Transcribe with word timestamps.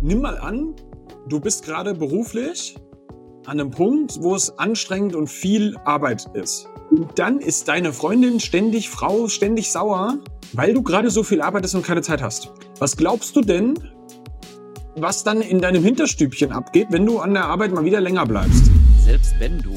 nimm 0.00 0.20
mal 0.20 0.38
an, 0.38 0.74
du 1.28 1.40
bist 1.40 1.64
gerade 1.64 1.94
beruflich 1.94 2.76
an 3.46 3.60
einem 3.60 3.70
Punkt, 3.70 4.20
wo 4.20 4.34
es 4.34 4.58
anstrengend 4.58 5.14
und 5.14 5.28
viel 5.28 5.76
Arbeit 5.84 6.26
ist. 6.34 6.68
Und 6.90 7.18
dann 7.18 7.40
ist 7.40 7.68
deine 7.68 7.92
Freundin 7.92 8.40
ständig, 8.40 8.88
Frau 8.88 9.28
ständig 9.28 9.70
sauer, 9.72 10.18
weil 10.52 10.74
du 10.74 10.82
gerade 10.82 11.10
so 11.10 11.22
viel 11.22 11.40
arbeitest 11.40 11.74
und 11.74 11.84
keine 11.84 12.02
Zeit 12.02 12.22
hast. 12.22 12.50
Was 12.78 12.96
glaubst 12.96 13.36
du 13.36 13.40
denn, 13.40 13.74
was 14.96 15.24
dann 15.24 15.40
in 15.40 15.60
deinem 15.60 15.82
Hinterstübchen 15.82 16.52
abgeht, 16.52 16.88
wenn 16.90 17.06
du 17.06 17.18
an 17.18 17.34
der 17.34 17.46
Arbeit 17.46 17.72
mal 17.72 17.84
wieder 17.84 18.00
länger 18.00 18.26
bleibst? 18.26 18.70
Selbst 19.04 19.34
wenn 19.38 19.58
du 19.58 19.74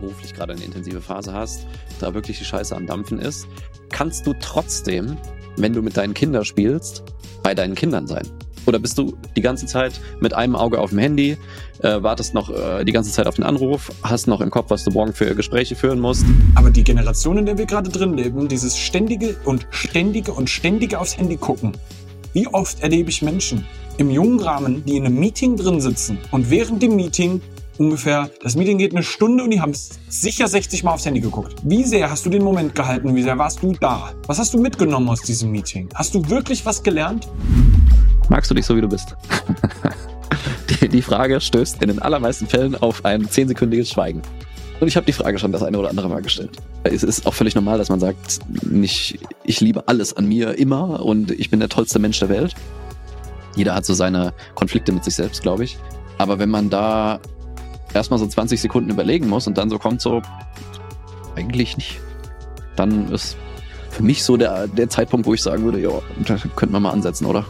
beruflich 0.00 0.34
gerade 0.34 0.52
eine 0.52 0.64
intensive 0.64 1.00
Phase 1.00 1.32
hast, 1.32 1.66
da 2.00 2.14
wirklich 2.14 2.38
die 2.38 2.44
Scheiße 2.44 2.74
am 2.74 2.86
Dampfen 2.86 3.18
ist, 3.18 3.46
kannst 3.90 4.26
du 4.26 4.34
trotzdem, 4.40 5.16
wenn 5.56 5.72
du 5.72 5.82
mit 5.82 5.96
deinen 5.96 6.14
Kindern 6.14 6.44
spielst, 6.44 7.02
bei 7.42 7.54
deinen 7.54 7.74
Kindern 7.74 8.06
sein. 8.06 8.26
Oder 8.66 8.78
bist 8.78 8.98
du 8.98 9.16
die 9.36 9.40
ganze 9.40 9.66
Zeit 9.66 10.00
mit 10.20 10.34
einem 10.34 10.56
Auge 10.56 10.80
auf 10.80 10.90
dem 10.90 10.98
Handy, 10.98 11.36
äh, 11.82 12.02
wartest 12.02 12.34
noch 12.34 12.50
äh, 12.50 12.84
die 12.84 12.92
ganze 12.92 13.12
Zeit 13.12 13.26
auf 13.26 13.36
den 13.36 13.44
Anruf, 13.44 13.92
hast 14.02 14.26
noch 14.26 14.40
im 14.40 14.50
Kopf, 14.50 14.70
was 14.70 14.84
du 14.84 14.90
morgen 14.90 15.12
für 15.12 15.34
Gespräche 15.34 15.76
führen 15.76 16.00
musst? 16.00 16.24
Aber 16.54 16.70
die 16.70 16.84
Generation, 16.84 17.38
in 17.38 17.46
der 17.46 17.58
wir 17.58 17.66
gerade 17.66 17.90
drin 17.90 18.16
leben, 18.16 18.48
dieses 18.48 18.76
ständige 18.76 19.36
und 19.44 19.66
ständige 19.70 20.32
und 20.32 20.50
ständige 20.50 20.98
aufs 21.00 21.16
Handy 21.16 21.36
gucken. 21.36 21.72
Wie 22.32 22.46
oft 22.48 22.82
erlebe 22.82 23.08
ich 23.08 23.22
Menschen 23.22 23.64
im 23.98 24.10
jungen 24.10 24.40
Rahmen, 24.40 24.84
die 24.84 24.96
in 24.96 25.06
einem 25.06 25.18
Meeting 25.18 25.56
drin 25.56 25.80
sitzen 25.80 26.18
und 26.30 26.50
während 26.50 26.82
dem 26.82 26.96
Meeting 26.96 27.40
ungefähr, 27.78 28.30
das 28.42 28.56
Meeting 28.56 28.78
geht 28.78 28.92
eine 28.92 29.02
Stunde 29.02 29.44
und 29.44 29.50
die 29.50 29.60
haben 29.60 29.72
sicher 30.08 30.48
60 30.48 30.84
Mal 30.84 30.92
aufs 30.92 31.06
Handy 31.06 31.20
geguckt. 31.20 31.56
Wie 31.62 31.84
sehr 31.84 32.10
hast 32.10 32.26
du 32.26 32.30
den 32.30 32.42
Moment 32.42 32.74
gehalten? 32.74 33.14
Wie 33.14 33.22
sehr 33.22 33.38
warst 33.38 33.62
du 33.62 33.72
da? 33.72 34.12
Was 34.26 34.38
hast 34.38 34.54
du 34.54 34.60
mitgenommen 34.60 35.08
aus 35.08 35.22
diesem 35.22 35.50
Meeting? 35.50 35.88
Hast 35.94 36.14
du 36.14 36.28
wirklich 36.28 36.64
was 36.66 36.82
gelernt? 36.82 37.28
Magst 38.28 38.50
du 38.50 38.54
dich 38.54 38.66
so, 38.66 38.76
wie 38.76 38.80
du 38.80 38.88
bist? 38.88 39.14
die, 40.80 40.88
die 40.88 41.02
Frage 41.02 41.40
stößt 41.40 41.82
in 41.82 41.88
den 41.88 42.00
allermeisten 42.00 42.46
Fällen 42.46 42.74
auf 42.74 43.04
ein 43.04 43.28
zehnsekündiges 43.28 43.90
Schweigen. 43.90 44.22
Und 44.80 44.88
ich 44.88 44.96
habe 44.96 45.06
die 45.06 45.12
Frage 45.12 45.38
schon 45.38 45.52
das 45.52 45.62
eine 45.62 45.78
oder 45.78 45.88
andere 45.88 46.08
Mal 46.08 46.22
gestellt. 46.22 46.50
Es 46.84 47.02
ist 47.02 47.26
auch 47.26 47.34
völlig 47.34 47.54
normal, 47.54 47.78
dass 47.78 47.88
man 47.88 48.00
sagt, 48.00 48.40
nicht, 48.62 49.18
ich 49.44 49.60
liebe 49.60 49.88
alles 49.88 50.16
an 50.16 50.26
mir 50.26 50.58
immer 50.58 51.04
und 51.04 51.30
ich 51.30 51.50
bin 51.50 51.60
der 51.60 51.68
tollste 51.68 51.98
Mensch 51.98 52.18
der 52.18 52.28
Welt. 52.28 52.54
Jeder 53.54 53.74
hat 53.74 53.86
so 53.86 53.94
seine 53.94 54.34
Konflikte 54.54 54.92
mit 54.92 55.02
sich 55.02 55.14
selbst, 55.14 55.42
glaube 55.42 55.64
ich. 55.64 55.78
Aber 56.18 56.38
wenn 56.38 56.50
man 56.50 56.68
da 56.68 57.20
erstmal 57.94 58.18
so 58.18 58.26
20 58.26 58.60
Sekunden 58.60 58.90
überlegen 58.90 59.28
muss 59.28 59.46
und 59.46 59.56
dann 59.56 59.70
so 59.70 59.78
kommt 59.78 60.02
so, 60.02 60.20
eigentlich 61.36 61.76
nicht, 61.76 62.00
dann 62.76 63.10
ist 63.12 63.36
für 63.96 64.02
mich 64.02 64.22
so 64.22 64.36
der, 64.36 64.68
der 64.68 64.90
Zeitpunkt, 64.90 65.26
wo 65.26 65.32
ich 65.32 65.42
sagen 65.42 65.64
würde, 65.64 65.80
ja, 65.80 65.88
da 66.26 66.36
könnten 66.54 66.74
wir 66.74 66.80
mal 66.80 66.90
ansetzen, 66.90 67.24
oder? 67.24 67.46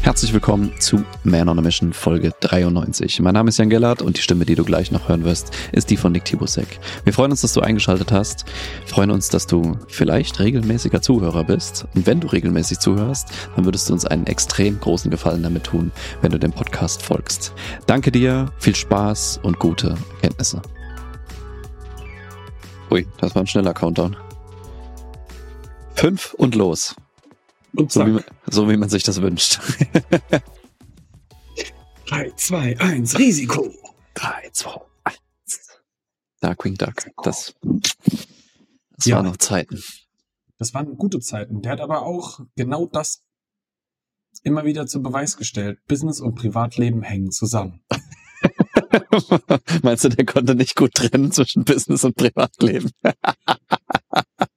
Herzlich 0.00 0.32
willkommen 0.32 0.72
zu 0.78 1.04
Man 1.24 1.50
on 1.50 1.58
a 1.58 1.60
Mission 1.60 1.92
Folge 1.92 2.32
93. 2.40 3.20
Mein 3.20 3.34
Name 3.34 3.50
ist 3.50 3.58
Jan 3.58 3.68
Gellert 3.68 4.00
und 4.00 4.16
die 4.16 4.22
Stimme, 4.22 4.46
die 4.46 4.54
du 4.54 4.64
gleich 4.64 4.92
noch 4.92 5.10
hören 5.10 5.24
wirst, 5.24 5.54
ist 5.72 5.90
die 5.90 5.98
von 5.98 6.12
Nick 6.12 6.24
Tibusek. 6.24 6.80
Wir 7.04 7.12
freuen 7.12 7.32
uns, 7.32 7.42
dass 7.42 7.52
du 7.52 7.60
eingeschaltet 7.60 8.12
hast. 8.12 8.46
Wir 8.86 8.94
freuen 8.94 9.10
uns, 9.10 9.28
dass 9.28 9.46
du 9.46 9.76
vielleicht 9.88 10.40
regelmäßiger 10.40 11.02
Zuhörer 11.02 11.44
bist. 11.44 11.86
Und 11.94 12.06
wenn 12.06 12.20
du 12.20 12.28
regelmäßig 12.28 12.78
zuhörst, 12.78 13.28
dann 13.56 13.66
würdest 13.66 13.90
du 13.90 13.92
uns 13.92 14.06
einen 14.06 14.26
extrem 14.26 14.80
großen 14.80 15.10
Gefallen 15.10 15.42
damit 15.42 15.64
tun, 15.64 15.92
wenn 16.22 16.32
du 16.32 16.38
dem 16.38 16.52
Podcast 16.52 17.02
folgst. 17.02 17.52
Danke 17.86 18.10
dir, 18.10 18.46
viel 18.56 18.74
Spaß 18.74 19.40
und 19.42 19.58
gute 19.58 19.96
Erkenntnisse. 20.14 20.62
Ui, 22.90 23.06
das 23.18 23.34
war 23.34 23.42
ein 23.42 23.46
schneller 23.46 23.74
Countdown. 23.74 24.16
Fünf 25.96 26.34
und 26.34 26.54
los. 26.54 26.94
Und 27.74 27.90
So 27.92 28.06
wie, 28.06 28.10
man- 28.12 28.24
so 28.46 28.68
wie 28.68 28.76
man 28.76 28.88
sich 28.88 29.02
das 29.02 29.20
wünscht. 29.20 29.58
3, 32.06 32.30
2, 32.36 32.78
1, 32.80 33.18
Risiko. 33.18 33.72
Drei, 34.14 34.48
zwei, 34.52 34.80
eins. 35.04 35.18
Darkwing 36.40 36.76
Duck. 36.76 36.94
Das, 37.22 37.54
das 37.62 39.04
Ja. 39.04 39.16
waren 39.16 39.26
noch 39.26 39.36
Zeiten. 39.36 39.82
Das 40.58 40.72
waren 40.72 40.96
gute 40.96 41.20
Zeiten. 41.20 41.60
Der 41.60 41.72
hat 41.72 41.80
aber 41.80 42.02
auch 42.02 42.40
genau 42.56 42.86
das 42.86 43.22
immer 44.42 44.64
wieder 44.64 44.86
zu 44.86 45.02
Beweis 45.02 45.36
gestellt. 45.36 45.78
Business 45.86 46.20
und 46.20 46.34
Privatleben 46.36 47.02
hängen 47.02 47.30
zusammen. 47.30 47.82
Meinst 49.82 50.04
du, 50.04 50.08
der 50.08 50.24
konnte 50.24 50.54
nicht 50.54 50.76
gut 50.76 50.94
trennen 50.94 51.30
zwischen 51.32 51.64
Business 51.64 52.04
und 52.04 52.16
Privatleben? 52.16 52.90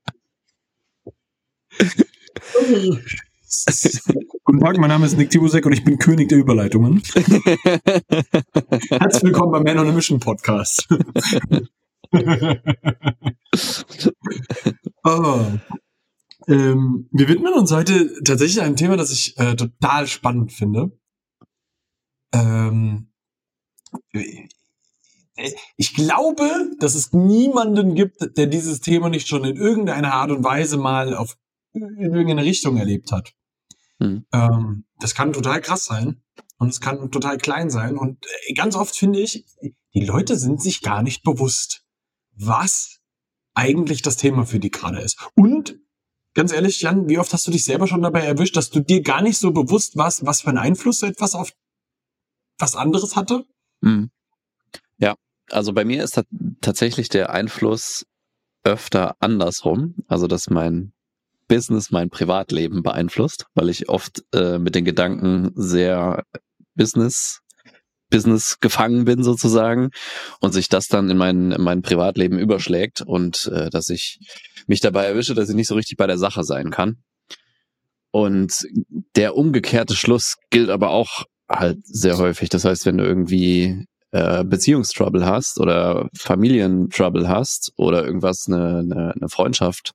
Guten 4.44 4.60
Tag, 4.60 4.78
mein 4.78 4.90
Name 4.90 5.06
ist 5.06 5.18
Nick 5.18 5.30
Tibusek 5.30 5.66
und 5.66 5.72
ich 5.74 5.86
bin 5.86 5.98
König 5.98 6.28
der 6.30 6.38
Überleitungen. 6.38 7.02
Herzlich 8.90 9.24
willkommen 9.24 9.54
beim 9.54 9.64
Man 9.64 9.80
on 9.80 9.88
a 9.88 9.92
Mission 9.92 10.20
Podcast. 10.20 10.88
oh. 15.04 15.46
ähm, 16.48 17.10
wir 17.12 17.28
widmen 17.28 17.54
uns 17.54 17.72
heute 17.72 18.12
tatsächlich 18.24 18.62
einem 18.62 18.76
Thema, 18.76 18.98
das 18.98 19.12
ich 19.12 19.38
äh, 19.38 19.56
total 19.56 20.08
spannend 20.08 20.52
finde. 20.52 20.92
Ähm, 22.34 23.12
ich 25.78 25.94
glaube, 25.94 26.72
dass 26.80 26.96
es 26.96 27.14
niemanden 27.14 27.94
gibt, 27.96 28.38
der 28.38 28.48
dieses 28.48 28.82
Thema 28.82 29.08
nicht 29.10 29.30
schon 29.30 29.46
in 29.46 29.56
irgendeiner 29.56 30.14
Art 30.14 30.32
und 30.32 30.44
Weise 30.44 30.76
mal 30.78 31.16
auf 31.16 31.38
in 31.74 32.14
irgendeine 32.14 32.44
Richtung 32.44 32.78
erlebt 32.78 33.12
hat. 33.12 33.34
Hm. 34.00 34.26
Ähm, 34.32 34.86
das 35.00 35.14
kann 35.16 35.34
total 35.34 35.62
krass 35.62 35.86
sein 35.86 36.22
und 36.58 36.70
es 36.70 36.82
kann 36.82 37.12
total 37.12 37.38
klein 37.38 37.70
sein. 37.70 37.98
Und 37.98 38.26
äh, 38.48 38.54
ganz 38.54 38.76
oft 38.76 38.96
finde 38.96 39.20
ich, 39.20 39.46
die 39.94 40.06
Leute 40.06 40.38
sind 40.38 40.62
sich 40.62 40.82
gar 40.82 41.04
nicht 41.04 41.24
bewusst, 41.24 41.84
was 42.36 43.00
eigentlich 43.54 44.02
das 44.02 44.18
Thema 44.18 44.46
für 44.46 44.60
die 44.60 44.72
gerade 44.72 45.00
ist. 45.00 45.20
Und 45.36 45.80
ganz 46.34 46.54
ehrlich, 46.54 46.82
Jan, 46.82 47.10
wie 47.10 47.18
oft 47.18 47.34
hast 47.34 47.46
du 47.48 47.52
dich 47.52 47.66
selber 47.66 47.88
schon 47.88 48.02
dabei 48.02 48.22
erwischt, 48.22 48.56
dass 48.56 48.70
du 48.70 48.80
dir 48.80 49.02
gar 49.02 49.22
nicht 49.22 49.38
so 49.38 49.52
bewusst 49.52 49.98
warst, 49.98 50.26
was 50.26 50.42
für 50.42 50.50
einen 50.50 50.58
Einfluss 50.58 51.00
so 51.00 51.06
etwas 51.06 51.36
auf 51.36 51.52
was 52.58 52.76
anderes 52.76 53.16
hatte? 53.16 53.46
Hm. 53.84 54.12
Ja, 54.98 55.16
also 55.50 55.74
bei 55.74 55.86
mir 55.86 56.04
ist 56.04 56.16
ta- 56.16 56.24
tatsächlich 56.62 57.10
der 57.10 57.32
Einfluss 57.32 58.06
öfter 58.64 59.16
andersrum. 59.20 59.96
Also, 60.08 60.28
dass 60.28 60.50
mein 60.50 60.94
Business 61.50 61.92
mein 61.92 62.10
Privatleben 62.10 62.82
beeinflusst, 62.82 63.46
weil 63.56 63.68
ich 63.70 63.90
oft 63.90 64.24
äh, 64.34 64.58
mit 64.58 64.76
den 64.76 64.86
Gedanken 64.86 65.52
sehr 65.56 66.24
Business 66.76 67.42
Business 68.10 68.60
gefangen 68.60 69.06
bin 69.06 69.24
sozusagen 69.24 69.90
und 70.40 70.52
sich 70.52 70.68
das 70.68 70.88
dann 70.88 71.10
in 71.10 71.18
mein, 71.18 71.52
in 71.52 71.62
mein 71.62 71.82
Privatleben 71.82 72.40
überschlägt 72.40 73.02
und 73.02 73.46
äh, 73.54 73.70
dass 73.70 73.90
ich 73.90 74.20
mich 74.68 74.80
dabei 74.80 75.06
erwische, 75.06 75.36
dass 75.36 75.50
ich 75.50 75.56
nicht 75.56 75.68
so 75.68 75.76
richtig 75.76 75.98
bei 75.98 76.08
der 76.08 76.18
Sache 76.18 76.44
sein 76.44 76.72
kann. 76.72 77.04
Und 78.12 78.68
der 79.16 79.36
umgekehrte 79.36 79.96
Schluss 79.96 80.38
gilt 80.50 80.70
aber 80.70 80.90
auch 80.90 81.26
halt 81.48 81.78
sehr 81.84 82.18
häufig. 82.18 82.50
Das 82.50 82.66
heißt, 82.66 82.86
wenn 82.88 82.98
du 82.98 83.04
irgendwie 83.04 83.86
äh, 84.12 84.44
Beziehungstrouble 84.44 85.26
hast 85.26 85.60
oder 85.60 86.10
Familientrouble 86.18 87.28
hast 87.28 87.72
oder 87.78 88.04
irgendwas, 88.04 88.46
eine, 88.48 88.80
eine, 88.80 89.14
eine 89.16 89.30
Freundschaft 89.30 89.92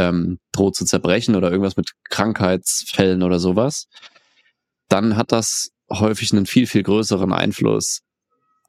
ähm, 0.00 0.38
droht 0.52 0.76
zu 0.76 0.84
zerbrechen 0.84 1.36
oder 1.36 1.50
irgendwas 1.50 1.76
mit 1.76 1.92
Krankheitsfällen 2.08 3.22
oder 3.22 3.38
sowas, 3.38 3.86
dann 4.88 5.16
hat 5.16 5.32
das 5.32 5.70
häufig 5.90 6.32
einen 6.32 6.46
viel, 6.46 6.66
viel 6.66 6.82
größeren 6.82 7.32
Einfluss 7.32 8.00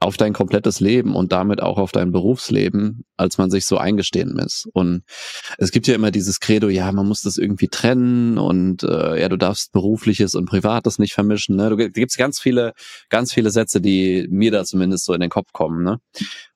auf 0.01 0.17
dein 0.17 0.33
komplettes 0.33 0.79
Leben 0.79 1.15
und 1.15 1.31
damit 1.31 1.61
auch 1.61 1.77
auf 1.77 1.91
dein 1.91 2.11
Berufsleben, 2.11 3.03
als 3.17 3.37
man 3.37 3.51
sich 3.51 3.65
so 3.65 3.77
eingestehen 3.77 4.33
muss. 4.33 4.67
Und 4.73 5.03
es 5.59 5.69
gibt 5.69 5.85
ja 5.85 5.93
immer 5.93 6.09
dieses 6.09 6.39
Credo, 6.39 6.69
ja, 6.69 6.91
man 6.91 7.07
muss 7.07 7.21
das 7.21 7.37
irgendwie 7.37 7.67
trennen 7.67 8.39
und 8.39 8.81
äh, 8.81 9.21
ja, 9.21 9.29
du 9.29 9.37
darfst 9.37 9.71
berufliches 9.73 10.33
und 10.33 10.47
privates 10.47 10.97
nicht 10.97 11.13
vermischen. 11.13 11.55
Ne? 11.55 11.69
Du 11.69 11.75
da 11.77 11.87
gibt's 11.87 12.17
ganz 12.17 12.39
viele, 12.39 12.73
ganz 13.09 13.31
viele 13.31 13.51
Sätze, 13.51 13.79
die 13.79 14.27
mir 14.31 14.49
da 14.49 14.63
zumindest 14.63 15.05
so 15.05 15.13
in 15.13 15.21
den 15.21 15.29
Kopf 15.29 15.53
kommen. 15.53 15.83
Ne? 15.83 15.99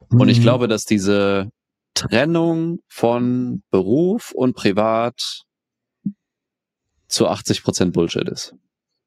Und 0.10 0.28
ich 0.30 0.39
Mhm. 0.39 0.44
glaube, 0.44 0.68
dass 0.68 0.86
diese 0.86 1.51
Trennung 1.95 2.80
von 2.88 3.63
Beruf 3.71 4.31
und 4.31 4.56
Privat 4.56 5.44
zu 7.07 7.27
80 7.27 7.63
Prozent 7.63 7.94
Bullshit 7.94 8.27
ist. 8.30 8.53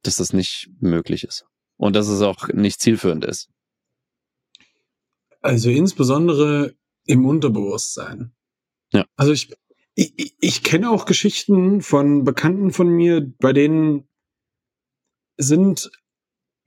Dass 0.02 0.16
das 0.16 0.32
nicht 0.32 0.70
möglich 0.80 1.22
ist. 1.24 1.44
Und 1.76 1.94
dass 1.94 2.08
es 2.08 2.22
auch 2.22 2.48
nicht 2.48 2.80
zielführend 2.80 3.24
ist. 3.24 3.48
Also 5.40 5.70
insbesondere 5.70 6.74
im 7.04 7.24
Unterbewusstsein. 7.26 8.32
Ja. 8.92 9.06
Also 9.16 9.32
ich, 9.32 9.52
ich, 9.94 10.12
ich- 10.18 10.34
ich 10.40 10.62
kenne 10.64 10.90
auch 10.90 11.04
Geschichten 11.04 11.80
von 11.82 12.24
Bekannten 12.24 12.72
von 12.72 12.88
mir, 12.88 13.20
bei 13.38 13.52
denen 13.52 14.08
sind 15.36 15.90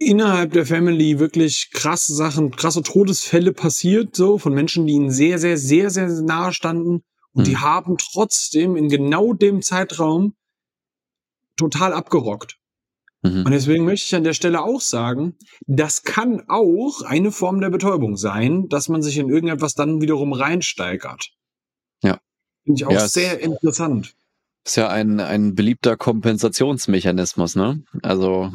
innerhalb 0.01 0.53
der 0.53 0.65
Family 0.65 1.19
wirklich 1.19 1.69
krasse 1.71 2.13
Sachen, 2.15 2.51
krasse 2.51 2.81
Todesfälle 2.81 3.53
passiert, 3.53 4.15
so 4.15 4.39
von 4.39 4.53
Menschen, 4.53 4.88
die 4.88 4.94
ihnen 4.94 5.12
sehr, 5.12 5.38
sehr, 5.38 5.57
sehr, 5.57 5.92
sehr 5.92 6.09
nahe 6.24 6.53
standen. 6.53 7.03
Und 7.33 7.45
Hm. 7.45 7.51
die 7.51 7.57
haben 7.57 7.98
trotzdem 7.98 8.75
in 8.75 8.89
genau 8.89 9.33
dem 9.33 9.62
Zeitraum 9.62 10.33
total 11.56 11.94
abgerockt. 11.94 12.57
Mhm. 13.21 13.45
Und 13.45 13.51
deswegen 13.51 13.86
möchte 13.86 14.07
ich 14.07 14.15
an 14.15 14.24
der 14.24 14.33
Stelle 14.33 14.63
auch 14.63 14.81
sagen, 14.81 15.36
das 15.68 16.01
kann 16.01 16.44
auch 16.47 17.04
eine 17.04 17.31
Form 17.31 17.62
der 17.62 17.69
Betäubung 17.69 18.18
sein, 18.18 18.68
dass 18.68 18.89
man 18.89 19.04
sich 19.04 19.18
in 19.18 19.30
irgendetwas 19.30 19.75
dann 19.75 20.01
wiederum 20.01 20.33
reinsteigert. 20.33 21.30
Ja. 22.01 22.19
Finde 22.63 22.80
ich 22.80 22.86
auch 22.88 22.92
ja, 22.92 23.07
sehr 23.07 23.39
interessant. 23.39 24.15
Ist 24.65 24.77
ja 24.77 24.89
ein, 24.89 25.19
ein 25.19 25.54
beliebter 25.54 25.97
Kompensationsmechanismus, 25.97 27.56
ne? 27.56 27.83
Also 28.01 28.51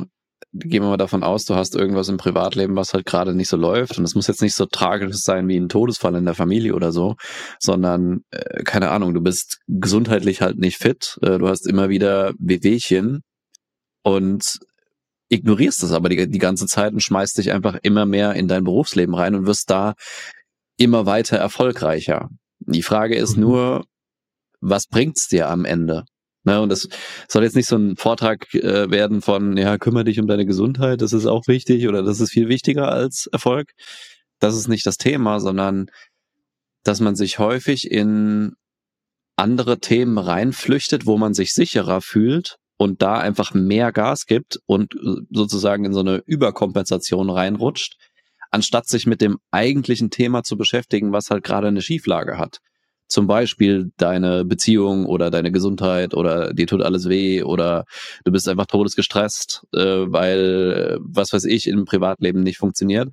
gehen 0.53 0.83
wir 0.83 0.89
mal 0.91 0.97
davon 0.97 1.23
aus, 1.23 1.45
du 1.45 1.55
hast 1.55 1.75
irgendwas 1.75 2.09
im 2.09 2.17
Privatleben, 2.17 2.77
was 2.77 2.95
halt 2.95 3.07
gerade 3.07 3.35
nicht 3.35 3.49
so 3.49 3.57
läuft. 3.57 3.99
Und 3.99 4.05
es 4.05 4.15
muss 4.15 4.27
jetzt 4.27 4.43
nicht 4.43 4.55
so 4.55 4.67
tragisch 4.67 5.17
sein 5.17 5.49
wie 5.49 5.57
ein 5.57 5.69
Todesfall 5.69 6.15
in 6.15 6.25
der 6.25 6.35
Familie 6.35 6.75
oder 6.75 6.93
so, 6.93 7.17
sondern, 7.59 8.23
äh, 8.31 8.63
keine 8.63 8.91
Ahnung, 8.91 9.15
du 9.15 9.21
bist 9.21 9.59
gesundheitlich 9.67 10.41
halt 10.41 10.59
nicht 10.59 10.79
fit, 10.79 11.19
äh, 11.23 11.39
du 11.39 11.49
hast 11.49 11.67
immer 11.67 11.89
wieder 11.89 12.33
Wehwehchen 12.39 13.23
und 14.03 14.59
ignorierst 15.29 15.83
das 15.83 15.93
aber 15.93 16.09
die, 16.09 16.29
die 16.29 16.39
ganze 16.39 16.67
Zeit 16.67 16.93
und 16.93 17.03
schmeißt 17.03 17.39
dich 17.39 17.53
einfach 17.53 17.77
immer 17.83 18.07
mehr 18.07 18.35
in 18.35 18.49
dein 18.49 18.65
Berufsleben 18.65 19.15
rein 19.15 19.35
und 19.35 19.47
wirst 19.47 19.71
da 19.71 19.95
immer 20.79 21.07
weiter 21.07 21.37
erfolgreicher. 21.37 22.29
Die 22.61 22.83
Frage 22.83 23.17
ist 23.17 23.37
mhm. 23.37 23.43
nur, 23.43 23.85
was 24.61 24.87
bringt's 24.87 25.29
dir 25.29 25.49
am 25.49 25.65
Ende? 25.65 26.05
Ne, 26.47 26.61
und 26.61 26.69
das 26.69 26.89
soll 27.27 27.43
jetzt 27.43 27.57
nicht 27.57 27.67
so 27.67 27.77
ein 27.77 27.97
Vortrag 27.97 28.55
äh, 28.55 28.89
werden 28.89 29.21
von, 29.21 29.57
ja, 29.57 29.79
kümmere 29.79 30.05
dich 30.05 30.21
um 30.21 30.29
deine 30.29 30.47
Gesundheit, 30.47 31.03
das 31.03 31.13
ist 31.13 31.27
auch 31.27 31.49
wichtig 31.49 31.89
oder 31.89 32.05
das 32.05 32.21
ist 32.21 32.31
viel 32.31 32.49
wichtiger 32.49 32.89
als 32.93 33.27
Erfolg. 33.33 33.73
Das 34.39 34.55
ist 34.55 34.69
nicht 34.69 34.87
das 34.87 34.97
Thema, 34.97 35.41
sondern 35.41 35.87
dass 36.85 37.01
man 37.01 37.17
sich 37.17 37.41
häufig 37.41 37.91
in 37.91 38.53
andere 39.35 39.81
Themen 39.81 40.19
reinflüchtet, 40.19 41.05
wo 41.05 41.19
man 41.19 41.35
sich 41.35 41.53
sicherer 41.53 42.01
fühlt 42.01 42.59
und 42.77 43.03
da 43.03 43.19
einfach 43.19 43.53
mehr 43.53 43.91
Gas 43.91 44.27
gibt 44.27 44.61
und 44.67 44.95
äh, 44.95 45.23
sozusagen 45.31 45.85
in 45.85 45.93
so 45.93 46.01
eine 46.01 46.23
Überkompensation 46.27 47.29
reinrutscht, 47.29 47.97
anstatt 48.53 48.87
sich 48.87 49.05
mit 49.05 49.21
dem 49.21 49.39
eigentlichen 49.51 50.11
Thema 50.11 50.45
zu 50.45 50.57
beschäftigen, 50.57 51.11
was 51.11 51.29
halt 51.29 51.43
gerade 51.43 51.67
eine 51.67 51.83
Schieflage 51.83 52.39
hat. 52.39 52.61
Zum 53.09 53.27
Beispiel 53.27 53.93
deine 53.97 54.45
Beziehung 54.45 55.07
oder 55.07 55.31
deine 55.31 55.53
Gesundheit 55.53 56.15
oder 56.15 56.53
dir 56.53 56.67
tut 56.67 56.83
alles 56.83 57.09
weh 57.09 57.43
oder 57.43 57.85
du 58.25 58.33
bist 58.33 58.49
einfach 58.49 58.67
todesgestresst, 58.67 59.65
äh, 59.73 59.79
weil 59.79 60.99
was 61.01 61.33
weiß 61.33 61.45
ich 61.45 61.69
im 61.69 61.85
Privatleben 61.85 62.43
nicht 62.43 62.59
funktioniert 62.59 63.11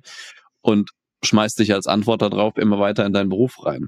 und 0.62 0.90
schmeißt 1.22 1.58
dich 1.58 1.72
als 1.72 1.86
Antwort 1.86 2.22
darauf 2.22 2.56
immer 2.56 2.78
weiter 2.78 3.06
in 3.06 3.12
deinen 3.12 3.28
Beruf 3.28 3.64
rein. 3.64 3.86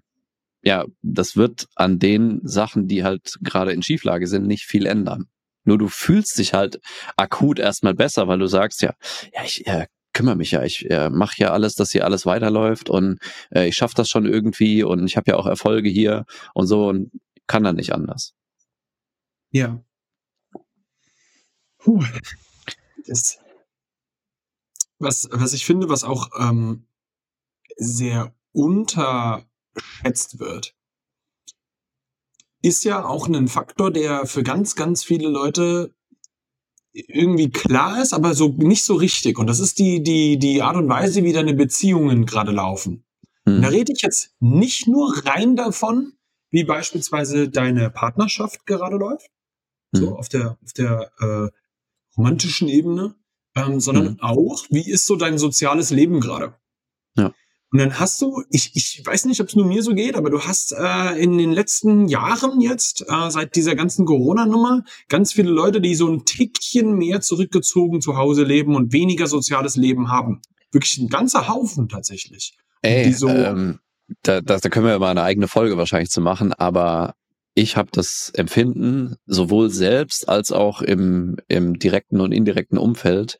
Ja, 0.63 0.85
das 1.03 1.37
wird 1.37 1.67
an 1.75 1.99
den 1.99 2.41
Sachen, 2.43 2.89
die 2.89 3.05
halt 3.05 3.37
gerade 3.43 3.73
in 3.73 3.83
Schieflage 3.83 4.27
sind, 4.27 4.47
nicht 4.47 4.65
viel 4.65 4.87
ändern. 4.87 5.27
Nur 5.65 5.79
du 5.79 5.89
fühlst 5.89 6.39
dich 6.39 6.55
halt 6.55 6.81
akut 7.17 7.59
erstmal 7.59 7.95
besser, 7.95 8.29
weil 8.29 8.39
du 8.39 8.47
sagst 8.47 8.83
ja, 8.83 8.95
ja, 9.35 9.43
ich 9.45 9.67
äh, 9.67 9.87
kümmere 10.17 10.37
mich 10.37 10.53
ja, 10.53 10.63
ich 10.63 10.91
äh, 10.91 11.11
mache 11.11 11.35
ja 11.37 11.53
alles, 11.53 11.75
dass 11.75 11.91
hier 11.91 12.07
alles 12.07 12.25
weiterläuft 12.25 12.89
und 12.89 13.19
äh, 13.55 13.69
ich 13.69 13.75
schaffe 13.75 13.95
das 13.97 14.09
schon 14.09 14.25
irgendwie 14.25 14.83
und 14.83 15.07
ich 15.07 15.19
habe 15.19 15.31
ja 15.31 15.37
auch 15.37 15.47
Erfolge 15.47 15.91
hier 15.91 16.25
und 16.55 16.67
so 16.67 16.89
und 16.89 17.11
kann 17.47 17.63
dann 17.63 17.77
nicht 17.77 17.93
anders. 17.93 18.33
Ja. 19.51 19.85
Puh. 21.77 22.03
Das, 23.07 23.39
was, 24.99 25.29
was 25.31 25.53
ich 25.53 25.67
finde, 25.67 25.91
was 25.91 26.03
auch 26.03 26.31
ähm, 26.41 26.87
sehr 27.77 28.35
unterschätzt 28.53 30.39
wird, 30.39 30.75
ist 32.63 32.85
ja 32.85 33.05
auch 33.05 33.29
ein 33.29 33.49
Faktor, 33.49 33.91
der 33.91 34.25
für 34.25 34.43
ganz, 34.43 34.77
ganz 34.77 35.05
viele 35.05 35.29
Leute 35.29 35.95
irgendwie 37.09 37.51
klar 37.51 38.01
ist, 38.01 38.13
aber 38.13 38.35
so 38.35 38.49
nicht 38.49 38.85
so 38.85 38.95
richtig. 38.95 39.39
Und 39.39 39.47
das 39.49 39.61
ist 39.61 39.79
die, 39.79 40.03
die, 40.03 40.39
die 40.39 40.63
Art 40.63 40.77
und 40.77 40.89
Weise, 40.89 41.25
wie 41.25 41.33
deine 41.33 41.55
Beziehungen 41.55 42.27
gerade 42.27 42.53
laufen. 42.53 43.05
Hm. 43.47 43.63
Da 43.63 43.69
rede 43.69 43.93
ich 43.93 44.03
jetzt 44.03 44.35
nicht 44.41 44.89
nur 44.89 45.25
rein 45.27 45.57
davon, 45.57 46.15
wie 46.51 46.65
beispielsweise 46.65 47.49
deine 47.49 47.91
Partnerschaft 47.91 48.67
gerade 48.67 48.97
läuft, 48.97 49.29
hm. 49.95 50.03
so 50.03 50.17
auf 50.17 50.29
der, 50.29 50.59
auf 50.65 50.73
der 50.73 51.11
äh, 51.21 51.49
romantischen 52.17 52.69
Ebene, 52.69 53.15
ähm, 53.55 53.81
sondern 53.81 54.09
hm. 54.09 54.21
auch, 54.21 54.65
wie 54.71 54.91
ist 54.91 55.07
so 55.07 55.17
dein 55.17 55.39
soziales 55.39 55.91
Leben 55.91 56.21
gerade? 56.21 56.55
Und 57.73 57.81
dann 57.81 57.99
hast 57.99 58.23
du, 58.23 58.43
ich, 58.51 58.71
ich 58.75 59.03
weiß 59.05 59.25
nicht, 59.25 59.41
ob 59.41 59.49
es 59.49 59.57
nur 59.57 59.67
mir 59.67 59.83
so 59.83 59.93
geht, 59.93 60.15
aber 60.15 60.31
du 60.31 60.41
hast 60.41 60.73
äh, 60.73 61.21
in 61.21 61.37
den 61.37 61.53
letzten 61.53 62.07
Jahren 62.07 62.61
jetzt, 62.61 63.05
äh, 63.09 63.31
seit 63.31 63.57
dieser 63.57 63.75
ganzen 63.75 64.07
Corona-Nummer, 64.07 64.85
ganz 65.09 65.33
viele 65.33 65.51
Leute, 65.51 65.81
die 65.81 65.97
so 65.97 66.09
ein 66.09 66.25
Tickchen 66.25 66.97
mehr 66.97 67.21
zurückgezogen 67.21 68.01
zu 68.01 68.17
Hause 68.17 68.45
leben 68.45 68.77
und 68.77 68.93
weniger 68.93 69.27
soziales 69.27 69.77
Leben 69.77 70.11
haben. 70.11 70.41
Wirklich 70.71 70.97
ein 70.99 71.09
ganzer 71.09 71.49
Haufen 71.49 71.89
tatsächlich. 71.89 72.57
Ey, 72.83 73.13
so 73.13 73.29
ähm, 73.29 73.81
da, 74.23 74.41
da, 74.41 74.59
da 74.59 74.69
können 74.69 74.87
wir 74.87 74.99
mal 74.99 75.11
eine 75.11 75.23
eigene 75.23 75.49
Folge 75.49 75.77
wahrscheinlich 75.77 76.11
zu 76.11 76.21
machen, 76.21 76.53
aber 76.53 77.15
ich 77.55 77.77
habe 77.77 77.89
das 77.91 78.31
Empfinden, 78.35 79.17
sowohl 79.27 79.71
selbst 79.71 80.29
als 80.29 80.53
auch 80.53 80.83
im, 80.83 81.37
im 81.49 81.79
direkten 81.79 82.21
und 82.21 82.33
indirekten 82.33 82.79
Umfeld, 82.79 83.39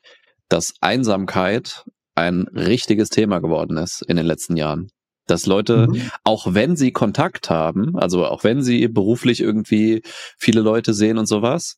dass 0.49 0.73
Einsamkeit 0.81 1.85
ein 2.17 2.47
richtiges 2.53 3.09
Thema 3.09 3.39
geworden 3.39 3.77
ist 3.77 4.01
in 4.01 4.17
den 4.17 4.25
letzten 4.25 4.57
Jahren. 4.57 4.89
Dass 5.27 5.45
Leute, 5.45 5.87
mhm. 5.87 6.09
auch 6.23 6.53
wenn 6.53 6.75
sie 6.75 6.91
Kontakt 6.91 7.49
haben, 7.49 7.97
also 7.97 8.25
auch 8.25 8.43
wenn 8.43 8.63
sie 8.63 8.87
beruflich 8.87 9.41
irgendwie 9.41 10.01
viele 10.37 10.61
Leute 10.61 10.93
sehen 10.93 11.17
und 11.17 11.27
sowas, 11.27 11.77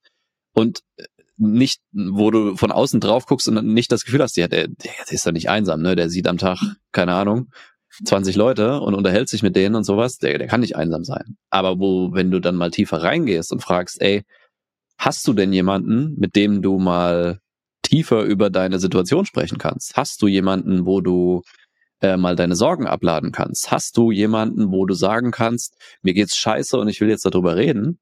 und 0.54 0.82
nicht, 1.38 1.82
wo 1.92 2.32
du 2.32 2.56
von 2.56 2.72
außen 2.72 3.00
drauf 3.00 3.26
guckst 3.26 3.48
und 3.48 3.66
nicht 3.66 3.92
das 3.92 4.04
Gefühl 4.04 4.22
hast, 4.22 4.38
ja, 4.38 4.48
der, 4.48 4.68
der 4.68 4.92
ist 5.10 5.26
doch 5.26 5.32
nicht 5.32 5.50
einsam, 5.50 5.82
ne? 5.82 5.96
Der 5.96 6.10
sieht 6.10 6.28
am 6.28 6.38
Tag, 6.38 6.60
keine 6.92 7.14
Ahnung, 7.14 7.50
20 8.06 8.36
Leute 8.36 8.80
und 8.82 8.94
unterhält 8.94 9.30
sich 9.30 9.42
mit 9.42 9.56
denen 9.56 9.76
und 9.76 9.84
sowas, 9.84 10.18
der, 10.18 10.38
der 10.38 10.48
kann 10.48 10.62
nicht 10.62 10.76
einsam 10.76 11.04
sein. 11.04 11.38
Aber 11.50 11.80
wo, 11.80 12.14
wenn 12.14 12.30
du 12.30 12.40
dann 12.40 12.56
mal 12.56 12.72
tiefer 12.72 13.02
reingehst 13.02 13.52
und 13.52 13.62
fragst, 13.62 14.02
ey, 14.02 14.24
hast 14.98 15.28
du 15.28 15.34
denn 15.34 15.54
jemanden, 15.54 16.16
mit 16.18 16.36
dem 16.36 16.62
du 16.62 16.78
mal 16.78 17.40
tiefer 17.82 18.24
über 18.24 18.50
deine 18.50 18.80
Situation 18.80 19.26
sprechen 19.26 19.58
kannst? 19.58 19.96
Hast 19.98 20.22
du 20.22 20.28
jemanden, 20.28 20.86
wo 20.86 21.02
du 21.02 21.42
äh, 22.02 22.18
mal 22.18 22.36
deine 22.36 22.56
Sorgen 22.56 22.88
abladen 22.88 23.32
kannst? 23.32 23.72
Hast 23.72 23.98
du 23.98 24.12
jemanden, 24.12 24.72
wo 24.72 24.86
du 24.86 24.94
sagen 24.94 25.32
kannst, 25.32 25.76
mir 26.02 26.14
geht's 26.14 26.38
scheiße 26.38 26.78
und 26.78 26.88
ich 26.88 27.02
will 27.02 27.10
jetzt 27.10 27.26
darüber 27.26 27.56
reden? 27.56 28.00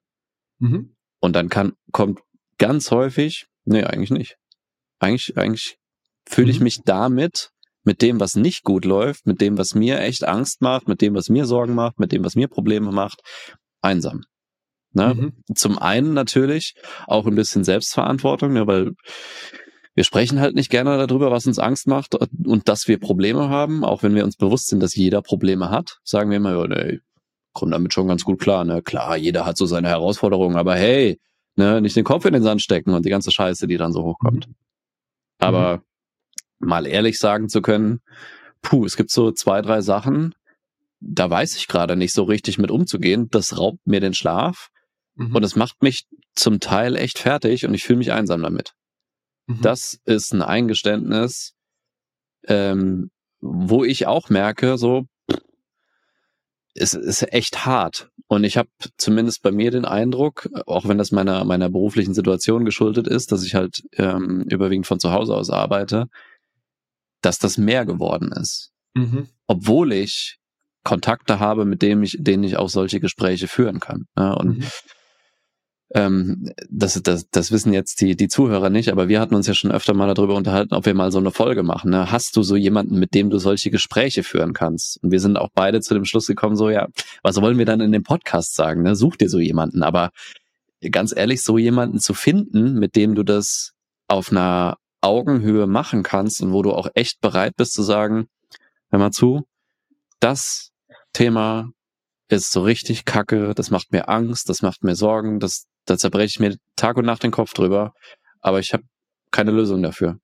Mhm. 0.60 0.96
Und 1.20 1.36
dann 1.36 1.50
kann, 1.50 1.74
kommt 1.92 2.20
ganz 2.58 2.92
häufig, 2.92 3.48
nee, 3.66 3.84
eigentlich 3.84 4.12
nicht. 4.12 4.38
Eigentlich, 5.00 5.38
eigentlich 5.38 5.78
fühle 6.26 6.52
ich 6.52 6.60
mhm. 6.60 6.64
mich 6.66 6.82
damit, 6.84 7.52
mit 7.88 8.02
dem, 8.02 8.20
was 8.20 8.36
nicht 8.36 8.64
gut 8.64 8.84
läuft, 8.84 9.26
mit 9.26 9.40
dem, 9.40 9.58
was 9.58 9.74
mir 9.74 10.02
echt 10.02 10.26
Angst 10.26 10.62
macht, 10.62 10.90
mit 10.90 11.02
dem, 11.02 11.16
was 11.16 11.30
mir 11.30 11.46
Sorgen 11.46 11.74
macht, 11.74 12.00
mit 12.00 12.12
dem, 12.12 12.24
was 12.26 12.36
mir 12.36 12.50
Probleme 12.50 12.92
macht, 12.92 13.22
einsam. 13.82 14.26
Ne? 14.92 15.14
Mhm. 15.14 15.56
Zum 15.56 15.78
einen 15.78 16.14
natürlich 16.14 16.76
auch 17.08 17.26
ein 17.26 17.36
bisschen 17.36 17.64
Selbstverantwortung, 17.64 18.52
ne, 18.52 18.68
weil 18.68 18.92
wir 19.98 20.04
sprechen 20.04 20.40
halt 20.40 20.54
nicht 20.54 20.70
gerne 20.70 21.08
darüber, 21.08 21.32
was 21.32 21.48
uns 21.48 21.58
Angst 21.58 21.88
macht 21.88 22.14
und 22.14 22.70
dass 22.70 22.88
wir 22.88 23.00
Probleme 23.00 23.50
haben, 23.50 23.84
auch 23.84 24.04
wenn 24.04 24.14
wir 24.14 24.26
uns 24.26 24.36
bewusst 24.36 24.68
sind, 24.68 24.80
dass 24.80 24.94
jeder 24.94 25.24
Probleme 25.24 25.72
hat. 25.72 25.98
Sagen 26.04 26.30
wir 26.30 26.38
immer, 26.38 26.56
ja, 26.56 26.68
nee, 26.68 27.00
kommt 27.52 27.74
damit 27.74 27.96
schon 27.96 28.08
ganz 28.08 28.24
gut 28.24 28.40
klar. 28.40 28.64
Ne? 28.64 28.84
Klar, 28.84 29.18
jeder 29.18 29.48
hat 29.48 29.58
so 29.58 29.66
seine 29.66 29.88
Herausforderungen, 29.88 30.56
aber 30.56 30.76
hey, 30.76 31.20
ne, 31.56 31.82
nicht 31.82 31.96
den 31.96 32.04
Kopf 32.04 32.26
in 32.26 32.34
den 32.34 32.44
Sand 32.44 32.62
stecken 32.62 32.94
und 32.94 33.08
die 33.08 33.10
ganze 33.10 33.32
Scheiße, 33.32 33.66
die 33.66 33.78
dann 33.78 33.92
so 33.92 34.04
hochkommt. 34.04 34.48
Mhm. 34.48 34.56
Aber 35.40 35.78
mhm. 36.60 36.68
mal 36.68 36.86
ehrlich 36.86 37.18
sagen 37.18 37.50
zu 37.50 37.64
können, 37.64 38.02
puh, 38.62 38.86
es 38.86 38.98
gibt 38.98 39.10
so 39.10 39.32
zwei, 39.32 39.64
drei 39.64 39.82
Sachen, 39.82 40.36
da 41.00 41.28
weiß 41.28 41.56
ich 41.56 41.68
gerade 41.68 41.96
nicht 41.96 42.14
so 42.14 42.22
richtig 42.22 42.60
mit 42.60 42.70
umzugehen. 42.70 43.30
Das 43.32 43.58
raubt 43.58 43.80
mir 43.86 44.00
den 44.00 44.14
Schlaf 44.14 44.70
mhm. 45.16 45.36
und 45.36 45.44
es 45.44 45.56
macht 45.56 45.82
mich 45.82 46.06
zum 46.36 46.60
Teil 46.60 46.96
echt 46.96 47.18
fertig 47.18 47.66
und 47.66 47.74
ich 47.74 47.84
fühle 47.84 47.98
mich 47.98 48.12
einsam 48.12 48.44
damit. 48.44 48.76
Mhm. 49.48 49.62
Das 49.62 50.00
ist 50.06 50.34
ein 50.34 50.42
Eingeständnis, 50.42 51.54
ähm, 52.48 53.10
wo 53.40 53.84
ich 53.84 54.08
auch 54.08 54.30
merke, 54.30 54.78
so, 54.78 55.06
es 56.74 56.94
ist 56.94 57.34
echt 57.34 57.66
hart. 57.66 58.12
Und 58.28 58.44
ich 58.44 58.58
habe 58.58 58.70
zumindest 58.98 59.42
bei 59.42 59.52
mir 59.52 59.72
den 59.72 59.86
Eindruck, 59.86 60.50
auch 60.68 60.88
wenn 60.88 60.98
das 60.98 61.12
meiner, 61.12 61.44
meiner 61.46 61.70
beruflichen 61.70 62.14
Situation 62.14 62.66
geschuldet 62.66 63.08
ist, 63.08 63.32
dass 63.32 63.44
ich 63.44 63.56
halt 63.56 63.84
ähm, 63.94 64.46
überwiegend 64.50 64.86
von 64.86 65.00
zu 65.00 65.12
Hause 65.12 65.34
aus 65.34 65.50
arbeite, 65.50 66.08
dass 67.22 67.40
das 67.40 67.58
mehr 67.58 67.86
geworden 67.86 68.32
ist. 68.34 68.72
Mhm. 68.94 69.30
Obwohl 69.48 69.94
ich 69.94 70.38
Kontakte 70.84 71.40
habe, 71.40 71.66
mit 71.66 71.82
denen 71.82 72.04
ich, 72.04 72.18
denen 72.20 72.44
ich 72.44 72.58
auch 72.58 72.70
solche 72.70 73.00
Gespräche 73.00 73.48
führen 73.48 73.80
kann. 73.80 74.06
Ja, 74.18 74.34
und 74.34 74.60
mhm 74.60 74.64
ähm, 75.94 76.52
das, 76.70 77.02
das, 77.02 77.30
das 77.30 77.52
wissen 77.52 77.72
jetzt 77.72 78.02
die, 78.02 78.16
die 78.16 78.28
Zuhörer 78.28 78.70
nicht, 78.70 78.90
aber 78.90 79.08
wir 79.08 79.22
hatten 79.22 79.36
uns 79.36 79.48
ja 79.48 79.54
schon 79.54 79.72
öfter 79.72 79.94
mal 79.94 80.14
darüber 80.14 80.36
unterhalten, 80.36 80.74
ob 80.74 80.86
wir 80.86 80.94
mal 80.94 81.12
so 81.12 81.18
eine 81.18 81.32
Folge 81.32 81.64
machen. 81.64 81.92
Ne? 81.92 82.12
Hast 82.12 82.36
du 82.36 82.44
so 82.44 82.56
jemanden, 82.56 83.00
mit 83.00 83.14
dem 83.14 83.30
du 83.30 83.38
solche 83.38 83.72
Gespräche 83.72 84.24
führen 84.24 84.54
kannst? 84.54 85.02
Und 85.02 85.12
wir 85.12 85.22
sind 85.22 85.38
auch 85.38 85.50
beide 85.54 85.80
zu 85.80 85.94
dem 85.94 86.04
Schluss 86.04 86.28
gekommen, 86.28 86.58
so 86.58 86.70
ja, 86.70 86.88
was 87.24 87.42
wollen 87.42 87.58
wir 87.58 87.66
dann 87.66 87.80
in 87.80 87.92
dem 87.92 88.04
Podcast 88.04 88.56
sagen? 88.56 88.84
Ne? 88.84 88.96
Such 88.96 89.16
dir 89.16 89.30
so 89.30 89.40
jemanden. 89.40 89.82
Aber 89.82 90.12
ganz 90.92 91.16
ehrlich, 91.16 91.42
so 91.42 91.58
jemanden 91.58 92.00
zu 92.00 92.14
finden, 92.14 92.78
mit 92.80 92.96
dem 92.96 93.16
du 93.16 93.24
das 93.24 93.74
auf 94.08 94.32
einer 94.32 94.78
Augenhöhe 95.02 95.68
machen 95.68 96.04
kannst 96.04 96.42
und 96.42 96.52
wo 96.52 96.64
du 96.64 96.74
auch 96.74 96.90
echt 96.96 97.22
bereit 97.22 97.56
bist 97.56 97.74
zu 97.74 97.84
sagen, 97.84 98.28
hör 98.90 99.00
mal 99.00 99.12
zu, 99.12 99.46
das 100.20 100.72
Thema 101.14 101.72
ist 102.30 102.52
so 102.52 102.62
richtig 102.62 103.06
kacke, 103.06 103.54
das 103.56 103.72
macht 103.72 103.92
mir 103.92 104.10
Angst, 104.10 104.50
das 104.50 104.62
macht 104.62 104.84
mir 104.84 104.96
Sorgen, 104.96 105.40
das, 105.40 105.66
da 105.88 105.98
zerbreche 105.98 106.28
ich 106.28 106.40
mir 106.40 106.58
Tag 106.76 106.98
und 106.98 107.06
Nacht 107.06 107.24
den 107.24 107.32
Kopf 107.32 107.54
drüber, 107.54 107.94
aber 108.40 108.60
ich 108.60 108.74
habe 108.74 108.84
keine 109.32 109.52
Lösung 109.52 109.82
dafür. 109.82 110.20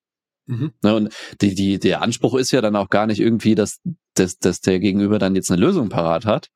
Mhm. 0.46 0.72
Ne, 0.82 0.94
und 0.94 1.14
die, 1.40 1.54
die, 1.54 1.78
der 1.78 2.02
Anspruch 2.02 2.34
ist 2.34 2.50
ja 2.52 2.60
dann 2.60 2.76
auch 2.76 2.90
gar 2.90 3.06
nicht 3.06 3.20
irgendwie, 3.20 3.54
dass, 3.54 3.80
dass, 4.14 4.38
dass 4.38 4.60
der 4.60 4.78
Gegenüber 4.78 5.18
dann 5.18 5.34
jetzt 5.34 5.50
eine 5.50 5.60
Lösung 5.60 5.88
parat 5.88 6.26
hat, 6.26 6.50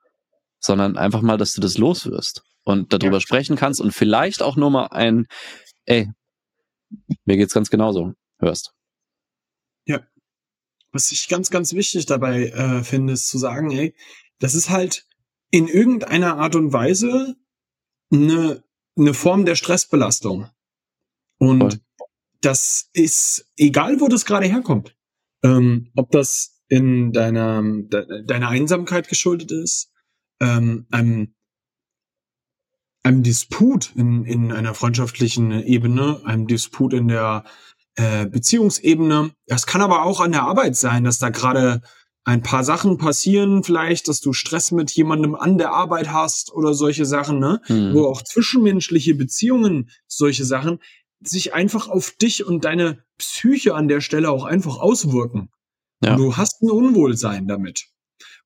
sondern 0.60 0.96
einfach 0.96 1.22
mal, 1.22 1.38
dass 1.38 1.52
du 1.52 1.60
das 1.60 1.78
loswirst 1.78 2.42
und 2.64 2.92
darüber 2.92 3.16
ja. 3.16 3.20
sprechen 3.20 3.56
kannst 3.56 3.80
und 3.80 3.92
vielleicht 3.92 4.42
auch 4.42 4.56
nur 4.56 4.70
mal 4.70 4.88
ein, 4.88 5.26
ey, 5.86 6.08
mir 7.24 7.36
geht's 7.36 7.54
ganz 7.54 7.70
genauso, 7.70 8.12
hörst. 8.38 8.72
Ja. 9.86 10.06
Was 10.92 11.10
ich 11.12 11.28
ganz, 11.28 11.50
ganz 11.50 11.72
wichtig 11.72 12.06
dabei 12.06 12.48
äh, 12.48 12.82
finde, 12.82 13.14
ist 13.14 13.28
zu 13.28 13.38
sagen, 13.38 13.70
ey, 13.70 13.94
das 14.38 14.54
ist 14.54 14.70
halt 14.70 15.06
in 15.50 15.66
irgendeiner 15.66 16.36
Art 16.36 16.56
und 16.56 16.72
Weise 16.72 17.36
eine, 18.12 18.62
eine 18.98 19.14
Form 19.14 19.44
der 19.44 19.54
Stressbelastung. 19.54 20.48
Und 21.38 21.60
Voll 21.60 21.80
das 22.40 22.88
ist 22.92 23.46
egal, 23.56 24.00
wo 24.00 24.08
das 24.08 24.24
gerade 24.24 24.46
herkommt. 24.46 24.96
Ähm, 25.42 25.90
ob 25.96 26.10
das 26.10 26.60
in 26.68 27.12
deiner, 27.12 27.62
de, 27.62 28.24
deiner 28.24 28.48
Einsamkeit 28.48 29.08
geschuldet 29.08 29.50
ist, 29.50 29.92
ähm, 30.40 30.86
einem, 30.90 31.34
einem 33.02 33.22
Disput 33.22 33.92
in, 33.96 34.24
in 34.24 34.52
einer 34.52 34.74
freundschaftlichen 34.74 35.50
Ebene, 35.62 36.20
einem 36.24 36.46
Disput 36.46 36.92
in 36.92 37.08
der 37.08 37.44
äh, 37.96 38.26
Beziehungsebene. 38.26 39.32
Es 39.46 39.66
kann 39.66 39.80
aber 39.80 40.02
auch 40.02 40.20
an 40.20 40.32
der 40.32 40.42
Arbeit 40.42 40.76
sein, 40.76 41.04
dass 41.04 41.18
da 41.18 41.30
gerade 41.30 41.82
ein 42.28 42.42
paar 42.42 42.62
Sachen 42.62 42.98
passieren, 42.98 43.64
vielleicht, 43.64 44.06
dass 44.06 44.20
du 44.20 44.34
Stress 44.34 44.70
mit 44.70 44.90
jemandem 44.90 45.34
an 45.34 45.56
der 45.56 45.72
Arbeit 45.72 46.12
hast 46.12 46.52
oder 46.52 46.74
solche 46.74 47.06
Sachen, 47.06 47.38
ne? 47.38 47.62
Mhm. 47.68 47.94
Wo 47.94 48.04
auch 48.04 48.20
zwischenmenschliche 48.20 49.14
Beziehungen, 49.14 49.88
solche 50.06 50.44
Sachen, 50.44 50.78
sich 51.20 51.54
einfach 51.54 51.88
auf 51.88 52.10
dich 52.10 52.44
und 52.44 52.66
deine 52.66 53.02
Psyche 53.16 53.74
an 53.74 53.88
der 53.88 54.02
Stelle 54.02 54.30
auch 54.30 54.44
einfach 54.44 54.76
auswirken. 54.78 55.48
Ja. 56.04 56.12
Und 56.12 56.18
du 56.18 56.36
hast 56.36 56.60
ein 56.60 56.70
Unwohlsein 56.70 57.48
damit. 57.48 57.86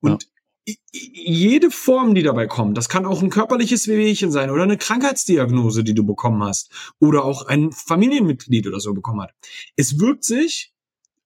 Und 0.00 0.28
ja. 0.64 0.74
jede 0.92 1.72
Form, 1.72 2.14
die 2.14 2.22
dabei 2.22 2.46
kommt, 2.46 2.78
das 2.78 2.88
kann 2.88 3.04
auch 3.04 3.20
ein 3.20 3.30
körperliches 3.30 3.88
Wehwehchen 3.88 4.30
sein 4.30 4.50
oder 4.50 4.62
eine 4.62 4.78
Krankheitsdiagnose, 4.78 5.82
die 5.82 5.94
du 5.94 6.04
bekommen 6.04 6.44
hast 6.44 6.70
oder 7.00 7.24
auch 7.24 7.46
ein 7.46 7.72
Familienmitglied 7.72 8.68
oder 8.68 8.78
so 8.78 8.94
bekommen 8.94 9.22
hat. 9.22 9.34
Es 9.74 9.98
wirkt 9.98 10.22
sich 10.22 10.72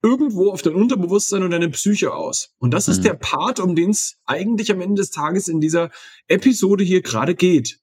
irgendwo 0.02 0.50
auf 0.50 0.62
dein 0.62 0.74
Unterbewusstsein 0.74 1.42
und 1.42 1.50
deine 1.50 1.68
Psyche 1.70 2.14
aus. 2.14 2.54
Und 2.58 2.72
das 2.72 2.86
mhm. 2.86 2.92
ist 2.92 3.04
der 3.04 3.14
Part, 3.14 3.60
um 3.60 3.74
den 3.74 3.90
es 3.90 4.18
eigentlich 4.24 4.70
am 4.70 4.80
Ende 4.80 5.00
des 5.00 5.10
Tages 5.10 5.48
in 5.48 5.60
dieser 5.60 5.90
Episode 6.28 6.84
hier 6.84 7.02
gerade 7.02 7.34
geht. 7.34 7.80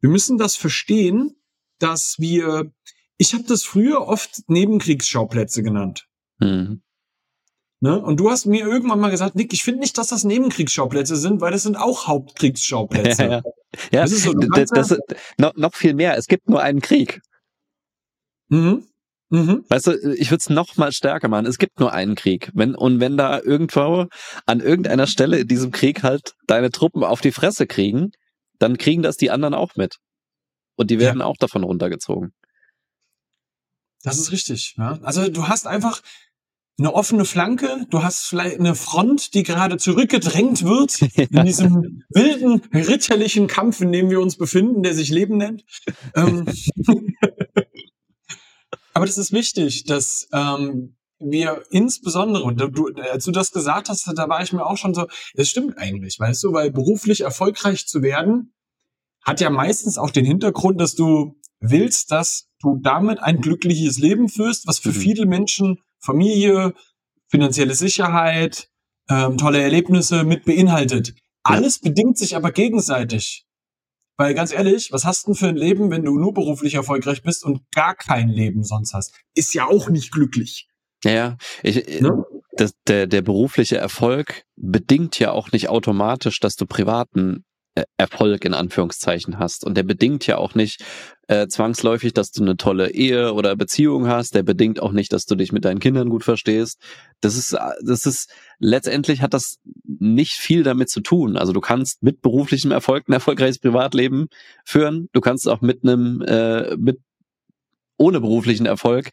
Wir 0.00 0.10
müssen 0.10 0.38
das 0.38 0.56
verstehen, 0.56 1.36
dass 1.78 2.16
wir, 2.18 2.72
ich 3.16 3.34
habe 3.34 3.44
das 3.44 3.64
früher 3.64 4.06
oft 4.06 4.48
Nebenkriegsschauplätze 4.48 5.62
genannt. 5.62 6.08
Mhm. 6.38 6.82
Ne? 7.80 8.00
Und 8.00 8.18
du 8.18 8.30
hast 8.30 8.46
mir 8.46 8.66
irgendwann 8.66 8.98
mal 8.98 9.10
gesagt, 9.10 9.36
Nick, 9.36 9.52
ich 9.52 9.62
finde 9.62 9.80
nicht, 9.80 9.98
dass 9.98 10.08
das 10.08 10.24
Nebenkriegsschauplätze 10.24 11.16
sind, 11.16 11.40
weil 11.40 11.52
das 11.52 11.62
sind 11.62 11.76
auch 11.76 12.06
Hauptkriegsschauplätze. 12.06 13.22
Ja, 13.28 13.30
ja. 13.30 13.42
ja 13.92 14.02
das 14.02 14.12
ist 14.12 14.24
so, 14.24 14.32
das, 14.32 14.70
das 14.70 14.90
ist 14.92 15.00
noch, 15.38 15.54
noch 15.54 15.74
viel 15.74 15.94
mehr. 15.94 16.16
Es 16.16 16.26
gibt 16.26 16.48
nur 16.48 16.60
einen 16.60 16.80
Krieg. 16.80 17.20
Mhm. 18.48 18.84
Mhm. 19.30 19.64
Weißt 19.68 19.88
du, 19.88 20.14
ich 20.14 20.30
würde 20.30 20.40
es 20.40 20.48
noch 20.48 20.76
mal 20.76 20.92
stärker 20.92 21.28
machen. 21.28 21.46
Es 21.46 21.58
gibt 21.58 21.80
nur 21.80 21.92
einen 21.92 22.14
Krieg. 22.14 22.50
Wenn, 22.54 22.74
und 22.74 23.00
wenn 23.00 23.16
da 23.16 23.40
irgendwo 23.40 24.06
an 24.46 24.60
irgendeiner 24.60 25.06
Stelle 25.06 25.40
in 25.40 25.48
diesem 25.48 25.70
Krieg 25.70 26.02
halt 26.02 26.34
deine 26.46 26.70
Truppen 26.70 27.04
auf 27.04 27.20
die 27.20 27.32
Fresse 27.32 27.66
kriegen, 27.66 28.12
dann 28.58 28.78
kriegen 28.78 29.02
das 29.02 29.16
die 29.16 29.30
anderen 29.30 29.54
auch 29.54 29.76
mit. 29.76 29.98
Und 30.76 30.90
die 30.90 30.98
werden 30.98 31.20
ja. 31.20 31.26
auch 31.26 31.36
davon 31.36 31.64
runtergezogen. 31.64 32.32
Das 34.02 34.18
ist 34.18 34.32
richtig. 34.32 34.76
Ja. 34.78 34.98
Also 35.02 35.28
du 35.28 35.48
hast 35.48 35.66
einfach 35.66 36.02
eine 36.78 36.94
offene 36.94 37.24
Flanke, 37.24 37.86
du 37.90 38.04
hast 38.04 38.26
vielleicht 38.26 38.60
eine 38.60 38.76
Front, 38.76 39.34
die 39.34 39.42
gerade 39.42 39.78
zurückgedrängt 39.78 40.62
wird 40.64 41.00
ja. 41.00 41.08
in 41.30 41.44
diesem 41.44 42.04
wilden, 42.10 42.62
ritterlichen 42.72 43.48
Kampf, 43.48 43.80
in 43.80 43.90
dem 43.90 44.10
wir 44.10 44.20
uns 44.20 44.36
befinden, 44.36 44.84
der 44.84 44.94
sich 44.94 45.10
Leben 45.10 45.36
nennt. 45.36 45.64
ähm, 46.14 46.46
aber 48.98 49.06
das 49.06 49.16
ist 49.16 49.30
wichtig, 49.30 49.84
dass 49.84 50.26
ähm, 50.32 50.96
wir 51.20 51.62
insbesondere, 51.70 52.42
und 52.42 52.58
du, 52.58 52.88
als 53.12 53.24
du 53.24 53.30
das 53.30 53.52
gesagt 53.52 53.88
hast, 53.88 54.10
da 54.12 54.28
war 54.28 54.42
ich 54.42 54.52
mir 54.52 54.66
auch 54.66 54.76
schon 54.76 54.92
so, 54.92 55.06
das 55.34 55.48
stimmt 55.48 55.78
eigentlich, 55.78 56.18
weißt 56.18 56.42
du, 56.42 56.52
weil 56.52 56.72
beruflich 56.72 57.20
erfolgreich 57.20 57.86
zu 57.86 58.02
werden, 58.02 58.54
hat 59.22 59.40
ja 59.40 59.50
meistens 59.50 59.98
auch 59.98 60.10
den 60.10 60.24
Hintergrund, 60.24 60.80
dass 60.80 60.96
du 60.96 61.36
willst, 61.60 62.10
dass 62.10 62.48
du 62.60 62.80
damit 62.82 63.20
ein 63.20 63.40
glückliches 63.40 63.98
Leben 63.98 64.28
führst, 64.28 64.66
was 64.66 64.80
für 64.80 64.88
mhm. 64.88 64.94
viele 64.94 65.26
Menschen 65.26 65.78
Familie, 66.00 66.74
finanzielle 67.28 67.76
Sicherheit, 67.76 68.68
ähm, 69.08 69.38
tolle 69.38 69.62
Erlebnisse 69.62 70.24
mit 70.24 70.44
beinhaltet. 70.44 71.14
Alles 71.44 71.78
bedingt 71.78 72.18
sich 72.18 72.34
aber 72.34 72.50
gegenseitig. 72.50 73.46
Weil 74.18 74.34
ganz 74.34 74.52
ehrlich, 74.52 74.90
was 74.90 75.04
hast 75.04 75.26
du 75.26 75.30
denn 75.30 75.36
für 75.36 75.46
ein 75.46 75.56
Leben, 75.56 75.90
wenn 75.90 76.04
du 76.04 76.18
nur 76.18 76.34
beruflich 76.34 76.74
erfolgreich 76.74 77.22
bist 77.22 77.44
und 77.44 77.62
gar 77.70 77.94
kein 77.94 78.28
Leben 78.28 78.64
sonst 78.64 78.92
hast? 78.92 79.14
Ist 79.34 79.54
ja 79.54 79.66
auch 79.66 79.88
nicht 79.88 80.10
glücklich. 80.10 80.68
Ja, 81.04 81.36
ich, 81.62 81.88
äh, 81.88 82.00
ne? 82.00 82.24
das, 82.56 82.72
der, 82.88 83.06
der 83.06 83.22
berufliche 83.22 83.76
Erfolg 83.76 84.42
bedingt 84.56 85.20
ja 85.20 85.30
auch 85.30 85.52
nicht 85.52 85.68
automatisch, 85.68 86.40
dass 86.40 86.56
du 86.56 86.66
privaten 86.66 87.44
Erfolg 87.96 88.44
in 88.44 88.54
Anführungszeichen 88.54 89.38
hast. 89.38 89.64
Und 89.64 89.76
der 89.76 89.82
bedingt 89.82 90.26
ja 90.26 90.38
auch 90.38 90.54
nicht 90.54 90.84
äh, 91.28 91.46
zwangsläufig, 91.46 92.12
dass 92.12 92.30
du 92.30 92.42
eine 92.42 92.56
tolle 92.56 92.90
Ehe 92.90 93.32
oder 93.34 93.54
Beziehung 93.56 94.08
hast. 94.08 94.34
Der 94.34 94.42
bedingt 94.42 94.80
auch 94.80 94.92
nicht, 94.92 95.12
dass 95.12 95.24
du 95.24 95.34
dich 95.34 95.52
mit 95.52 95.64
deinen 95.64 95.80
Kindern 95.80 96.08
gut 96.08 96.24
verstehst. 96.24 96.80
Das 97.20 97.36
ist, 97.36 97.52
äh, 97.52 97.58
das 97.84 98.06
ist, 98.06 98.30
letztendlich 98.58 99.22
hat 99.22 99.34
das 99.34 99.58
nicht 99.84 100.32
viel 100.32 100.62
damit 100.62 100.90
zu 100.90 101.00
tun. 101.00 101.36
Also 101.36 101.52
du 101.52 101.60
kannst 101.60 102.02
mit 102.02 102.22
beruflichem 102.22 102.70
Erfolg 102.70 103.08
ein 103.08 103.12
erfolgreiches 103.12 103.58
Privatleben 103.58 104.28
führen. 104.64 105.08
Du 105.12 105.20
kannst 105.20 105.48
auch 105.48 105.60
mit 105.60 105.82
einem, 105.82 106.22
äh, 106.22 106.76
mit 106.76 106.98
ohne 107.98 108.20
beruflichen 108.20 108.66
Erfolg 108.66 109.10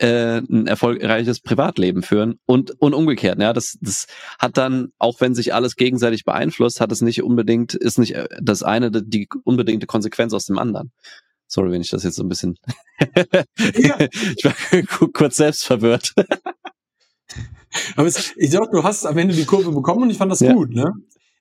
äh, 0.00 0.38
ein 0.38 0.66
erfolgreiches 0.66 1.40
Privatleben 1.40 2.02
führen 2.02 2.38
und, 2.46 2.70
und 2.80 2.94
umgekehrt. 2.94 3.38
Ja, 3.38 3.52
das, 3.52 3.76
das 3.82 4.06
hat 4.38 4.56
dann, 4.56 4.92
auch 4.98 5.20
wenn 5.20 5.34
sich 5.34 5.52
alles 5.52 5.76
gegenseitig 5.76 6.24
beeinflusst, 6.24 6.80
hat 6.80 6.90
es 6.90 7.02
nicht 7.02 7.22
unbedingt, 7.22 7.74
ist 7.74 7.98
nicht 7.98 8.14
äh, 8.14 8.26
das 8.40 8.62
eine 8.62 8.90
die 8.90 9.28
unbedingte 9.44 9.86
Konsequenz 9.86 10.32
aus 10.32 10.46
dem 10.46 10.58
anderen. 10.58 10.90
Sorry, 11.46 11.70
wenn 11.70 11.82
ich 11.82 11.90
das 11.90 12.04
jetzt 12.04 12.16
so 12.16 12.22
ein 12.22 12.28
bisschen. 12.28 12.56
ja. 13.76 13.98
ich 14.36 14.44
war 14.44 15.08
kurz 15.12 15.36
selbst 15.36 15.64
verwirrt. 15.64 16.14
aber 17.96 18.06
es, 18.06 18.32
ich 18.36 18.50
glaube, 18.50 18.68
du 18.72 18.82
hast 18.82 19.04
am 19.04 19.18
Ende 19.18 19.34
die 19.34 19.44
Kurve 19.44 19.72
bekommen 19.72 20.04
und 20.04 20.10
ich 20.10 20.16
fand 20.16 20.32
das 20.32 20.40
ja. 20.40 20.54
gut. 20.54 20.70
Ne? 20.70 20.92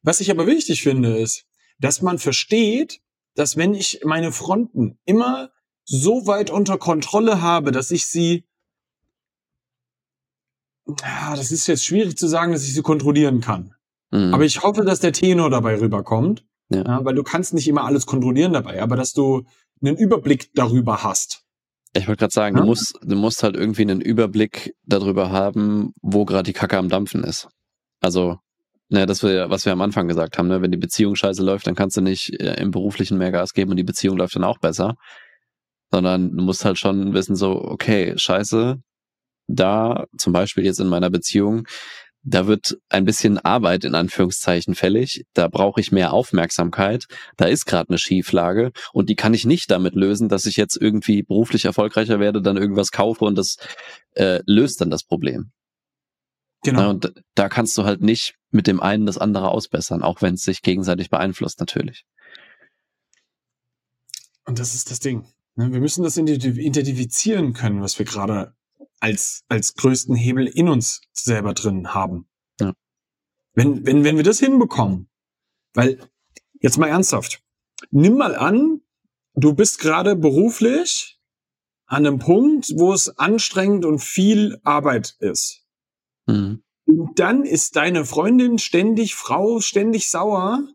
Was 0.01 0.19
ich 0.19 0.31
aber 0.31 0.47
wichtig 0.47 0.83
finde, 0.83 1.17
ist, 1.17 1.45
dass 1.79 2.01
man 2.01 2.17
versteht, 2.17 2.99
dass 3.35 3.55
wenn 3.55 3.73
ich 3.73 4.01
meine 4.03 4.33
Fronten 4.33 4.99
immer 5.05 5.51
so 5.85 6.27
weit 6.27 6.49
unter 6.49 6.77
Kontrolle 6.77 7.41
habe, 7.41 7.71
dass 7.71 7.91
ich 7.91 8.05
sie 8.05 8.43
ja, 11.01 11.35
das 11.35 11.51
ist 11.51 11.67
jetzt 11.67 11.85
schwierig 11.85 12.17
zu 12.17 12.27
sagen, 12.27 12.51
dass 12.51 12.63
ich 12.63 12.73
sie 12.73 12.81
kontrollieren 12.81 13.41
kann. 13.41 13.73
Mhm. 14.11 14.33
Aber 14.33 14.45
ich 14.45 14.61
hoffe, 14.61 14.83
dass 14.83 14.99
der 14.99 15.13
Tenor 15.13 15.49
dabei 15.49 15.79
rüberkommt. 15.79 16.45
Ja. 16.71 16.83
ja. 16.83 17.05
weil 17.05 17.15
du 17.15 17.23
kannst 17.23 17.53
nicht 17.53 17.67
immer 17.67 17.83
alles 17.85 18.05
kontrollieren 18.05 18.53
dabei, 18.53 18.81
aber 18.81 18.95
dass 18.95 19.13
du 19.13 19.43
einen 19.81 19.97
Überblick 19.97 20.51
darüber 20.53 21.03
hast. 21.03 21.43
Ich 21.93 22.07
wollte 22.07 22.19
gerade 22.19 22.33
sagen, 22.33 22.55
ja? 22.55 22.61
du 22.61 22.67
musst, 22.67 22.99
du 23.01 23.15
musst 23.15 23.41
halt 23.41 23.55
irgendwie 23.55 23.81
einen 23.81 24.01
Überblick 24.01 24.75
darüber 24.85 25.31
haben, 25.31 25.93
wo 26.01 26.25
gerade 26.25 26.43
die 26.43 26.53
Kacke 26.53 26.77
am 26.77 26.89
Dampfen 26.89 27.23
ist. 27.23 27.47
Also, 27.99 28.37
ne, 28.89 29.07
das 29.07 29.23
wir, 29.23 29.49
was 29.49 29.65
wir 29.65 29.73
am 29.73 29.81
Anfang 29.81 30.07
gesagt 30.07 30.37
haben, 30.37 30.47
ne, 30.47 30.61
wenn 30.61 30.71
die 30.71 30.77
Beziehung 30.77 31.15
scheiße 31.15 31.43
läuft, 31.43 31.65
dann 31.65 31.75
kannst 31.75 31.97
du 31.97 32.01
nicht 32.01 32.39
äh, 32.39 32.61
im 32.61 32.69
beruflichen 32.69 33.17
mehr 33.17 33.31
Gas 33.31 33.53
geben 33.53 33.71
und 33.71 33.77
die 33.77 33.83
Beziehung 33.83 34.17
läuft 34.17 34.35
dann 34.35 34.43
auch 34.43 34.59
besser. 34.59 34.95
Sondern 35.91 36.37
du 36.37 36.43
musst 36.43 36.65
halt 36.65 36.77
schon 36.77 37.13
wissen, 37.13 37.35
so, 37.35 37.59
okay, 37.59 38.13
scheiße, 38.15 38.77
da, 39.49 40.05
zum 40.17 40.33
Beispiel 40.33 40.65
jetzt 40.65 40.79
in 40.79 40.87
meiner 40.87 41.09
Beziehung, 41.09 41.67
da 42.23 42.47
wird 42.47 42.77
ein 42.89 43.05
bisschen 43.05 43.37
Arbeit 43.37 43.85
in 43.85 43.95
Anführungszeichen 43.95 44.75
fällig, 44.75 45.25
da 45.33 45.47
brauche 45.47 45.79
ich 45.79 45.91
mehr 45.91 46.13
Aufmerksamkeit, 46.13 47.05
da 47.37 47.45
ist 47.45 47.65
gerade 47.65 47.89
eine 47.89 47.97
Schieflage 47.97 48.71
und 48.91 49.09
die 49.09 49.15
kann 49.15 49.33
ich 49.33 49.45
nicht 49.45 49.71
damit 49.71 49.95
lösen, 49.95 50.29
dass 50.29 50.45
ich 50.45 50.57
jetzt 50.57 50.75
irgendwie 50.75 51.23
beruflich 51.23 51.65
erfolgreicher 51.65 52.19
werde, 52.19 52.41
dann 52.41 52.57
irgendwas 52.57 52.91
kaufe 52.91 53.25
und 53.25 53.37
das 53.37 53.55
äh, 54.15 54.41
löst 54.45 54.81
dann 54.81 54.89
das 54.89 55.03
Problem. 55.03 55.51
Genau. 56.63 56.81
Ja, 56.81 56.87
und 56.89 57.13
da 57.35 57.47
kannst 57.47 57.77
du 57.77 57.85
halt 57.85 58.01
nicht 58.01 58.35
mit 58.51 58.67
dem 58.67 58.81
einen 58.81 59.05
das 59.05 59.17
andere 59.17 59.49
ausbessern, 59.49 60.03
auch 60.03 60.21
wenn 60.21 60.33
es 60.33 60.43
sich 60.43 60.61
gegenseitig 60.61 61.09
beeinflusst 61.09 61.59
natürlich. 61.59 62.05
Und 64.45 64.59
das 64.59 64.75
ist 64.75 64.91
das 64.91 64.99
Ding. 64.99 65.25
Ne, 65.55 65.71
wir 65.71 65.79
müssen 65.79 66.03
das 66.03 66.17
identifizieren 66.17 67.53
können, 67.53 67.81
was 67.81 67.97
wir 67.97 68.05
gerade 68.05 68.53
als, 68.99 69.43
als 69.47 69.75
größten 69.75 70.15
Hebel 70.15 70.47
in 70.47 70.69
uns 70.69 71.01
selber 71.13 71.53
drin 71.53 71.93
haben. 71.93 72.27
Ja. 72.59 72.73
Wenn, 73.53 73.85
wenn, 73.85 74.03
wenn 74.03 74.17
wir 74.17 74.23
das 74.23 74.39
hinbekommen, 74.39 75.09
weil, 75.73 75.99
jetzt 76.59 76.77
mal 76.77 76.87
ernsthaft, 76.87 77.41
nimm 77.91 78.17
mal 78.17 78.35
an, 78.35 78.81
du 79.35 79.53
bist 79.53 79.79
gerade 79.79 80.15
beruflich 80.15 81.19
an 81.85 82.05
einem 82.05 82.19
Punkt, 82.19 82.71
wo 82.75 82.93
es 82.93 83.17
anstrengend 83.17 83.85
und 83.85 83.99
viel 83.99 84.59
Arbeit 84.63 85.15
ist. 85.19 85.65
Mhm. 86.27 86.63
Und 86.85 87.19
dann 87.19 87.43
ist 87.45 87.75
deine 87.75 88.05
Freundin 88.05 88.57
ständig, 88.57 89.15
Frau 89.15 89.59
ständig 89.59 90.09
sauer, 90.09 90.67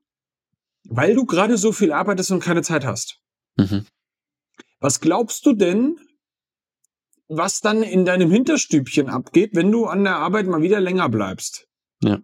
weil 0.84 1.14
du 1.14 1.24
gerade 1.24 1.56
so 1.56 1.72
viel 1.72 1.92
arbeitest 1.92 2.30
und 2.30 2.40
keine 2.40 2.62
Zeit 2.62 2.84
hast. 2.84 3.20
Mhm. 3.56 3.86
Was 4.80 5.00
glaubst 5.00 5.46
du 5.46 5.54
denn, 5.54 5.98
was 7.28 7.60
dann 7.60 7.82
in 7.82 8.04
deinem 8.04 8.30
Hinterstübchen 8.30 9.08
abgeht, 9.08 9.54
wenn 9.54 9.70
du 9.70 9.86
an 9.86 10.04
der 10.04 10.16
Arbeit 10.16 10.46
mal 10.46 10.62
wieder 10.62 10.80
länger 10.80 11.08
bleibst? 11.08 11.68
Ja. 12.02 12.20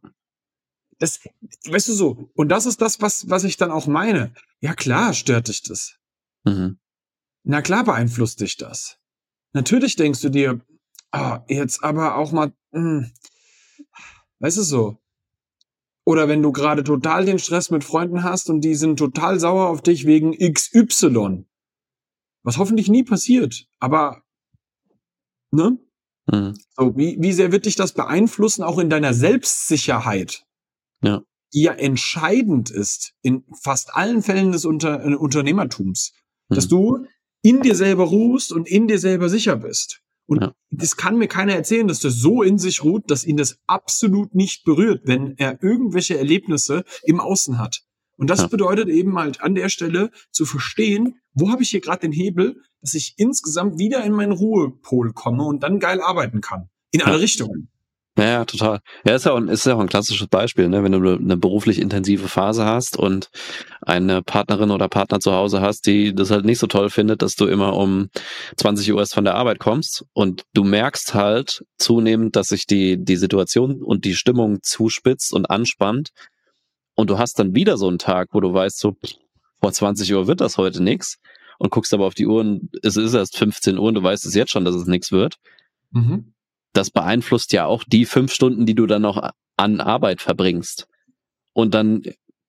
Das, 0.99 1.21
weißt 1.65 1.89
du 1.89 1.93
so, 1.95 2.31
und 2.35 2.51
das 2.51 2.67
ist 2.67 2.83
das, 2.83 3.01
was, 3.01 3.29
was 3.31 3.45
ich 3.45 3.57
dann 3.57 3.71
auch 3.71 3.87
meine. 3.87 4.35
Ja 4.61 4.75
klar, 4.75 5.15
stört 5.15 5.49
dich 5.49 5.63
das. 5.63 5.97
Mhm. 6.45 6.79
Na 7.43 7.63
klar 7.63 7.85
beeinflusst 7.85 8.41
dich 8.41 8.59
das. 8.59 8.99
Natürlich 9.53 9.97
denkst 9.97 10.21
du 10.21 10.29
dir, 10.29 10.61
ah, 11.11 11.45
jetzt 11.49 11.83
aber 11.83 12.17
auch 12.17 12.33
mal, 12.33 12.53
mh, 12.73 12.81
hm, 12.81 13.13
weißt 14.41 14.59
du 14.59 14.63
so. 14.63 14.99
Oder 16.05 16.29
wenn 16.29 16.43
du 16.43 16.53
gerade 16.53 16.83
total 16.83 17.25
den 17.25 17.39
Stress 17.39 17.71
mit 17.71 17.85
Freunden 17.85 18.25
hast 18.25 18.51
und 18.51 18.63
die 18.63 18.75
sind 18.75 18.99
total 18.99 19.39
sauer 19.39 19.69
auf 19.69 19.83
dich 19.83 20.07
wegen 20.07 20.33
XY. 20.33 21.45
Was 22.43 22.57
hoffentlich 22.59 22.89
nie 22.89 23.05
passiert. 23.05 23.69
Aber, 23.79 24.23
ne? 25.51 25.79
Mhm. 26.31 26.55
So, 26.77 26.97
wie, 26.97 27.17
wie 27.21 27.33
sehr 27.33 27.53
wird 27.53 27.67
dich 27.67 27.77
das 27.77 27.93
beeinflussen, 27.93 28.63
auch 28.63 28.79
in 28.79 28.91
deiner 28.91 29.15
Selbstsicherheit? 29.15 30.45
Ja. 31.03 31.23
Die 31.53 31.63
ja 31.63 31.73
entscheidend 31.73 32.71
ist 32.71 33.15
in 33.23 33.45
fast 33.61 33.95
allen 33.95 34.23
Fällen 34.23 34.53
des 34.53 34.65
Unter 34.65 35.05
äh, 35.05 35.15
Unternehmertums. 35.15 36.13
Mhm. 36.49 36.55
Dass 36.55 36.69
du 36.69 37.07
in 37.43 37.63
dir 37.63 37.75
selber 37.75 38.05
ruhst 38.05 38.53
und 38.53 38.69
in 38.69 38.87
dir 38.87 38.99
selber 38.99 39.29
sicher 39.29 39.57
bist. 39.57 40.03
Und 40.27 40.43
ja. 40.43 40.55
das 40.71 40.97
kann 40.97 41.17
mir 41.17 41.27
keiner 41.27 41.55
erzählen, 41.55 41.89
dass 41.89 41.99
das 41.99 42.15
so 42.15 42.43
in 42.43 42.59
sich 42.59 42.85
ruht, 42.85 43.11
dass 43.11 43.25
ihn 43.25 43.37
das 43.37 43.59
absolut 43.67 44.35
nicht 44.35 44.65
berührt, 44.65 45.03
wenn 45.05 45.37
er 45.39 45.61
irgendwelche 45.61 46.19
Erlebnisse 46.19 46.85
im 47.03 47.19
Außen 47.19 47.59
hat. 47.59 47.83
Und 48.21 48.29
das 48.29 48.41
ja. 48.41 48.47
bedeutet 48.49 48.91
eben 48.91 49.19
halt 49.19 49.41
an 49.41 49.55
der 49.55 49.71
Stelle 49.71 50.11
zu 50.31 50.45
verstehen, 50.45 51.19
wo 51.33 51.51
habe 51.51 51.63
ich 51.63 51.71
hier 51.71 51.81
gerade 51.81 52.01
den 52.01 52.13
Hebel, 52.13 52.61
dass 52.83 52.93
ich 52.93 53.15
insgesamt 53.17 53.79
wieder 53.79 54.05
in 54.05 54.13
meinen 54.13 54.33
Ruhepol 54.33 55.15
komme 55.15 55.45
und 55.45 55.63
dann 55.63 55.81
geil 55.81 56.03
arbeiten 56.03 56.43
kann. 56.43 56.69
In 56.91 57.01
alle 57.01 57.19
Richtungen. 57.19 57.71
Ja, 58.19 58.25
ja, 58.25 58.45
total. 58.45 58.81
Ja, 59.07 59.15
ist 59.15 59.25
ja 59.25 59.33
auch, 59.33 59.41
ist 59.41 59.65
ja 59.65 59.75
auch 59.75 59.81
ein 59.81 59.89
klassisches 59.89 60.27
Beispiel, 60.27 60.69
ne? 60.69 60.85
wenn 60.85 60.93
du 60.93 61.15
eine 61.15 61.39
beruflich 61.39 61.79
intensive 61.79 62.29
Phase 62.29 62.67
hast 62.67 62.99
und 62.99 63.31
eine 63.81 64.21
Partnerin 64.21 64.71
oder 64.71 64.89
Partner 64.89 65.21
zu 65.21 65.33
Hause 65.33 65.63
hast, 65.63 65.87
die 65.87 66.15
das 66.15 66.31
halt 66.31 66.45
nicht 66.45 66.59
so 66.59 66.67
toll 66.67 66.91
findet, 66.91 67.23
dass 67.23 67.37
du 67.37 67.47
immer 67.47 67.75
um 67.75 68.11
20 68.59 68.93
Uhr 68.93 68.99
erst 68.99 69.15
von 69.15 69.25
der 69.25 69.37
Arbeit 69.37 69.61
kommst 69.61 70.05
und 70.13 70.43
du 70.53 70.63
merkst 70.65 71.15
halt 71.15 71.65
zunehmend, 71.79 72.37
dass 72.37 72.49
sich 72.49 72.67
die, 72.67 73.03
die 73.03 73.17
Situation 73.17 73.83
und 73.83 74.05
die 74.05 74.15
Stimmung 74.15 74.59
zuspitzt 74.61 75.33
und 75.33 75.49
anspannt 75.49 76.11
und 77.01 77.09
du 77.09 77.19
hast 77.19 77.39
dann 77.39 77.55
wieder 77.55 77.79
so 77.79 77.89
einen 77.89 77.99
Tag, 77.99 78.29
wo 78.33 78.41
du 78.41 78.53
weißt, 78.53 78.79
so 78.79 78.95
vor 79.61 79.73
20 79.73 80.13
Uhr 80.13 80.27
wird 80.27 80.43
das 80.43 80.59
heute 80.59 80.83
nix 80.83 81.17
und 81.59 81.71
guckst 81.71 81.95
aber 81.95 82.07
auf 82.07 82.15
die 82.15 82.27
Uhr 82.27 82.41
und 82.41 82.69
es 82.83 82.99
ist 82.99 83.15
erst 83.15 83.39
15 83.39 83.79
Uhr 83.79 83.85
und 83.85 83.95
du 83.95 84.03
weißt 84.03 84.27
es 84.27 84.35
jetzt 84.35 84.51
schon, 84.51 84.67
dass 84.67 84.75
es 84.75 84.87
nix 84.87 85.11
wird. 85.11 85.37
Mhm. 85.93 86.35
Das 86.75 86.91
beeinflusst 86.91 87.55
ja 87.55 87.65
auch 87.65 87.85
die 87.85 88.05
fünf 88.05 88.35
Stunden, 88.35 88.67
die 88.67 88.75
du 88.75 88.87
dann 88.87 89.01
noch 89.01 89.31
an 89.57 89.81
Arbeit 89.81 90.21
verbringst. 90.21 90.89
Und 91.55 91.73
dann 91.73 92.03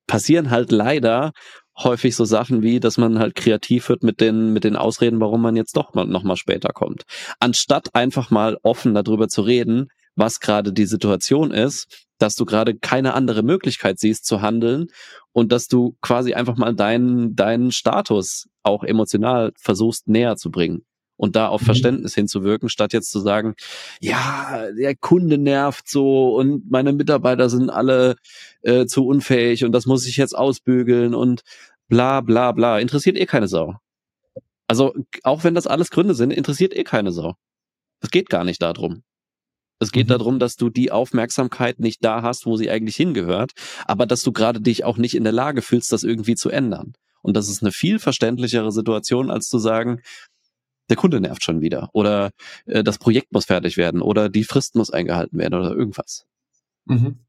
passieren 0.05 0.49
halt 0.49 0.71
leider 0.73 1.31
häufig 1.77 2.17
so 2.17 2.25
Sachen 2.25 2.61
wie, 2.61 2.81
dass 2.81 2.97
man 2.97 3.19
halt 3.19 3.35
kreativ 3.35 3.87
wird 3.87 4.03
mit 4.03 4.19
den, 4.19 4.51
mit 4.51 4.65
den 4.65 4.75
Ausreden, 4.75 5.21
warum 5.21 5.41
man 5.41 5.55
jetzt 5.55 5.77
doch 5.77 5.93
mal, 5.93 6.05
noch 6.05 6.23
mal 6.23 6.35
später 6.35 6.73
kommt. 6.73 7.03
Anstatt 7.39 7.95
einfach 7.95 8.31
mal 8.31 8.57
offen 8.63 8.93
darüber 8.93 9.29
zu 9.29 9.43
reden, 9.43 9.87
was 10.15 10.41
gerade 10.41 10.73
die 10.73 10.85
Situation 10.85 11.51
ist 11.51 12.05
dass 12.21 12.35
du 12.35 12.45
gerade 12.45 12.75
keine 12.75 13.13
andere 13.13 13.43
Möglichkeit 13.43 13.99
siehst 13.99 14.25
zu 14.25 14.41
handeln 14.41 14.87
und 15.31 15.51
dass 15.51 15.67
du 15.67 15.97
quasi 16.01 16.33
einfach 16.33 16.57
mal 16.57 16.75
deinen, 16.75 17.35
deinen 17.35 17.71
Status 17.71 18.47
auch 18.63 18.83
emotional 18.83 19.51
versuchst 19.57 20.07
näher 20.07 20.35
zu 20.35 20.51
bringen 20.51 20.85
und 21.21 21.35
da 21.35 21.47
auf 21.47 21.61
mhm. 21.61 21.65
Verständnis 21.65 22.15
hinzuwirken, 22.15 22.67
statt 22.67 22.93
jetzt 22.93 23.11
zu 23.11 23.19
sagen, 23.19 23.53
ja, 23.99 24.71
der 24.71 24.95
Kunde 24.95 25.37
nervt 25.37 25.87
so 25.87 26.35
und 26.35 26.69
meine 26.71 26.93
Mitarbeiter 26.93 27.49
sind 27.49 27.69
alle 27.69 28.15
äh, 28.61 28.85
zu 28.85 29.05
unfähig 29.05 29.63
und 29.63 29.71
das 29.71 29.85
muss 29.85 30.07
ich 30.07 30.17
jetzt 30.17 30.35
ausbügeln 30.35 31.13
und 31.13 31.41
bla 31.87 32.21
bla 32.21 32.51
bla. 32.53 32.79
Interessiert 32.79 33.17
eh 33.17 33.25
keine 33.25 33.47
Sau. 33.47 33.75
Also 34.67 34.95
auch 35.23 35.43
wenn 35.43 35.53
das 35.53 35.67
alles 35.67 35.91
Gründe 35.91 36.15
sind, 36.15 36.31
interessiert 36.31 36.75
eh 36.75 36.83
keine 36.83 37.11
Sau. 37.11 37.35
Es 37.99 38.09
geht 38.09 38.29
gar 38.29 38.43
nicht 38.43 38.61
darum. 38.61 39.03
Es 39.81 39.91
geht 39.91 40.07
mhm. 40.07 40.11
darum, 40.11 40.39
dass 40.39 40.55
du 40.55 40.69
die 40.69 40.91
Aufmerksamkeit 40.91 41.79
nicht 41.79 42.05
da 42.05 42.21
hast, 42.21 42.45
wo 42.45 42.55
sie 42.55 42.69
eigentlich 42.69 42.95
hingehört, 42.95 43.51
aber 43.85 44.05
dass 44.05 44.21
du 44.21 44.31
gerade 44.31 44.61
dich 44.61 44.85
auch 44.85 44.97
nicht 44.97 45.15
in 45.15 45.23
der 45.23 45.33
Lage 45.33 45.61
fühlst, 45.61 45.91
das 45.91 46.03
irgendwie 46.03 46.35
zu 46.35 46.49
ändern. 46.49 46.93
Und 47.23 47.35
das 47.35 47.49
ist 47.49 47.61
eine 47.61 47.71
viel 47.71 47.99
verständlichere 47.99 48.71
Situation, 48.71 49.31
als 49.31 49.49
zu 49.49 49.57
sagen, 49.57 50.01
der 50.89 50.97
Kunde 50.97 51.19
nervt 51.19 51.43
schon 51.43 51.61
wieder 51.61 51.89
oder 51.93 52.31
äh, 52.65 52.83
das 52.83 52.99
Projekt 52.99 53.31
muss 53.31 53.45
fertig 53.45 53.77
werden 53.77 54.01
oder 54.01 54.29
die 54.29 54.43
Frist 54.43 54.75
muss 54.75 54.91
eingehalten 54.91 55.37
werden 55.37 55.55
oder 55.55 55.71
irgendwas. 55.71 56.25
Mhm. 56.85 57.19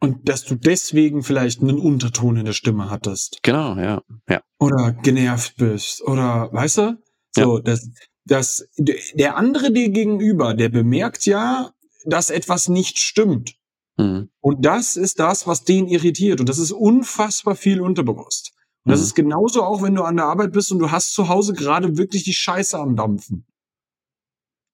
Und 0.00 0.28
dass 0.28 0.44
du 0.44 0.56
deswegen 0.56 1.22
vielleicht 1.22 1.62
einen 1.62 1.78
Unterton 1.78 2.36
in 2.36 2.44
der 2.44 2.54
Stimme 2.54 2.90
hattest. 2.90 3.38
Genau, 3.42 3.76
ja. 3.76 4.02
ja. 4.28 4.42
Oder 4.58 4.92
genervt 4.92 5.56
bist. 5.56 6.02
Oder, 6.02 6.52
weißt 6.52 6.78
du? 6.78 7.02
So, 7.36 7.58
ja. 7.58 7.62
das, 7.62 7.88
dass 8.24 8.68
der 8.76 9.36
andere 9.36 9.72
dir 9.72 9.90
gegenüber, 9.90 10.54
der 10.54 10.68
bemerkt 10.68 11.24
ja, 11.26 11.72
dass 12.04 12.30
etwas 12.30 12.68
nicht 12.68 12.98
stimmt. 12.98 13.56
Mhm. 13.96 14.30
Und 14.40 14.64
das 14.64 14.96
ist 14.96 15.18
das, 15.18 15.46
was 15.46 15.64
den 15.64 15.86
irritiert. 15.86 16.40
Und 16.40 16.48
das 16.48 16.58
ist 16.58 16.72
unfassbar 16.72 17.56
viel 17.56 17.80
unterbewusst. 17.80 18.52
Und 18.84 18.90
das 18.90 19.00
mhm. 19.00 19.06
ist 19.06 19.14
genauso 19.14 19.62
auch, 19.62 19.82
wenn 19.82 19.94
du 19.94 20.02
an 20.02 20.16
der 20.16 20.26
Arbeit 20.26 20.52
bist 20.52 20.72
und 20.72 20.78
du 20.78 20.90
hast 20.90 21.12
zu 21.12 21.28
Hause 21.28 21.52
gerade 21.52 21.96
wirklich 21.96 22.24
die 22.24 22.32
Scheiße 22.32 22.78
am 22.78 22.96
Dampfen. 22.96 23.46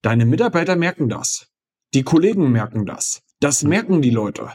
Deine 0.03 0.27
Mitarbeiter 0.27 0.77
merken 0.77 1.09
das. 1.09 1.49
Die 1.95 2.03
Kollegen 2.03 2.51
merken 2.53 2.87
das. 2.87 3.23
Das 3.41 3.63
mhm. 3.63 3.69
merken 3.71 4.03
die 4.03 4.11
Leute. 4.11 4.53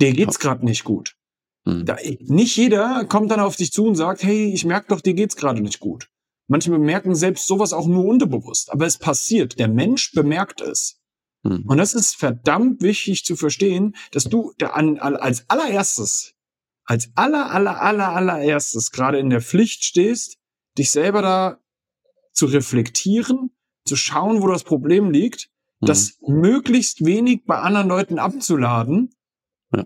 Der 0.00 0.12
geht's 0.12 0.38
gerade 0.38 0.64
nicht 0.64 0.84
gut. 0.84 1.16
Mhm. 1.64 1.86
Da, 1.86 1.96
nicht 2.20 2.56
jeder 2.56 3.04
kommt 3.04 3.30
dann 3.30 3.40
auf 3.40 3.56
dich 3.56 3.72
zu 3.72 3.86
und 3.86 3.94
sagt, 3.94 4.22
hey, 4.22 4.52
ich 4.52 4.64
merke 4.64 4.88
doch, 4.88 5.00
dir 5.00 5.14
geht's 5.14 5.36
gerade 5.36 5.62
nicht 5.62 5.80
gut. 5.80 6.10
Manche 6.46 6.70
bemerken 6.70 7.14
selbst 7.14 7.46
sowas 7.46 7.72
auch 7.72 7.86
nur 7.86 8.04
unterbewusst, 8.04 8.70
aber 8.70 8.86
es 8.86 8.98
passiert. 8.98 9.58
Der 9.58 9.68
Mensch 9.68 10.12
bemerkt 10.12 10.60
es. 10.60 11.00
Hm. 11.42 11.64
Und 11.66 11.78
das 11.78 11.94
ist 11.94 12.16
verdammt 12.16 12.82
wichtig 12.82 13.24
zu 13.24 13.36
verstehen, 13.36 13.96
dass 14.12 14.24
du 14.24 14.52
da 14.58 14.68
an, 14.68 14.98
als 14.98 15.48
allererstes, 15.48 16.34
als 16.84 17.10
aller, 17.14 17.50
aller, 17.50 17.80
aller, 17.80 18.10
allererstes 18.10 18.90
gerade 18.90 19.18
in 19.18 19.30
der 19.30 19.40
Pflicht 19.40 19.84
stehst, 19.84 20.38
dich 20.76 20.90
selber 20.90 21.22
da 21.22 21.60
zu 22.32 22.46
reflektieren, 22.46 23.56
zu 23.86 23.96
schauen, 23.96 24.42
wo 24.42 24.48
das 24.48 24.64
Problem 24.64 25.10
liegt, 25.10 25.50
hm. 25.80 25.86
das 25.86 26.18
möglichst 26.20 27.06
wenig 27.06 27.44
bei 27.46 27.58
anderen 27.58 27.88
Leuten 27.88 28.18
abzuladen. 28.18 29.14
Ja. 29.74 29.84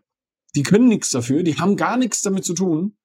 Die 0.56 0.62
können 0.64 0.88
nichts 0.88 1.10
dafür, 1.10 1.44
die 1.44 1.56
haben 1.56 1.76
gar 1.76 1.96
nichts 1.96 2.22
damit 2.22 2.44
zu 2.44 2.54
tun. 2.54 2.96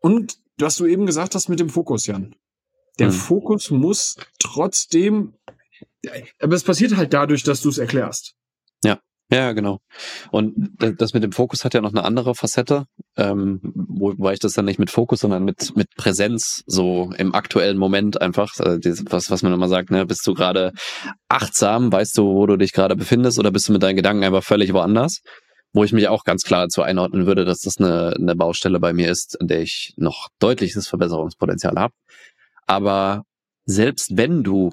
Und 0.00 0.43
was 0.58 0.76
du 0.76 0.86
eben 0.86 1.06
gesagt 1.06 1.34
hast 1.34 1.48
mit 1.48 1.60
dem 1.60 1.68
Fokus, 1.68 2.06
Jan. 2.06 2.34
Der 2.98 3.08
hm. 3.08 3.14
Fokus 3.14 3.70
muss 3.70 4.16
trotzdem, 4.38 5.34
aber 6.40 6.54
es 6.54 6.64
passiert 6.64 6.96
halt 6.96 7.12
dadurch, 7.12 7.42
dass 7.42 7.60
du 7.60 7.68
es 7.68 7.78
erklärst. 7.78 8.34
Ja, 8.84 9.00
ja, 9.32 9.52
genau. 9.52 9.78
Und 10.30 10.54
das 10.78 11.14
mit 11.14 11.24
dem 11.24 11.32
Fokus 11.32 11.64
hat 11.64 11.74
ja 11.74 11.80
noch 11.80 11.92
eine 11.92 12.04
andere 12.04 12.34
Facette, 12.34 12.84
ähm, 13.16 13.60
wobei 13.74 14.34
ich 14.34 14.38
das 14.38 14.52
dann 14.52 14.66
nicht 14.66 14.78
mit 14.78 14.90
Fokus, 14.90 15.20
sondern 15.20 15.44
mit 15.44 15.74
mit 15.76 15.88
Präsenz 15.96 16.62
so 16.66 17.10
im 17.16 17.34
aktuellen 17.34 17.78
Moment 17.78 18.20
einfach, 18.20 18.52
äh, 18.60 18.78
was 19.10 19.30
was 19.30 19.42
man 19.42 19.52
immer 19.52 19.68
sagt, 19.68 19.90
ne, 19.90 20.06
bist 20.06 20.26
du 20.26 20.34
gerade 20.34 20.72
achtsam, 21.28 21.90
weißt 21.90 22.16
du, 22.18 22.26
wo 22.26 22.46
du 22.46 22.56
dich 22.56 22.72
gerade 22.72 22.96
befindest, 22.96 23.38
oder 23.38 23.50
bist 23.50 23.68
du 23.68 23.72
mit 23.72 23.82
deinen 23.82 23.96
Gedanken 23.96 24.24
einfach 24.24 24.44
völlig 24.44 24.72
woanders? 24.72 25.20
Wo 25.74 25.84
ich 25.84 25.92
mich 25.92 26.08
auch 26.08 26.24
ganz 26.24 26.44
klar 26.44 26.62
dazu 26.62 26.82
einordnen 26.82 27.26
würde, 27.26 27.44
dass 27.44 27.60
das 27.60 27.78
eine, 27.78 28.14
eine 28.16 28.36
Baustelle 28.36 28.80
bei 28.80 28.92
mir 28.92 29.10
ist, 29.10 29.36
in 29.38 29.48
der 29.48 29.60
ich 29.60 29.92
noch 29.96 30.28
deutliches 30.38 30.88
Verbesserungspotenzial 30.88 31.74
habe. 31.76 31.92
Aber 32.66 33.24
selbst 33.66 34.16
wenn 34.16 34.42
du 34.44 34.72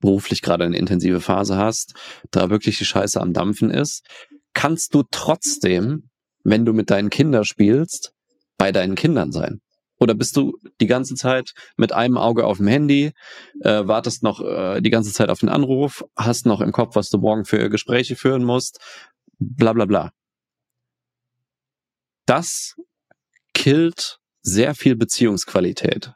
beruflich 0.00 0.40
gerade 0.40 0.64
eine 0.64 0.76
intensive 0.76 1.20
Phase 1.20 1.56
hast, 1.56 1.94
da 2.30 2.50
wirklich 2.50 2.78
die 2.78 2.86
Scheiße 2.86 3.20
am 3.20 3.34
Dampfen 3.34 3.70
ist, 3.70 4.04
kannst 4.54 4.94
du 4.94 5.04
trotzdem, 5.10 6.08
wenn 6.44 6.64
du 6.64 6.72
mit 6.72 6.90
deinen 6.90 7.10
Kindern 7.10 7.44
spielst, 7.44 8.12
bei 8.58 8.72
deinen 8.72 8.94
Kindern 8.94 9.32
sein 9.32 9.60
Oder 9.98 10.14
bist 10.14 10.36
du 10.36 10.58
die 10.80 10.86
ganze 10.86 11.14
Zeit 11.14 11.52
mit 11.76 11.92
einem 11.92 12.16
Auge 12.16 12.46
auf 12.46 12.56
dem 12.56 12.66
Handy, 12.66 13.12
äh, 13.60 13.86
wartest 13.86 14.22
noch 14.22 14.40
äh, 14.40 14.80
die 14.80 14.90
ganze 14.90 15.12
Zeit 15.12 15.28
auf 15.28 15.40
den 15.40 15.48
Anruf, 15.48 16.04
hast 16.16 16.46
noch 16.46 16.60
im 16.60 16.72
Kopf, 16.72 16.96
was 16.96 17.10
du 17.10 17.18
morgen 17.18 17.44
für 17.44 17.68
Gespräche 17.70 18.16
führen 18.16 18.44
musst, 18.44 18.80
bla 19.38 19.72
bla 19.72 19.84
bla. 19.84 20.12
Das 22.32 22.76
killt 23.52 24.20
sehr 24.40 24.74
viel 24.74 24.96
Beziehungsqualität. 24.96 26.14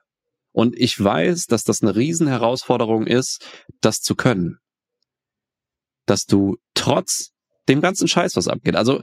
Und 0.51 0.75
ich 0.75 0.99
weiß, 0.99 1.45
dass 1.45 1.63
das 1.63 1.83
eine 1.83 1.95
Riesenherausforderung 1.95 3.07
ist, 3.07 3.47
das 3.83 4.01
zu 4.01 4.15
können. 4.15 4.57
Dass 6.07 6.25
du 6.25 6.57
trotz 6.73 7.33
dem 7.69 7.83
ganzen 7.83 8.09
Scheiß, 8.09 8.35
was 8.35 8.49
abgeht. 8.49 8.77
Also 8.77 9.03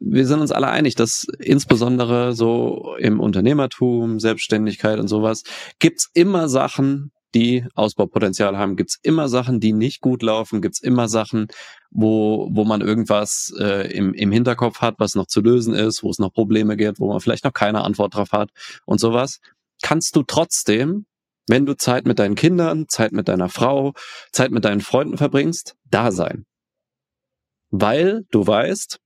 wir 0.00 0.26
sind 0.26 0.40
uns 0.40 0.50
alle 0.50 0.66
einig, 0.66 0.96
dass 0.96 1.28
insbesondere 1.38 2.32
so 2.32 2.96
im 2.98 3.20
Unternehmertum, 3.20 4.18
Selbstständigkeit 4.18 4.98
und 4.98 5.06
sowas, 5.06 5.44
gibt's 5.78 6.10
immer 6.12 6.48
Sachen, 6.48 7.12
die 7.34 7.66
Ausbaupotenzial 7.74 8.56
haben, 8.56 8.76
gibt's 8.76 8.98
immer 9.02 9.28
Sachen, 9.28 9.60
die 9.60 9.72
nicht 9.72 10.00
gut 10.00 10.22
laufen, 10.22 10.62
gibt's 10.62 10.80
immer 10.80 11.08
Sachen, 11.08 11.48
wo, 11.90 12.48
wo 12.52 12.64
man 12.64 12.80
irgendwas 12.80 13.52
äh, 13.58 13.92
im, 13.92 14.14
im 14.14 14.32
Hinterkopf 14.32 14.80
hat, 14.80 14.94
was 14.98 15.14
noch 15.14 15.26
zu 15.26 15.40
lösen 15.40 15.74
ist, 15.74 16.02
wo 16.02 16.10
es 16.10 16.18
noch 16.18 16.32
Probleme 16.32 16.76
gibt, 16.76 17.00
wo 17.00 17.08
man 17.08 17.20
vielleicht 17.20 17.44
noch 17.44 17.52
keine 17.52 17.84
Antwort 17.84 18.14
drauf 18.14 18.32
hat 18.32 18.50
und 18.86 18.98
sowas. 18.98 19.40
Kannst 19.82 20.16
du 20.16 20.22
trotzdem, 20.22 21.06
wenn 21.46 21.66
du 21.66 21.76
Zeit 21.76 22.06
mit 22.06 22.18
deinen 22.18 22.34
Kindern, 22.34 22.86
Zeit 22.88 23.12
mit 23.12 23.28
deiner 23.28 23.48
Frau, 23.48 23.92
Zeit 24.32 24.50
mit 24.50 24.64
deinen 24.64 24.80
Freunden 24.80 25.18
verbringst, 25.18 25.76
da 25.84 26.10
sein 26.10 26.44
weil 27.70 28.24
du 28.30 28.46
weißt, 28.46 28.98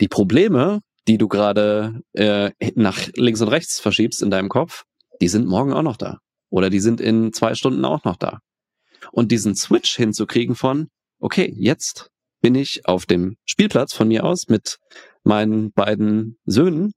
die 0.00 0.08
Probleme, 0.08 0.80
die 1.08 1.18
du 1.18 1.28
gerade 1.28 2.02
äh, 2.12 2.50
nach 2.74 3.08
links 3.14 3.40
und 3.40 3.48
rechts 3.48 3.80
verschiebst 3.80 4.22
in 4.22 4.30
deinem 4.30 4.48
Kopf, 4.48 4.84
die 5.20 5.28
sind 5.28 5.46
morgen 5.46 5.72
auch 5.72 5.82
noch 5.82 5.96
da. 5.96 6.18
Oder 6.50 6.70
die 6.70 6.80
sind 6.80 7.00
in 7.00 7.32
zwei 7.32 7.54
Stunden 7.54 7.84
auch 7.84 8.04
noch 8.04 8.16
da. 8.16 8.40
Und 9.12 9.32
diesen 9.32 9.54
Switch 9.54 9.96
hinzukriegen 9.96 10.54
von, 10.54 10.88
okay, 11.18 11.52
jetzt 11.56 12.10
bin 12.40 12.54
ich 12.54 12.86
auf 12.86 13.06
dem 13.06 13.36
Spielplatz 13.44 13.92
von 13.92 14.08
mir 14.08 14.24
aus 14.24 14.48
mit 14.48 14.78
meinen 15.22 15.72
beiden 15.72 16.38
Söhnen 16.44 16.92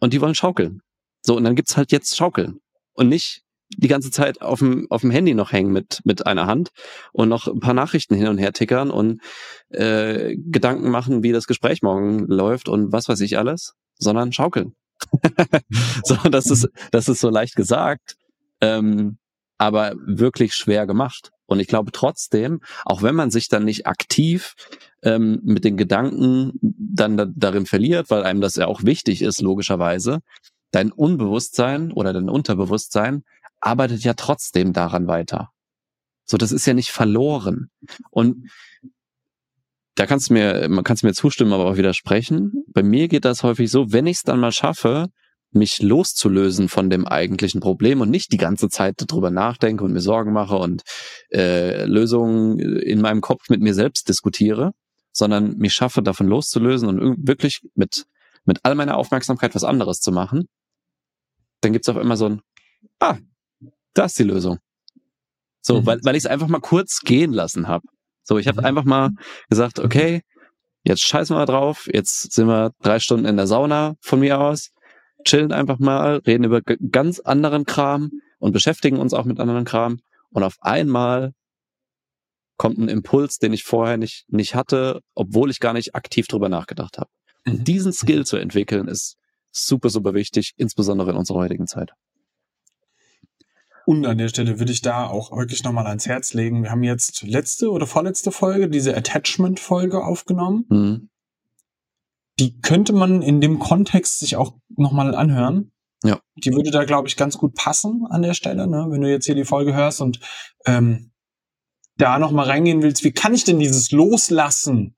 und 0.00 0.12
die 0.12 0.20
wollen 0.20 0.34
schaukeln. 0.34 0.82
So, 1.22 1.36
und 1.36 1.44
dann 1.44 1.54
gibt's 1.54 1.76
halt 1.76 1.92
jetzt 1.92 2.16
Schaukeln. 2.16 2.58
Und 2.94 3.08
nicht, 3.08 3.42
die 3.78 3.88
ganze 3.88 4.10
Zeit 4.10 4.42
auf 4.42 4.58
dem, 4.58 4.86
auf 4.90 5.00
dem 5.00 5.10
Handy 5.10 5.34
noch 5.34 5.52
hängen 5.52 5.72
mit, 5.72 6.00
mit 6.04 6.26
einer 6.26 6.46
Hand 6.46 6.70
und 7.12 7.28
noch 7.28 7.46
ein 7.46 7.60
paar 7.60 7.74
Nachrichten 7.74 8.14
hin 8.14 8.26
und 8.26 8.38
her 8.38 8.52
tickern 8.52 8.90
und 8.90 9.22
äh, 9.70 10.36
Gedanken 10.36 10.90
machen, 10.90 11.22
wie 11.22 11.32
das 11.32 11.46
Gespräch 11.46 11.82
morgen 11.82 12.26
läuft 12.26 12.68
und 12.68 12.92
was 12.92 13.08
weiß 13.08 13.20
ich 13.20 13.38
alles, 13.38 13.74
sondern 13.98 14.32
schaukeln. 14.32 14.74
so, 16.04 16.16
das 16.16 16.46
ist, 16.46 16.68
das 16.90 17.08
ist 17.08 17.20
so 17.20 17.30
leicht 17.30 17.56
gesagt, 17.56 18.16
ähm, 18.62 19.18
aber 19.58 19.94
wirklich 19.98 20.54
schwer 20.54 20.86
gemacht. 20.86 21.30
Und 21.46 21.60
ich 21.60 21.66
glaube 21.66 21.92
trotzdem, 21.92 22.60
auch 22.86 23.02
wenn 23.02 23.14
man 23.14 23.30
sich 23.30 23.48
dann 23.48 23.64
nicht 23.64 23.86
aktiv 23.86 24.54
ähm, 25.02 25.40
mit 25.42 25.64
den 25.64 25.76
Gedanken 25.76 26.58
dann 26.62 27.18
da, 27.18 27.26
darin 27.28 27.66
verliert, 27.66 28.08
weil 28.08 28.22
einem 28.22 28.40
das 28.40 28.56
ja 28.56 28.66
auch 28.66 28.84
wichtig 28.84 29.20
ist, 29.20 29.42
logischerweise, 29.42 30.20
dein 30.70 30.90
Unbewusstsein 30.90 31.92
oder 31.92 32.14
dein 32.14 32.30
Unterbewusstsein 32.30 33.24
arbeitet 33.60 34.02
ja 34.02 34.14
trotzdem 34.14 34.72
daran 34.72 35.06
weiter. 35.06 35.50
So, 36.24 36.38
das 36.38 36.52
ist 36.52 36.66
ja 36.66 36.72
nicht 36.72 36.90
verloren. 36.90 37.70
Und 38.10 38.50
da 39.96 40.06
kannst 40.06 40.30
du 40.30 40.34
mir, 40.34 40.68
man 40.70 40.84
kannst 40.84 41.04
mir 41.04 41.12
zustimmen, 41.12 41.52
aber 41.52 41.66
auch 41.66 41.76
widersprechen. 41.76 42.64
Bei 42.68 42.82
mir 42.82 43.08
geht 43.08 43.24
das 43.24 43.42
häufig 43.42 43.70
so, 43.70 43.92
wenn 43.92 44.06
ich 44.06 44.18
es 44.18 44.22
dann 44.22 44.40
mal 44.40 44.52
schaffe, 44.52 45.08
mich 45.54 45.82
loszulösen 45.82 46.68
von 46.68 46.90
dem 46.90 47.06
eigentlichen 47.06 47.60
Problem 47.60 48.00
und 48.00 48.10
nicht 48.10 48.32
die 48.32 48.38
ganze 48.38 48.68
Zeit 48.68 48.96
darüber 49.06 49.30
nachdenke 49.30 49.84
und 49.84 49.92
mir 49.92 50.00
Sorgen 50.00 50.32
mache 50.32 50.56
und 50.56 50.82
äh, 51.30 51.84
Lösungen 51.84 52.58
in 52.58 53.00
meinem 53.00 53.20
Kopf 53.20 53.48
mit 53.48 53.60
mir 53.60 53.74
selbst 53.74 54.08
diskutiere, 54.08 54.72
sondern 55.12 55.56
mich 55.56 55.74
schaffe, 55.74 56.02
davon 56.02 56.26
loszulösen 56.26 56.88
und 56.88 57.26
wirklich 57.26 57.60
mit, 57.74 58.06
mit 58.44 58.60
all 58.62 58.74
meiner 58.74 58.96
Aufmerksamkeit 58.96 59.54
was 59.54 59.64
anderes 59.64 60.00
zu 60.00 60.10
machen, 60.10 60.48
dann 61.60 61.72
gibt's 61.72 61.88
auch 61.88 61.96
immer 61.96 62.16
so 62.16 62.28
ein, 62.28 62.42
ah, 63.00 63.18
das 63.94 64.12
ist 64.12 64.18
die 64.18 64.24
Lösung. 64.24 64.58
So, 65.60 65.80
mhm. 65.80 65.86
weil, 65.86 66.00
weil 66.02 66.16
ich 66.16 66.24
es 66.24 66.30
einfach 66.30 66.48
mal 66.48 66.60
kurz 66.60 67.00
gehen 67.00 67.32
lassen 67.32 67.68
habe. 67.68 67.86
So, 68.24 68.38
ich 68.38 68.48
habe 68.48 68.60
mhm. 68.60 68.66
einfach 68.66 68.84
mal 68.84 69.10
gesagt, 69.48 69.78
okay, 69.78 70.22
jetzt 70.84 71.02
scheißen 71.02 71.36
wir 71.36 71.46
drauf, 71.46 71.88
jetzt 71.92 72.32
sind 72.32 72.48
wir 72.48 72.72
drei 72.80 72.98
Stunden 72.98 73.26
in 73.26 73.36
der 73.36 73.46
Sauna 73.46 73.94
von 74.00 74.20
mir 74.20 74.40
aus, 74.40 74.70
chillen 75.24 75.52
einfach 75.52 75.78
mal, 75.78 76.16
reden 76.26 76.44
über 76.44 76.60
ganz 76.62 77.20
anderen 77.20 77.64
Kram 77.64 78.10
und 78.38 78.52
beschäftigen 78.52 78.98
uns 78.98 79.14
auch 79.14 79.24
mit 79.24 79.40
anderen 79.40 79.64
Kram. 79.64 80.00
Und 80.30 80.42
auf 80.42 80.56
einmal 80.60 81.32
kommt 82.56 82.78
ein 82.78 82.88
Impuls, 82.88 83.38
den 83.38 83.52
ich 83.52 83.64
vorher 83.64 83.96
nicht, 83.96 84.24
nicht 84.28 84.54
hatte, 84.54 85.00
obwohl 85.14 85.50
ich 85.50 85.60
gar 85.60 85.72
nicht 85.72 85.94
aktiv 85.94 86.26
drüber 86.28 86.48
nachgedacht 86.48 86.98
habe. 86.98 87.10
Mhm. 87.44 87.64
Diesen 87.64 87.92
Skill 87.92 88.24
zu 88.24 88.36
entwickeln 88.36 88.88
ist 88.88 89.16
super, 89.50 89.90
super 89.90 90.14
wichtig, 90.14 90.54
insbesondere 90.56 91.10
in 91.10 91.16
unserer 91.16 91.38
heutigen 91.38 91.66
Zeit. 91.66 91.92
Und 93.84 94.06
an 94.06 94.18
der 94.18 94.28
Stelle 94.28 94.58
würde 94.60 94.72
ich 94.72 94.80
da 94.80 95.06
auch 95.06 95.36
wirklich 95.36 95.64
nochmal 95.64 95.86
ans 95.86 96.06
Herz 96.06 96.34
legen. 96.34 96.62
Wir 96.62 96.70
haben 96.70 96.84
jetzt 96.84 97.22
letzte 97.22 97.70
oder 97.70 97.86
vorletzte 97.86 98.30
Folge, 98.30 98.68
diese 98.68 98.96
Attachment-Folge 98.96 100.04
aufgenommen. 100.04 100.64
Mhm. 100.68 101.08
Die 102.42 102.60
könnte 102.60 102.92
man 102.92 103.22
in 103.22 103.40
dem 103.40 103.58
Kontext 103.58 104.18
sich 104.18 104.36
auch 104.36 104.54
nochmal 104.68 105.14
anhören. 105.14 105.72
Ja. 106.04 106.20
Die 106.36 106.52
würde 106.52 106.70
da, 106.70 106.84
glaube 106.84 107.08
ich, 107.08 107.16
ganz 107.16 107.38
gut 107.38 107.54
passen 107.54 108.06
an 108.10 108.22
der 108.22 108.34
Stelle, 108.34 108.66
ne? 108.66 108.86
wenn 108.88 109.00
du 109.00 109.10
jetzt 109.10 109.26
hier 109.26 109.36
die 109.36 109.44
Folge 109.44 109.74
hörst 109.74 110.00
und 110.00 110.18
ähm, 110.66 111.12
da 111.96 112.18
nochmal 112.18 112.46
reingehen 112.46 112.82
willst. 112.82 113.04
Wie 113.04 113.12
kann 113.12 113.34
ich 113.34 113.44
denn 113.44 113.60
dieses 113.60 113.92
Loslassen 113.92 114.96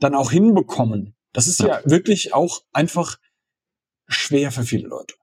dann 0.00 0.14
auch 0.14 0.30
hinbekommen? 0.30 1.16
Das 1.32 1.46
ist 1.46 1.60
ja, 1.60 1.68
ja 1.68 1.80
wirklich 1.84 2.34
auch 2.34 2.60
einfach 2.72 3.16
schwer 4.06 4.52
für 4.52 4.64
viele 4.64 4.88
Leute. 4.88 5.14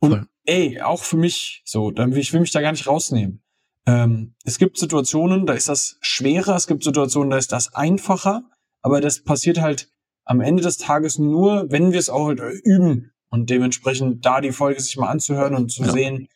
Und 0.00 0.10
Voll 0.10 0.28
ey, 0.44 0.80
auch 0.80 1.02
für 1.02 1.16
mich 1.16 1.62
so, 1.64 1.90
dann, 1.90 2.12
ich 2.12 2.32
will 2.32 2.40
mich 2.40 2.52
da 2.52 2.60
gar 2.60 2.72
nicht 2.72 2.86
rausnehmen. 2.86 3.42
Ähm, 3.86 4.34
es 4.44 4.58
gibt 4.58 4.78
Situationen, 4.78 5.46
da 5.46 5.54
ist 5.54 5.68
das 5.68 5.98
schwerer, 6.00 6.56
es 6.56 6.66
gibt 6.66 6.84
Situationen, 6.84 7.30
da 7.30 7.36
ist 7.36 7.52
das 7.52 7.74
einfacher, 7.74 8.42
aber 8.82 9.00
das 9.00 9.22
passiert 9.22 9.60
halt 9.60 9.90
am 10.24 10.40
Ende 10.40 10.62
des 10.62 10.78
Tages 10.78 11.18
nur, 11.18 11.70
wenn 11.70 11.92
wir 11.92 11.98
es 11.98 12.10
auch 12.10 12.26
halt 12.26 12.40
üben 12.64 13.12
und 13.28 13.50
dementsprechend 13.50 14.24
da 14.24 14.40
die 14.40 14.52
Folge 14.52 14.80
sich 14.80 14.96
mal 14.96 15.08
anzuhören 15.08 15.54
und 15.54 15.70
zu 15.70 15.82
ja. 15.82 15.92
sehen, 15.92 16.28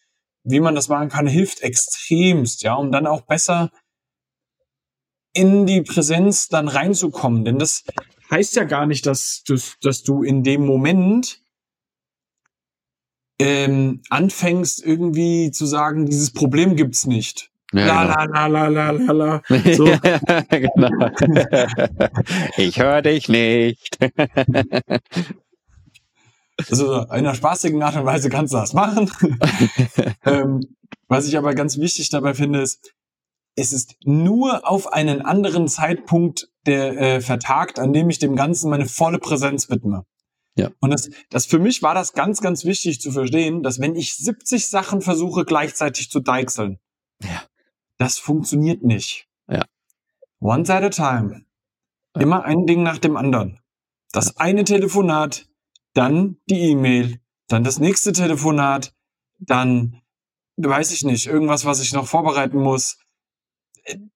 wie 0.44 0.61
man 0.61 0.74
das 0.74 0.88
machen 0.88 1.09
kann, 1.09 1.27
hilft 1.27 1.61
extremst, 1.62 2.62
ja, 2.62 2.74
um 2.74 2.90
dann 2.92 3.07
auch 3.07 3.22
besser 3.22 3.70
in 5.33 5.66
die 5.66 5.83
Präsenz 5.83 6.48
dann 6.48 6.68
reinzukommen. 6.68 7.44
Denn 7.44 7.59
das 7.59 7.85
heißt 8.31 8.57
ja 8.57 8.64
gar 8.64 8.87
nicht, 8.87 9.07
dass, 9.07 9.42
dass, 9.46 9.77
dass 9.81 10.03
du 10.03 10.22
in 10.22 10.42
dem 10.42 10.64
Moment 10.64 11.42
ähm, 13.38 14.03
anfängst 14.11 14.85
irgendwie 14.85 15.51
zu 15.51 15.66
sagen, 15.66 16.07
dieses 16.07 16.33
Problem 16.33 16.77
gibt's 16.77 17.07
nicht. 17.07 17.53
Ja, 17.72 18.02
la, 18.02 18.24
genau. 18.24 18.33
la, 18.33 18.46
la, 18.46 18.68
la, 18.68 18.90
la, 18.90 19.12
la, 19.12 19.12
la. 19.12 19.42
So. 19.76 19.85
genau. 20.48 21.11
Ich 22.57 22.81
höre 22.81 23.02
dich 23.02 23.28
nicht. 23.28 23.98
also 26.70 27.02
in 27.02 27.11
einer 27.11 27.35
spaßigen 27.35 27.83
Art 27.83 27.96
und 27.96 28.07
Weise 28.07 28.31
kannst 28.31 28.54
du 28.54 28.59
das 28.59 28.72
machen. 28.72 29.11
ähm, 30.24 30.61
was 31.09 31.26
ich 31.26 31.37
aber 31.37 31.54
ganz 31.54 31.78
wichtig 31.78 32.09
dabei 32.09 32.33
finde, 32.35 32.62
ist, 32.62 32.92
es 33.54 33.72
ist 33.72 33.96
nur 34.04 34.68
auf 34.68 34.92
einen 34.92 35.20
anderen 35.20 35.68
Zeitpunkt 35.68 36.48
der 36.64 36.96
äh, 36.98 37.20
vertagt, 37.20 37.78
an 37.78 37.92
dem 37.92 38.09
ich 38.09 38.18
dem 38.18 38.37
Ganzen 38.37 38.70
meine 38.70 38.87
volle 38.87 39.18
Präsenz 39.18 39.68
widme. 39.68 40.04
Ja. 40.57 40.70
Und 40.81 40.90
das, 40.90 41.11
das 41.31 41.46
für 41.46 41.59
mich 41.59 41.83
war 41.83 41.94
das 41.94 42.12
ganz, 42.12 42.40
ganz 42.40 42.64
wichtig 42.64 43.00
zu 43.00 43.12
verstehen, 43.12 43.62
dass 43.62 43.78
wenn 43.78 43.94
ich 43.94 44.16
70 44.16 44.68
Sachen 44.68 45.02
versuche 45.02 45.44
gleichzeitig 45.44 46.11
zu 46.11 46.20
deichseln, 46.20 46.78
ja. 47.22 47.42
Das 47.98 48.18
funktioniert 48.18 48.82
nicht. 48.82 49.28
Ja. 49.48 49.64
One 50.40 50.62
at 50.62 50.70
a 50.70 50.88
time. 50.90 51.44
Ja. 52.14 52.22
Immer 52.22 52.44
ein 52.44 52.66
Ding 52.66 52.82
nach 52.82 52.98
dem 52.98 53.16
anderen. 53.16 53.61
Das 54.12 54.37
eine 54.37 54.64
Telefonat, 54.64 55.48
dann 55.94 56.38
die 56.48 56.70
E-Mail, 56.70 57.20
dann 57.48 57.64
das 57.64 57.78
nächste 57.78 58.12
Telefonat, 58.12 58.94
dann 59.38 60.00
weiß 60.56 60.92
ich 60.92 61.04
nicht, 61.04 61.26
irgendwas, 61.26 61.64
was 61.64 61.80
ich 61.80 61.92
noch 61.92 62.06
vorbereiten 62.06 62.58
muss, 62.58 62.98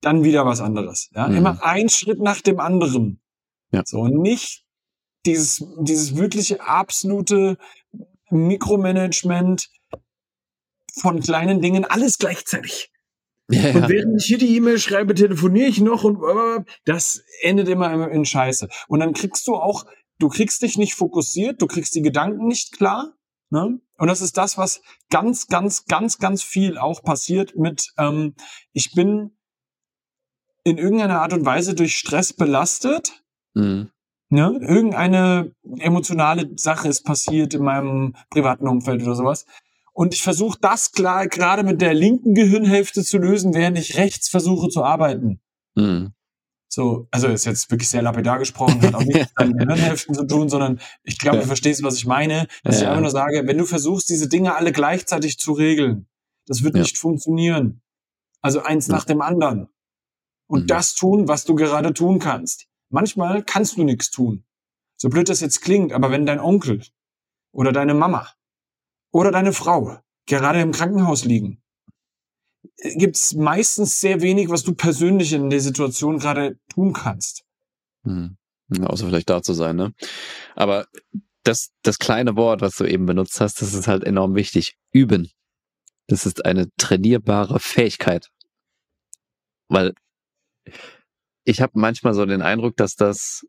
dann 0.00 0.24
wieder 0.24 0.46
was 0.46 0.60
anderes. 0.60 1.10
Ja, 1.14 1.28
mhm. 1.28 1.36
immer 1.36 1.62
ein 1.62 1.88
Schritt 1.88 2.20
nach 2.20 2.40
dem 2.40 2.60
anderen. 2.60 3.20
Ja. 3.70 3.82
So 3.84 4.06
nicht 4.06 4.64
dieses, 5.24 5.64
dieses 5.78 6.16
wirkliche 6.16 6.60
absolute 6.60 7.58
Mikromanagement 8.30 9.70
von 11.00 11.20
kleinen 11.20 11.60
Dingen, 11.60 11.84
alles 11.84 12.18
gleichzeitig. 12.18 12.91
Ja, 13.50 13.74
und 13.74 13.88
während 13.88 14.20
ich 14.20 14.26
hier 14.26 14.38
die 14.38 14.56
E-Mail 14.56 14.78
schreibe, 14.78 15.14
telefoniere 15.14 15.68
ich 15.68 15.80
noch 15.80 16.04
und 16.04 16.20
das 16.84 17.22
endet 17.42 17.68
immer 17.68 18.08
in 18.10 18.24
Scheiße. 18.24 18.68
Und 18.88 19.00
dann 19.00 19.12
kriegst 19.12 19.46
du 19.46 19.54
auch, 19.54 19.84
du 20.18 20.28
kriegst 20.28 20.62
dich 20.62 20.78
nicht 20.78 20.94
fokussiert, 20.94 21.60
du 21.60 21.66
kriegst 21.66 21.94
die 21.94 22.02
Gedanken 22.02 22.46
nicht 22.46 22.72
klar. 22.72 23.14
Ne? 23.50 23.80
Und 23.98 24.08
das 24.08 24.22
ist 24.22 24.38
das, 24.38 24.56
was 24.56 24.80
ganz, 25.10 25.46
ganz, 25.48 25.84
ganz, 25.84 26.18
ganz 26.18 26.42
viel 26.42 26.78
auch 26.78 27.02
passiert 27.02 27.56
mit, 27.56 27.92
ähm, 27.98 28.34
ich 28.72 28.92
bin 28.94 29.36
in 30.64 30.78
irgendeiner 30.78 31.20
Art 31.20 31.32
und 31.32 31.44
Weise 31.44 31.74
durch 31.74 31.96
Stress 31.96 32.32
belastet. 32.32 33.22
Mhm. 33.54 33.90
Ne? 34.30 34.58
Irgendeine 34.62 35.54
emotionale 35.78 36.50
Sache 36.56 36.88
ist 36.88 37.02
passiert 37.02 37.52
in 37.52 37.64
meinem 37.64 38.16
privaten 38.30 38.66
Umfeld 38.66 39.02
oder 39.02 39.14
sowas. 39.14 39.44
Und 39.94 40.14
ich 40.14 40.22
versuche 40.22 40.58
das 40.60 40.92
klar 40.92 41.26
gerade 41.28 41.62
mit 41.62 41.82
der 41.82 41.92
linken 41.92 42.34
Gehirnhälfte 42.34 43.04
zu 43.04 43.18
lösen, 43.18 43.54
während 43.54 43.78
ich 43.78 43.98
rechts 43.98 44.28
versuche 44.28 44.68
zu 44.68 44.82
arbeiten. 44.82 45.40
Mhm. 45.74 46.14
So, 46.68 47.06
also 47.10 47.28
ist 47.28 47.44
jetzt 47.44 47.70
wirklich 47.70 47.90
sehr 47.90 48.00
lapidar 48.00 48.38
gesprochen, 48.38 48.80
hat 48.80 48.94
auch 48.94 49.04
nichts 49.04 49.30
mit 49.38 49.58
Gehirnhälften 49.58 50.14
zu 50.14 50.26
tun, 50.26 50.48
sondern 50.48 50.80
ich 51.02 51.18
glaube, 51.18 51.36
ja. 51.36 51.42
du 51.42 51.46
verstehst, 51.46 51.82
was 51.82 51.96
ich 51.96 52.06
meine. 52.06 52.46
Dass 52.64 52.76
ja. 52.76 52.82
ich 52.82 52.88
einfach 52.88 53.02
nur 53.02 53.10
sage, 53.10 53.42
wenn 53.46 53.58
du 53.58 53.66
versuchst, 53.66 54.08
diese 54.08 54.28
Dinge 54.28 54.54
alle 54.54 54.72
gleichzeitig 54.72 55.38
zu 55.38 55.52
regeln, 55.52 56.08
das 56.46 56.62
wird 56.62 56.74
ja. 56.74 56.80
nicht 56.80 56.96
funktionieren. 56.96 57.82
Also 58.40 58.62
eins 58.62 58.88
nach 58.88 59.04
dem 59.04 59.20
anderen. 59.20 59.68
Und 60.46 60.62
mhm. 60.62 60.66
das 60.68 60.94
tun, 60.94 61.28
was 61.28 61.44
du 61.44 61.54
gerade 61.54 61.92
tun 61.92 62.18
kannst. 62.18 62.66
Manchmal 62.88 63.42
kannst 63.42 63.76
du 63.76 63.84
nichts 63.84 64.10
tun. 64.10 64.44
So 64.96 65.10
blöd 65.10 65.28
das 65.28 65.40
jetzt 65.40 65.60
klingt, 65.60 65.92
aber 65.92 66.10
wenn 66.10 66.24
dein 66.24 66.40
Onkel 66.40 66.82
oder 67.52 67.72
deine 67.72 67.92
Mama 67.92 68.28
oder 69.12 69.30
deine 69.30 69.52
Frau 69.52 69.98
gerade 70.26 70.60
im 70.60 70.72
Krankenhaus 70.72 71.24
liegen, 71.24 71.62
gibt's 72.96 73.34
meistens 73.34 74.00
sehr 74.00 74.20
wenig, 74.20 74.48
was 74.48 74.64
du 74.64 74.74
persönlich 74.74 75.32
in 75.32 75.50
der 75.50 75.60
Situation 75.60 76.18
gerade 76.18 76.58
tun 76.68 76.92
kannst. 76.92 77.44
Hm. 78.04 78.36
Außer 78.80 79.06
vielleicht 79.06 79.30
da 79.30 79.42
zu 79.42 79.52
sein, 79.52 79.76
ne? 79.76 79.92
Aber 80.56 80.86
das, 81.44 81.70
das 81.82 81.98
kleine 81.98 82.36
Wort, 82.36 82.60
was 82.60 82.76
du 82.76 82.84
eben 82.84 83.06
benutzt 83.06 83.40
hast, 83.40 83.60
das 83.60 83.74
ist 83.74 83.88
halt 83.88 84.04
enorm 84.04 84.34
wichtig. 84.34 84.76
Üben. 84.92 85.30
Das 86.06 86.26
ist 86.26 86.44
eine 86.44 86.68
trainierbare 86.78 87.60
Fähigkeit. 87.60 88.28
Weil 89.68 89.92
ich 91.44 91.60
habe 91.60 91.72
manchmal 91.74 92.14
so 92.14 92.24
den 92.24 92.42
Eindruck, 92.42 92.76
dass 92.76 92.94
das 92.94 93.44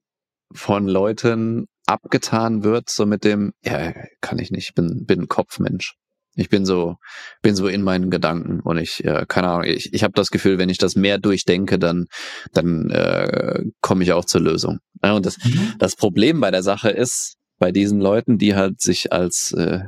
von 0.54 0.88
Leuten 0.88 1.68
abgetan 1.86 2.64
wird, 2.64 2.90
so 2.90 3.06
mit 3.06 3.24
dem, 3.24 3.54
ja, 3.64 3.94
kann 4.22 4.40
ich 4.40 4.52
nicht, 4.52 4.76
bin, 4.76 5.06
bin 5.06 5.22
ein 5.22 5.28
Kopfmensch. 5.28 5.96
Ich 6.36 6.50
bin 6.50 6.66
so, 6.66 6.96
bin 7.44 7.56
so 7.56 7.68
in 7.68 7.84
meinen 7.84 8.10
Gedanken 8.10 8.60
und 8.62 8.78
ich, 8.80 9.06
äh, 9.06 9.26
keine 9.28 9.50
Ahnung, 9.50 9.66
ich, 9.66 9.94
ich 9.94 10.04
habe 10.04 10.14
das 10.16 10.32
Gefühl, 10.32 10.58
wenn 10.58 10.70
ich 10.70 10.80
das 10.80 10.96
mehr 10.96 11.20
durchdenke, 11.20 11.78
dann, 11.78 12.06
dann 12.54 12.90
äh, 12.90 13.64
komme 13.82 14.04
ich 14.04 14.14
auch 14.14 14.26
zur 14.26 14.42
Lösung. 14.42 14.80
Ja, 15.04 15.14
und 15.14 15.26
das, 15.26 15.38
mhm. 15.44 15.76
das 15.78 15.96
Problem 15.96 16.40
bei 16.40 16.50
der 16.50 16.64
Sache 16.64 16.90
ist, 16.90 17.36
bei 17.60 17.72
diesen 17.72 18.00
Leuten, 18.02 18.40
die 18.40 18.56
halt 18.56 18.82
sich 18.82 19.14
als 19.14 19.52
äh, 19.52 19.82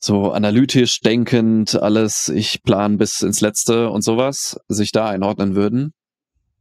so 0.00 0.32
analytisch 0.32 1.00
denkend 1.00 1.80
alles, 1.80 2.28
ich 2.28 2.62
plan 2.64 2.98
bis 2.98 3.22
ins 3.22 3.40
Letzte 3.40 3.90
und 3.90 4.02
sowas, 4.02 4.58
sich 4.66 4.90
da 4.90 5.08
einordnen 5.08 5.54
würden, 5.54 5.92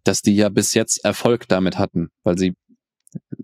dass 0.03 0.21
die 0.21 0.35
ja 0.35 0.49
bis 0.49 0.75
jetzt 0.75 1.03
Erfolg 1.03 1.47
damit 1.47 1.79
hatten, 1.79 2.09
weil 2.23 2.37
sie 2.37 2.53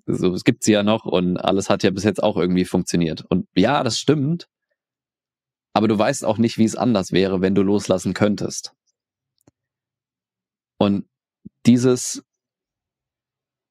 so 0.05 0.33
es 0.33 0.43
gibt 0.43 0.63
sie 0.63 0.73
ja 0.73 0.83
noch 0.83 1.05
und 1.05 1.37
alles 1.37 1.69
hat 1.69 1.83
ja 1.83 1.91
bis 1.91 2.03
jetzt 2.03 2.23
auch 2.23 2.37
irgendwie 2.37 2.65
funktioniert. 2.65 3.25
Und 3.29 3.47
ja, 3.55 3.83
das 3.83 3.99
stimmt. 3.99 4.47
Aber 5.73 5.87
du 5.87 5.97
weißt 5.97 6.25
auch 6.25 6.37
nicht, 6.37 6.57
wie 6.57 6.65
es 6.65 6.75
anders 6.75 7.11
wäre, 7.11 7.41
wenn 7.41 7.55
du 7.55 7.61
loslassen 7.61 8.13
könntest. 8.13 8.73
Und 10.79 11.05
dieses 11.65 12.23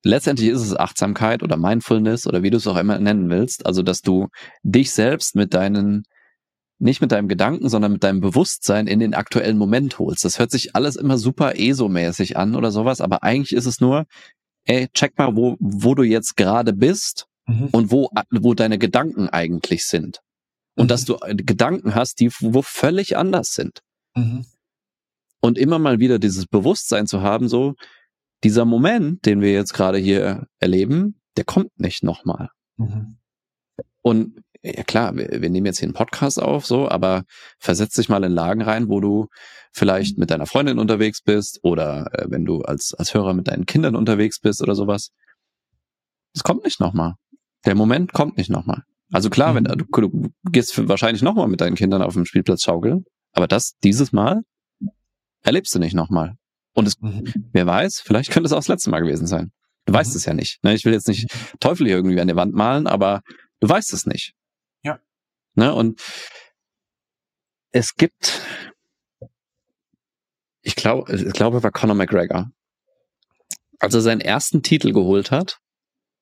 letztendlich 0.07 0.49
ist 0.51 0.63
es 0.63 0.77
Achtsamkeit 0.77 1.43
oder 1.43 1.57
Mindfulness 1.57 2.27
oder 2.27 2.43
wie 2.43 2.51
du 2.51 2.59
es 2.59 2.67
auch 2.67 2.77
immer 2.77 2.99
nennen 2.99 3.29
willst, 3.29 3.67
also 3.67 3.83
dass 3.83 4.03
du 4.03 4.29
dich 4.63 4.93
selbst 4.93 5.35
mit 5.35 5.53
deinen 5.53 6.05
nicht 6.79 7.01
mit 7.01 7.11
deinem 7.11 7.29
Gedanken, 7.29 7.71
sondern 7.71 7.93
mit 7.93 8.05
deinem 8.05 8.21
Bewusstsein 8.21 8.87
in 8.87 9.01
den 9.01 9.15
aktuellen 9.15 9.57
Moment 9.57 9.99
holst. 9.99 10.25
Das 10.27 10.39
hört 10.39 10.51
sich 10.51 10.77
alles 10.77 10.97
immer 10.97 11.17
super 11.17 11.55
ESO-mäßig 11.57 12.37
an 12.37 12.55
oder 12.55 12.71
sowas, 12.71 13.01
aber 13.01 13.23
eigentlich 13.23 13.55
ist 13.55 13.65
es 13.65 13.81
nur, 13.81 14.05
ey, 14.67 14.89
check 14.93 15.17
mal, 15.19 15.35
wo, 15.35 15.57
wo 15.59 15.95
du 15.95 16.03
jetzt 16.03 16.37
gerade 16.37 16.73
bist 16.73 17.27
mhm. 17.47 17.69
und 17.73 17.91
wo, 17.91 18.11
wo 18.31 18.55
deine 18.55 18.79
Gedanken 18.79 19.29
eigentlich 19.29 19.87
sind. 19.87 20.21
Und 20.77 20.87
mhm. 20.87 20.89
dass 20.89 21.05
du 21.05 21.17
Gedanken 21.37 21.95
hast, 21.95 22.21
die 22.21 22.31
wo 22.41 22.63
völlig 22.63 23.17
anders 23.17 23.55
sind. 23.55 23.81
Mhm. 24.15 24.45
Und 25.41 25.59
immer 25.59 25.79
mal 25.79 26.01
wieder 26.01 26.19
dieses 26.19 26.47
Bewusstsein 26.47 27.07
zu 27.07 27.23
haben, 27.23 27.49
so, 27.49 27.75
dieser 28.45 28.65
Moment, 28.65 29.25
den 29.25 29.41
wir 29.41 29.53
jetzt 29.53 29.73
gerade 29.73 29.99
hier 29.99 30.47
erleben, 30.59 31.21
der 31.37 31.45
kommt 31.45 31.79
nicht 31.79 32.03
nochmal. 32.03 32.51
Mhm. 32.77 33.19
Und 34.03 34.43
ja 34.75 34.83
klar, 34.83 35.17
wir, 35.17 35.29
wir 35.31 35.51
nehmen 35.51 35.67
jetzt 35.67 35.79
hier 35.79 35.87
einen 35.87 35.95
Podcast 35.95 36.41
auf, 36.41 36.67
so, 36.67 36.89
aber 36.89 37.25
versetz 37.59 37.95
dich 37.95 38.09
mal 38.09 38.25
in 38.25 38.33
Lagen 38.33 38.63
rein, 38.63 38.89
wo 38.89 39.01
du 39.01 39.29
vielleicht 39.73 40.19
mit 40.19 40.31
deiner 40.31 40.47
Freundin 40.47 40.79
unterwegs 40.79 41.23
bist 41.23 41.61
oder 41.63 42.07
äh, 42.13 42.27
wenn 42.29 42.45
du 42.45 42.63
als, 42.63 42.95
als 42.95 43.15
Hörer 43.15 43.35
mit 43.35 43.49
deinen 43.49 43.67
Kindern 43.67 43.95
unterwegs 43.95 44.41
bist 44.41 44.63
oder 44.63 44.75
sowas. 44.75 45.11
Es 46.35 46.43
kommt 46.43 46.65
nicht 46.65 46.81
nochmal. 46.81 47.15
Der 47.65 47.75
Moment 47.75 48.13
kommt 48.13 48.37
nicht 48.37 48.51
nochmal. 48.51 48.83
Also 49.13 49.31
klar, 49.31 49.55
wenn 49.55 49.65
mhm. 49.65 49.87
du, 49.87 50.09
du 50.09 50.31
gehst 50.51 50.89
wahrscheinlich 50.89 51.23
nochmal 51.23 51.49
mit 51.49 51.61
deinen 51.61 51.77
Kindern 51.77 52.03
auf 52.03 52.15
dem 52.15 52.25
Spielplatz 52.25 52.63
schaukeln, 52.63 53.05
aber 53.33 53.47
das 53.47 53.75
dieses 53.85 54.13
Mal 54.13 54.43
erlebst 55.43 55.75
du 55.75 55.79
nicht 55.79 55.95
nochmal. 55.95 56.35
Und 56.75 56.89
es, 56.89 57.01
mhm. 57.01 57.51
wer 57.53 57.67
weiß, 57.67 58.01
vielleicht 58.05 58.31
könnte 58.31 58.47
es 58.47 58.53
auch 58.53 58.59
das 58.59 58.69
letzte 58.69 58.91
Mal 58.91 59.01
gewesen 59.01 59.27
sein. 59.27 59.53
Du 59.85 59.93
mhm. 59.93 59.97
weißt 59.97 60.17
es 60.17 60.25
ja 60.25 60.35
nicht. 60.35 60.63
Ne? 60.63 60.75
Ich 60.75 60.85
will 60.85 60.93
jetzt 60.93 61.09
nicht 61.09 61.31
Teufel 61.61 61.87
hier 61.87 61.97
irgendwie 61.97 62.21
an 62.21 62.29
die 62.29 62.37
Wand 62.37 62.55
malen, 62.55 62.87
aber 62.87 63.23
du 63.61 63.69
weißt 63.69 63.93
es 63.93 64.07
nicht. 64.07 64.35
Ne? 65.57 65.75
Und 65.75 66.01
es 67.73 67.95
gibt, 67.97 68.41
ich 70.63 70.77
glaube, 70.77 71.15
ich 71.15 71.33
glaube, 71.33 71.63
war 71.63 71.73
Conor 71.73 71.97
McGregor, 71.97 72.51
als 73.79 73.95
er 73.95 74.01
seinen 74.01 74.21
ersten 74.21 74.63
Titel 74.63 74.93
geholt 74.93 75.31
hat, 75.31 75.59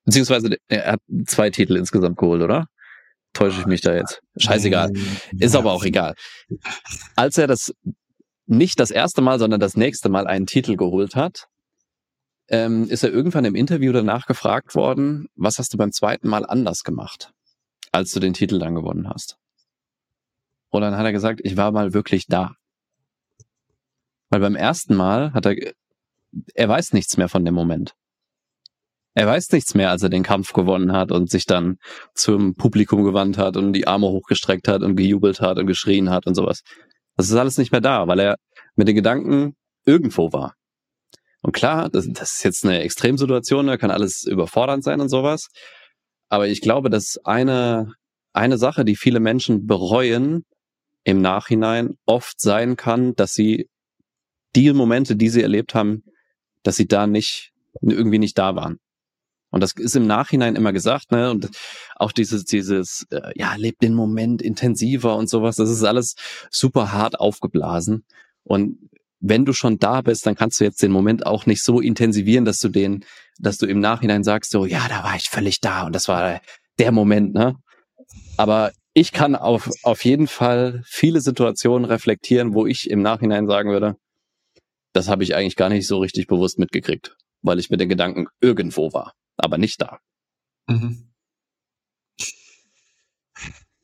beziehungsweise 0.05 0.57
er 0.67 0.93
hat 0.93 1.01
zwei 1.27 1.49
Titel 1.49 1.75
insgesamt 1.75 2.17
geholt, 2.17 2.41
oder? 2.41 2.67
Täusche 3.33 3.59
ich 3.59 3.65
mich 3.65 3.81
da 3.81 3.93
jetzt? 3.93 4.21
Scheißegal. 4.37 4.91
Ist 5.37 5.55
aber 5.55 5.73
auch 5.73 5.83
egal. 5.83 6.15
Als 7.15 7.37
er 7.37 7.47
das 7.47 7.73
nicht 8.45 8.79
das 8.79 8.91
erste 8.91 9.21
Mal, 9.21 9.39
sondern 9.39 9.59
das 9.59 9.75
nächste 9.75 10.07
Mal 10.07 10.27
einen 10.27 10.45
Titel 10.45 10.77
geholt 10.77 11.15
hat, 11.15 11.47
ähm, 12.47 12.87
ist 12.89 13.03
er 13.03 13.11
irgendwann 13.11 13.43
im 13.43 13.55
Interview 13.55 13.91
danach 13.91 14.25
gefragt 14.25 14.75
worden, 14.75 15.27
was 15.35 15.57
hast 15.57 15.73
du 15.73 15.77
beim 15.77 15.91
zweiten 15.91 16.29
Mal 16.29 16.45
anders 16.45 16.83
gemacht? 16.83 17.33
Als 17.95 18.11
du 18.11 18.19
den 18.19 18.33
Titel 18.33 18.59
dann 18.59 18.75
gewonnen 18.75 19.09
hast. 19.09 19.37
Und 20.69 20.81
dann 20.81 20.97
hat 20.97 21.05
er 21.05 21.13
gesagt, 21.13 21.39
ich 21.43 21.55
war 21.57 21.71
mal 21.71 21.93
wirklich 21.93 22.27
da. 22.27 22.55
Weil 24.29 24.41
beim 24.41 24.55
ersten 24.55 24.95
Mal 24.95 25.33
hat 25.33 25.45
er, 25.45 25.55
er 26.53 26.69
weiß 26.69 26.93
nichts 26.93 27.17
mehr 27.17 27.29
von 27.29 27.45
dem 27.45 27.53
Moment. 27.53 27.93
Er 29.13 29.27
weiß 29.27 29.49
nichts 29.53 29.75
mehr, 29.75 29.91
als 29.91 30.03
er 30.03 30.09
den 30.09 30.23
Kampf 30.23 30.51
gewonnen 30.51 30.91
hat 30.91 31.13
und 31.13 31.29
sich 31.29 31.45
dann 31.45 31.77
zum 32.13 32.55
Publikum 32.55 33.05
gewandt 33.05 33.37
hat 33.37 33.55
und 33.55 33.71
die 33.71 33.87
Arme 33.87 34.07
hochgestreckt 34.07 34.67
hat 34.67 34.83
und 34.83 34.97
gejubelt 34.97 35.39
hat 35.39 35.57
und 35.57 35.67
geschrien 35.67 36.09
hat 36.09 36.27
und 36.27 36.35
sowas. 36.35 36.63
Das 37.15 37.29
ist 37.29 37.35
alles 37.35 37.57
nicht 37.57 37.71
mehr 37.71 37.79
da, 37.79 38.09
weil 38.09 38.19
er 38.19 38.35
mit 38.75 38.89
den 38.89 38.95
Gedanken 38.95 39.55
irgendwo 39.85 40.33
war. 40.33 40.55
Und 41.41 41.53
klar, 41.53 41.89
das, 41.89 42.07
das 42.11 42.37
ist 42.37 42.43
jetzt 42.43 42.65
eine 42.65 42.81
Extremsituation, 42.81 43.67
da 43.67 43.77
kann 43.77 43.91
alles 43.91 44.23
überfordernd 44.23 44.83
sein 44.83 44.99
und 44.99 45.07
sowas. 45.07 45.47
Aber 46.29 46.47
ich 46.47 46.61
glaube, 46.61 46.89
dass 46.89 47.19
eine, 47.23 47.93
eine 48.33 48.57
Sache, 48.57 48.85
die 48.85 48.95
viele 48.95 49.19
Menschen 49.19 49.67
bereuen 49.67 50.45
im 51.03 51.21
Nachhinein, 51.21 51.97
oft 52.05 52.41
sein 52.41 52.75
kann, 52.75 53.15
dass 53.15 53.33
sie 53.33 53.69
die 54.55 54.71
Momente, 54.73 55.15
die 55.15 55.29
sie 55.29 55.41
erlebt 55.41 55.75
haben, 55.75 56.03
dass 56.63 56.77
sie 56.77 56.87
da 56.87 57.07
nicht, 57.07 57.51
irgendwie 57.81 58.19
nicht 58.19 58.37
da 58.37 58.55
waren. 58.55 58.79
Und 59.51 59.61
das 59.61 59.73
ist 59.73 59.95
im 59.95 60.07
Nachhinein 60.07 60.55
immer 60.55 60.73
gesagt, 60.73 61.11
ne? 61.11 61.31
Und 61.31 61.49
auch 61.95 62.11
dieses, 62.11 62.43
dieses, 62.43 63.05
äh, 63.11 63.31
ja, 63.35 63.55
lebt 63.55 63.83
den 63.83 63.93
Moment 63.93 64.41
intensiver 64.41 65.15
und 65.15 65.29
sowas, 65.29 65.55
das 65.55 65.69
ist 65.69 65.83
alles 65.83 66.15
super 66.49 66.91
hart 66.91 67.19
aufgeblasen. 67.19 68.03
Und 68.43 68.79
wenn 69.19 69.45
du 69.45 69.53
schon 69.53 69.79
da 69.79 70.01
bist, 70.01 70.25
dann 70.25 70.35
kannst 70.35 70.59
du 70.59 70.63
jetzt 70.63 70.81
den 70.81 70.91
Moment 70.91 71.25
auch 71.25 71.45
nicht 71.45 71.63
so 71.63 71.79
intensivieren, 71.79 72.45
dass 72.45 72.59
du 72.59 72.69
den, 72.69 73.05
dass 73.39 73.57
du 73.57 73.65
im 73.65 73.79
Nachhinein 73.79 74.23
sagst, 74.23 74.51
so, 74.51 74.65
ja, 74.65 74.87
da 74.87 75.03
war 75.03 75.15
ich 75.15 75.29
völlig 75.29 75.61
da 75.61 75.85
und 75.85 75.93
das 75.93 76.07
war 76.07 76.41
der 76.79 76.91
Moment, 76.91 77.33
ne? 77.33 77.55
Aber 78.37 78.71
ich 78.93 79.11
kann 79.11 79.35
auf, 79.35 79.69
auf 79.83 80.05
jeden 80.05 80.27
Fall 80.27 80.81
viele 80.85 81.21
Situationen 81.21 81.85
reflektieren, 81.85 82.53
wo 82.53 82.65
ich 82.65 82.89
im 82.89 83.01
Nachhinein 83.01 83.47
sagen 83.47 83.71
würde, 83.71 83.97
das 84.93 85.09
habe 85.09 85.23
ich 85.23 85.35
eigentlich 85.35 85.57
gar 85.57 85.69
nicht 85.69 85.87
so 85.87 85.99
richtig 85.99 86.27
bewusst 86.27 86.59
mitgekriegt, 86.59 87.17
weil 87.41 87.59
ich 87.59 87.69
mit 87.69 87.81
den 87.81 87.89
Gedanken 87.89 88.27
irgendwo 88.39 88.93
war, 88.93 89.13
aber 89.35 89.57
nicht 89.57 89.81
da. 89.81 89.99
Mhm. 90.67 91.11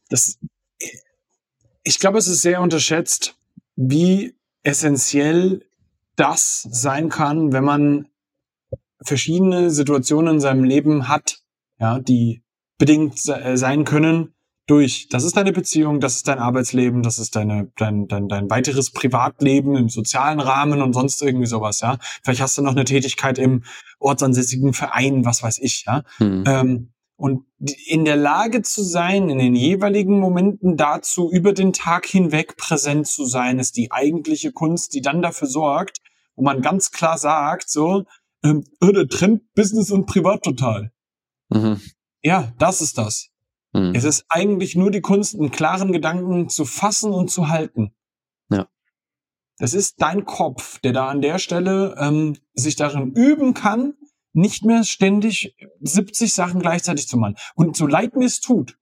Das, 0.10 0.38
ich 1.84 2.00
glaube, 2.00 2.18
es 2.18 2.28
ist 2.28 2.42
sehr 2.42 2.62
unterschätzt, 2.62 3.38
wie 3.76 4.36
essentiell 4.64 5.66
das 6.16 6.68
sein 6.70 7.10
kann, 7.10 7.52
wenn 7.52 7.64
man 7.64 8.08
verschiedene 9.02 9.72
Situationen 9.72 10.36
in 10.36 10.40
seinem 10.40 10.64
Leben 10.64 11.08
hat, 11.08 11.40
ja, 11.80 12.00
die 12.00 12.44
bedingt 12.78 13.20
sein 13.20 13.86
können 13.86 14.34
durch. 14.68 15.08
Das 15.10 15.24
ist 15.24 15.36
deine 15.36 15.52
Beziehung, 15.52 16.00
das 16.00 16.16
ist 16.16 16.28
dein 16.28 16.40
Arbeitsleben, 16.40 17.04
das 17.04 17.20
ist 17.20 17.36
deine, 17.36 17.72
dein, 17.78 18.08
dein, 18.08 18.28
dein 18.28 18.50
weiteres 18.50 18.92
Privatleben 18.92 19.76
im 19.76 19.90
sozialen 19.90 20.40
Rahmen 20.40 20.82
und 20.82 20.94
sonst 20.94 21.22
irgendwie 21.22 21.48
sowas, 21.48 21.82
ja. 21.82 21.98
Vielleicht 22.24 22.42
hast 22.42 22.58
du 22.58 22.62
noch 22.62 22.72
eine 22.72 22.86
Tätigkeit 22.86 23.38
im 23.38 23.64
ortsansässigen 24.00 24.74
Verein, 24.74 25.26
was 25.26 25.44
weiß 25.44 25.60
ich, 25.60 25.86
ja. 25.86 26.04
Mhm. 26.20 26.44
Ähm, 26.48 26.92
und 27.22 27.46
in 27.86 28.04
der 28.04 28.16
Lage 28.16 28.64
zu 28.64 28.82
sein, 28.82 29.30
in 29.30 29.38
den 29.38 29.54
jeweiligen 29.54 30.20
Momenten 30.20 30.76
dazu 30.76 31.30
über 31.32 31.54
den 31.54 31.72
Tag 31.72 32.08
hinweg 32.08 32.58
präsent 32.58 33.06
zu 33.06 33.26
sein, 33.26 33.60
ist 33.60 33.78
die 33.78 33.92
eigentliche 33.92 34.52
Kunst, 34.52 34.96
die 34.96 35.02
dann 35.02 35.22
dafür 35.22 35.48
sorgt, 35.48 36.00
wo 36.36 36.42
man 36.44 36.64
ganz 36.64 36.90
klar 36.90 37.20
sagt, 37.20 37.70
so, 37.70 38.06
ähm, 38.44 38.64
oh, 38.82 38.88
der 38.88 39.08
trennt 39.08 39.54
Business 39.54 39.92
und 39.92 40.08
Privat 40.08 40.42
total. 40.42 40.92
Mhm. 41.50 41.80
Ja, 42.24 42.54
das 42.58 42.82
ist 42.82 42.98
das. 42.98 43.30
Mhm. 43.72 43.94
Es 43.94 44.04
ist 44.04 44.26
eigentlich 44.28 44.76
nur 44.76 44.90
die 44.90 45.02
Kunst, 45.02 45.36
einen 45.36 45.52
klaren 45.52 45.92
Gedanken 45.92 46.50
zu 46.50 46.66
fassen 46.66 47.14
und 47.14 47.30
zu 47.30 47.50
halten. 47.50 47.94
Ja. 48.50 48.68
Das 49.60 49.76
ist 49.76 50.02
dein 50.02 50.26
Kopf, 50.26 50.80
der 50.80 50.94
da 50.94 51.10
an 51.10 51.22
der 51.22 51.38
Stelle 51.38 51.96
ähm, 52.00 52.36
sich 52.56 52.78
darin 52.78 53.12
üben 53.12 53.54
kann, 53.54 53.94
nicht 54.34 54.64
mehr 54.66 54.84
ständig 54.84 55.56
70 55.82 56.34
Sachen 56.34 56.62
gleichzeitig 56.62 57.08
zu 57.08 57.18
machen. 57.18 57.36
Und 57.56 57.76
so 57.76 57.88
leid 57.88 58.16
mir 58.16 58.26
es 58.26 58.40
tut. 58.40 58.78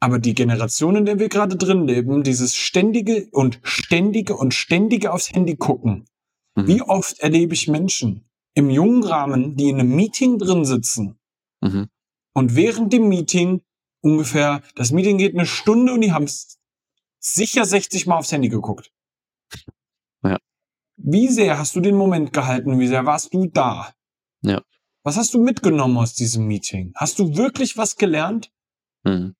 Aber 0.00 0.18
die 0.18 0.34
Generation, 0.34 0.96
in 0.96 1.04
der 1.04 1.20
wir 1.20 1.28
gerade 1.28 1.56
drin 1.56 1.86
leben, 1.86 2.24
dieses 2.24 2.56
ständige 2.56 3.28
und 3.30 3.60
ständige 3.62 4.36
und 4.36 4.52
ständige 4.52 5.12
aufs 5.12 5.30
Handy 5.30 5.56
gucken. 5.56 6.06
Mhm. 6.56 6.66
Wie 6.66 6.82
oft 6.82 7.20
erlebe 7.20 7.54
ich 7.54 7.68
Menschen 7.68 8.28
im 8.54 8.68
jungen 8.68 9.04
Rahmen, 9.04 9.56
die 9.56 9.68
in 9.68 9.78
einem 9.78 9.94
Meeting 9.94 10.38
drin 10.38 10.64
sitzen 10.64 11.18
mhm. 11.60 11.88
und 12.34 12.56
während 12.56 12.92
dem 12.92 13.08
Meeting 13.08 13.62
ungefähr, 14.00 14.62
das 14.74 14.90
Meeting 14.90 15.18
geht 15.18 15.34
eine 15.34 15.46
Stunde 15.46 15.92
und 15.92 16.00
die 16.00 16.12
haben 16.12 16.26
sicher 17.20 17.64
60 17.64 18.06
Mal 18.06 18.18
aufs 18.18 18.32
Handy 18.32 18.48
geguckt. 18.48 18.92
Wie 20.96 21.28
sehr 21.28 21.58
hast 21.58 21.74
du 21.76 21.80
den 21.80 21.96
Moment 21.96 22.32
gehalten? 22.32 22.78
Wie 22.78 22.88
sehr 22.88 23.04
warst 23.06 23.32
du 23.34 23.46
da? 23.46 23.92
Ja. 24.42 24.62
Was 25.04 25.16
hast 25.16 25.34
du 25.34 25.42
mitgenommen 25.42 25.96
aus 25.98 26.14
diesem 26.14 26.46
Meeting? 26.46 26.92
Hast 26.94 27.18
du 27.18 27.36
wirklich 27.36 27.76
was 27.76 27.96
gelernt? 27.96 28.50
Mhm. 29.04 29.34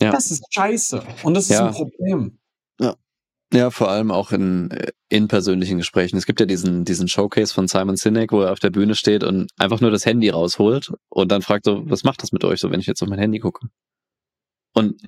Ja. 0.00 0.10
Das 0.12 0.30
ist 0.30 0.44
scheiße. 0.50 1.02
Und 1.22 1.34
das 1.34 1.44
ist 1.44 1.50
ja. 1.50 1.66
ein 1.66 1.74
Problem. 1.74 2.38
Ja. 2.80 2.96
Ja, 3.52 3.70
vor 3.70 3.90
allem 3.90 4.10
auch 4.10 4.32
in, 4.32 4.70
in 5.08 5.28
persönlichen 5.28 5.78
Gesprächen. 5.78 6.16
Es 6.16 6.24
gibt 6.24 6.40
ja 6.40 6.46
diesen, 6.46 6.84
diesen 6.84 7.08
Showcase 7.08 7.52
von 7.52 7.68
Simon 7.68 7.96
Sinek, 7.96 8.32
wo 8.32 8.42
er 8.42 8.52
auf 8.52 8.60
der 8.60 8.70
Bühne 8.70 8.94
steht 8.94 9.24
und 9.24 9.50
einfach 9.58 9.80
nur 9.80 9.90
das 9.90 10.06
Handy 10.06 10.30
rausholt 10.30 10.92
und 11.08 11.30
dann 11.30 11.42
fragt 11.42 11.64
so, 11.64 11.82
was 11.90 12.04
macht 12.04 12.22
das 12.22 12.32
mit 12.32 12.44
euch 12.44 12.60
so, 12.60 12.70
wenn 12.70 12.80
ich 12.80 12.86
jetzt 12.86 13.02
auf 13.02 13.08
mein 13.08 13.18
Handy 13.18 13.40
gucke? 13.40 13.66
Und 14.72 15.02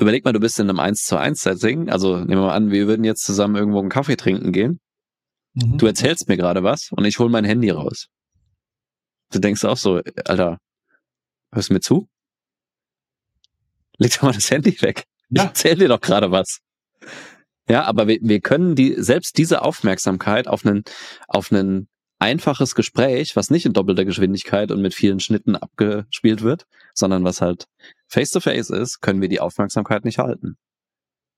überleg 0.00 0.24
mal, 0.24 0.32
du 0.32 0.40
bist 0.40 0.58
in 0.58 0.68
einem 0.68 0.80
1 0.80 1.04
zu 1.04 1.16
1 1.16 1.40
Setting, 1.40 1.90
also 1.90 2.16
nehmen 2.16 2.40
wir 2.40 2.46
mal 2.46 2.54
an, 2.54 2.70
wir 2.70 2.86
würden 2.86 3.04
jetzt 3.04 3.24
zusammen 3.24 3.56
irgendwo 3.56 3.80
einen 3.80 3.90
Kaffee 3.90 4.16
trinken 4.16 4.52
gehen. 4.52 4.80
Mhm. 5.54 5.78
Du 5.78 5.86
erzählst 5.86 6.28
mir 6.28 6.36
gerade 6.36 6.62
was 6.62 6.90
und 6.92 7.04
ich 7.04 7.18
hole 7.18 7.30
mein 7.30 7.44
Handy 7.44 7.70
raus. 7.70 8.06
Du 9.30 9.38
denkst 9.38 9.64
auch 9.64 9.76
so, 9.76 10.00
Alter, 10.24 10.58
hörst 11.52 11.70
du 11.70 11.74
mir 11.74 11.80
zu? 11.80 12.08
Leg 13.98 14.14
doch 14.14 14.22
mal 14.22 14.32
das 14.32 14.50
Handy 14.50 14.80
weg. 14.82 15.04
Ja. 15.28 15.42
Ich 15.42 15.48
erzähl 15.48 15.76
dir 15.76 15.88
doch 15.88 16.00
gerade 16.00 16.30
was. 16.30 16.60
Ja, 17.68 17.84
aber 17.84 18.08
wir, 18.08 18.18
wir 18.22 18.40
können 18.40 18.74
die, 18.74 18.96
selbst 18.98 19.38
diese 19.38 19.62
Aufmerksamkeit 19.62 20.48
auf 20.48 20.66
einen, 20.66 20.82
auf 21.28 21.52
einen 21.52 21.88
einfaches 22.18 22.74
Gespräch, 22.74 23.36
was 23.36 23.50
nicht 23.50 23.66
in 23.66 23.72
doppelter 23.72 24.04
Geschwindigkeit 24.04 24.72
und 24.72 24.82
mit 24.82 24.94
vielen 24.94 25.20
Schnitten 25.20 25.54
abgespielt 25.54 26.42
wird, 26.42 26.66
sondern 26.94 27.24
was 27.24 27.40
halt 27.40 27.66
face 28.10 28.30
to 28.30 28.40
face 28.40 28.70
ist, 28.70 29.00
können 29.00 29.20
wir 29.20 29.28
die 29.28 29.40
Aufmerksamkeit 29.40 30.04
nicht 30.04 30.18
halten. 30.18 30.56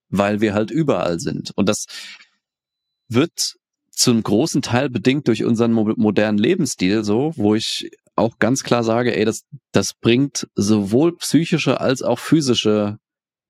Weil 0.09 0.41
wir 0.41 0.55
halt 0.55 0.71
überall 0.71 1.21
sind. 1.21 1.53
Und 1.55 1.69
das 1.69 1.87
wird 3.09 3.55
zum 3.91 4.23
großen 4.23 4.63
Teil 4.63 4.89
bedingt 4.89 5.29
durch 5.29 5.45
unseren 5.45 5.73
mo 5.73 5.93
modernen 5.97 6.39
Lebensstil 6.39 7.05
so, 7.05 7.33
wo 7.37 7.55
ich 7.55 7.91
auch 8.17 8.39
ganz 8.39 8.63
klar 8.63 8.85
sage, 8.85 9.17
ey, 9.17 9.25
das, 9.25 9.43
das 9.73 9.93
bringt 9.95 10.49
sowohl 10.55 11.17
psychische 11.17 11.81
als 11.81 12.03
auch 12.03 12.19
physische 12.19 12.99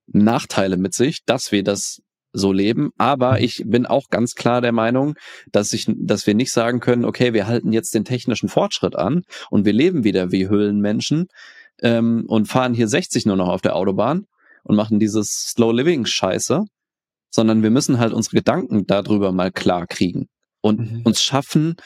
Nachteile 0.07 0.77
mit 0.77 0.95
sich, 0.95 1.25
dass 1.25 1.53
wir 1.53 1.63
das 1.63 2.01
so 2.33 2.53
leben. 2.53 2.91
Aber 2.97 3.41
ich 3.41 3.63
bin 3.67 3.87
auch 3.87 4.09
ganz 4.09 4.35
klar 4.35 4.61
der 4.61 4.73
Meinung, 4.73 5.15
dass 5.51 5.73
ich, 5.73 5.87
dass 5.89 6.27
wir 6.27 6.35
nicht 6.35 6.53
sagen 6.53 6.81
können, 6.81 7.05
okay, 7.05 7.33
wir 7.33 7.47
halten 7.47 7.73
jetzt 7.73 7.95
den 7.95 8.05
technischen 8.05 8.49
Fortschritt 8.49 8.97
an 8.97 9.23
und 9.51 9.65
wir 9.65 9.73
leben 9.73 10.05
wieder 10.05 10.33
wie 10.33 10.49
Höhlenmenschen 10.49 11.29
ähm, 11.81 12.25
und 12.27 12.47
fahren 12.47 12.75
hier 12.75 12.89
60 12.89 13.27
nur 13.27 13.37
noch 13.37 13.49
auf 13.49 13.63
der 13.63 13.77
Autobahn 13.77 14.27
und 14.65 14.77
machen 14.77 14.99
dieses 14.99 15.29
Slow 15.51 15.73
Living 15.73 16.07
Scheiße, 16.07 16.65
sondern 17.31 17.63
wir 17.63 17.71
müssen 17.71 17.99
halt 17.99 18.13
unsere 18.13 18.37
Gedanken 18.37 18.87
darüber 18.87 19.33
mal 19.33 19.51
klar 19.51 19.87
kriegen 19.87 20.29
und 20.61 20.81
mhm. 20.81 21.03
uns 21.05 21.23
schaffen, 21.23 21.77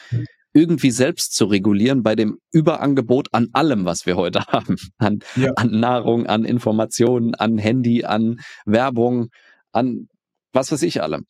irgendwie 0.53 0.91
selbst 0.91 1.35
zu 1.35 1.45
regulieren 1.45 2.01
bei 2.01 2.15
dem 2.15 2.39
Überangebot 2.51 3.27
an 3.31 3.49
allem, 3.53 3.85
was 3.85 4.05
wir 4.05 4.15
heute 4.15 4.45
haben. 4.47 4.77
An, 4.97 5.19
ja. 5.35 5.51
an 5.55 5.79
Nahrung, 5.79 6.25
an 6.25 6.45
Informationen, 6.45 7.35
an 7.35 7.57
Handy, 7.57 8.05
an 8.05 8.39
Werbung, 8.65 9.29
an 9.71 10.07
was 10.53 10.71
weiß 10.71 10.81
ich 10.81 11.01
allem. 11.03 11.25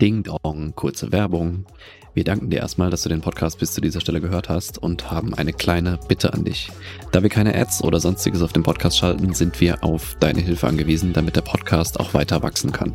Ding 0.00 0.22
Dong, 0.22 0.74
kurze 0.76 1.10
Werbung. 1.10 1.66
Wir 2.14 2.22
danken 2.22 2.50
dir 2.50 2.60
erstmal, 2.60 2.88
dass 2.88 3.02
du 3.02 3.08
den 3.08 3.20
Podcast 3.20 3.58
bis 3.58 3.72
zu 3.72 3.80
dieser 3.80 4.00
Stelle 4.00 4.20
gehört 4.20 4.48
hast 4.48 4.78
und 4.78 5.10
haben 5.10 5.34
eine 5.34 5.52
kleine 5.52 5.98
Bitte 6.06 6.32
an 6.32 6.44
dich. 6.44 6.70
Da 7.10 7.24
wir 7.24 7.30
keine 7.30 7.52
Ads 7.52 7.82
oder 7.82 7.98
sonstiges 7.98 8.42
auf 8.42 8.52
dem 8.52 8.62
Podcast 8.62 8.96
schalten, 8.96 9.34
sind 9.34 9.60
wir 9.60 9.82
auf 9.82 10.14
deine 10.20 10.40
Hilfe 10.40 10.68
angewiesen, 10.68 11.12
damit 11.14 11.34
der 11.34 11.42
Podcast 11.42 11.98
auch 11.98 12.14
weiter 12.14 12.44
wachsen 12.44 12.70
kann. 12.70 12.94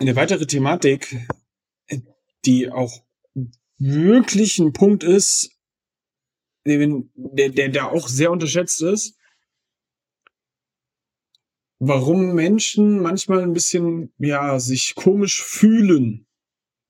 eine 0.00 0.16
weitere 0.16 0.46
Thematik, 0.46 1.16
die 2.44 2.70
auch 2.70 3.04
wirklich 3.78 4.58
ein 4.58 4.72
Punkt 4.72 5.04
ist, 5.04 5.50
der, 6.66 7.50
der, 7.50 7.68
der 7.68 7.92
auch 7.92 8.08
sehr 8.08 8.30
unterschätzt 8.30 8.82
ist, 8.82 9.16
warum 11.78 12.34
Menschen 12.34 13.00
manchmal 13.00 13.42
ein 13.42 13.52
bisschen, 13.52 14.12
ja, 14.18 14.58
sich 14.58 14.94
komisch 14.94 15.42
fühlen, 15.42 16.26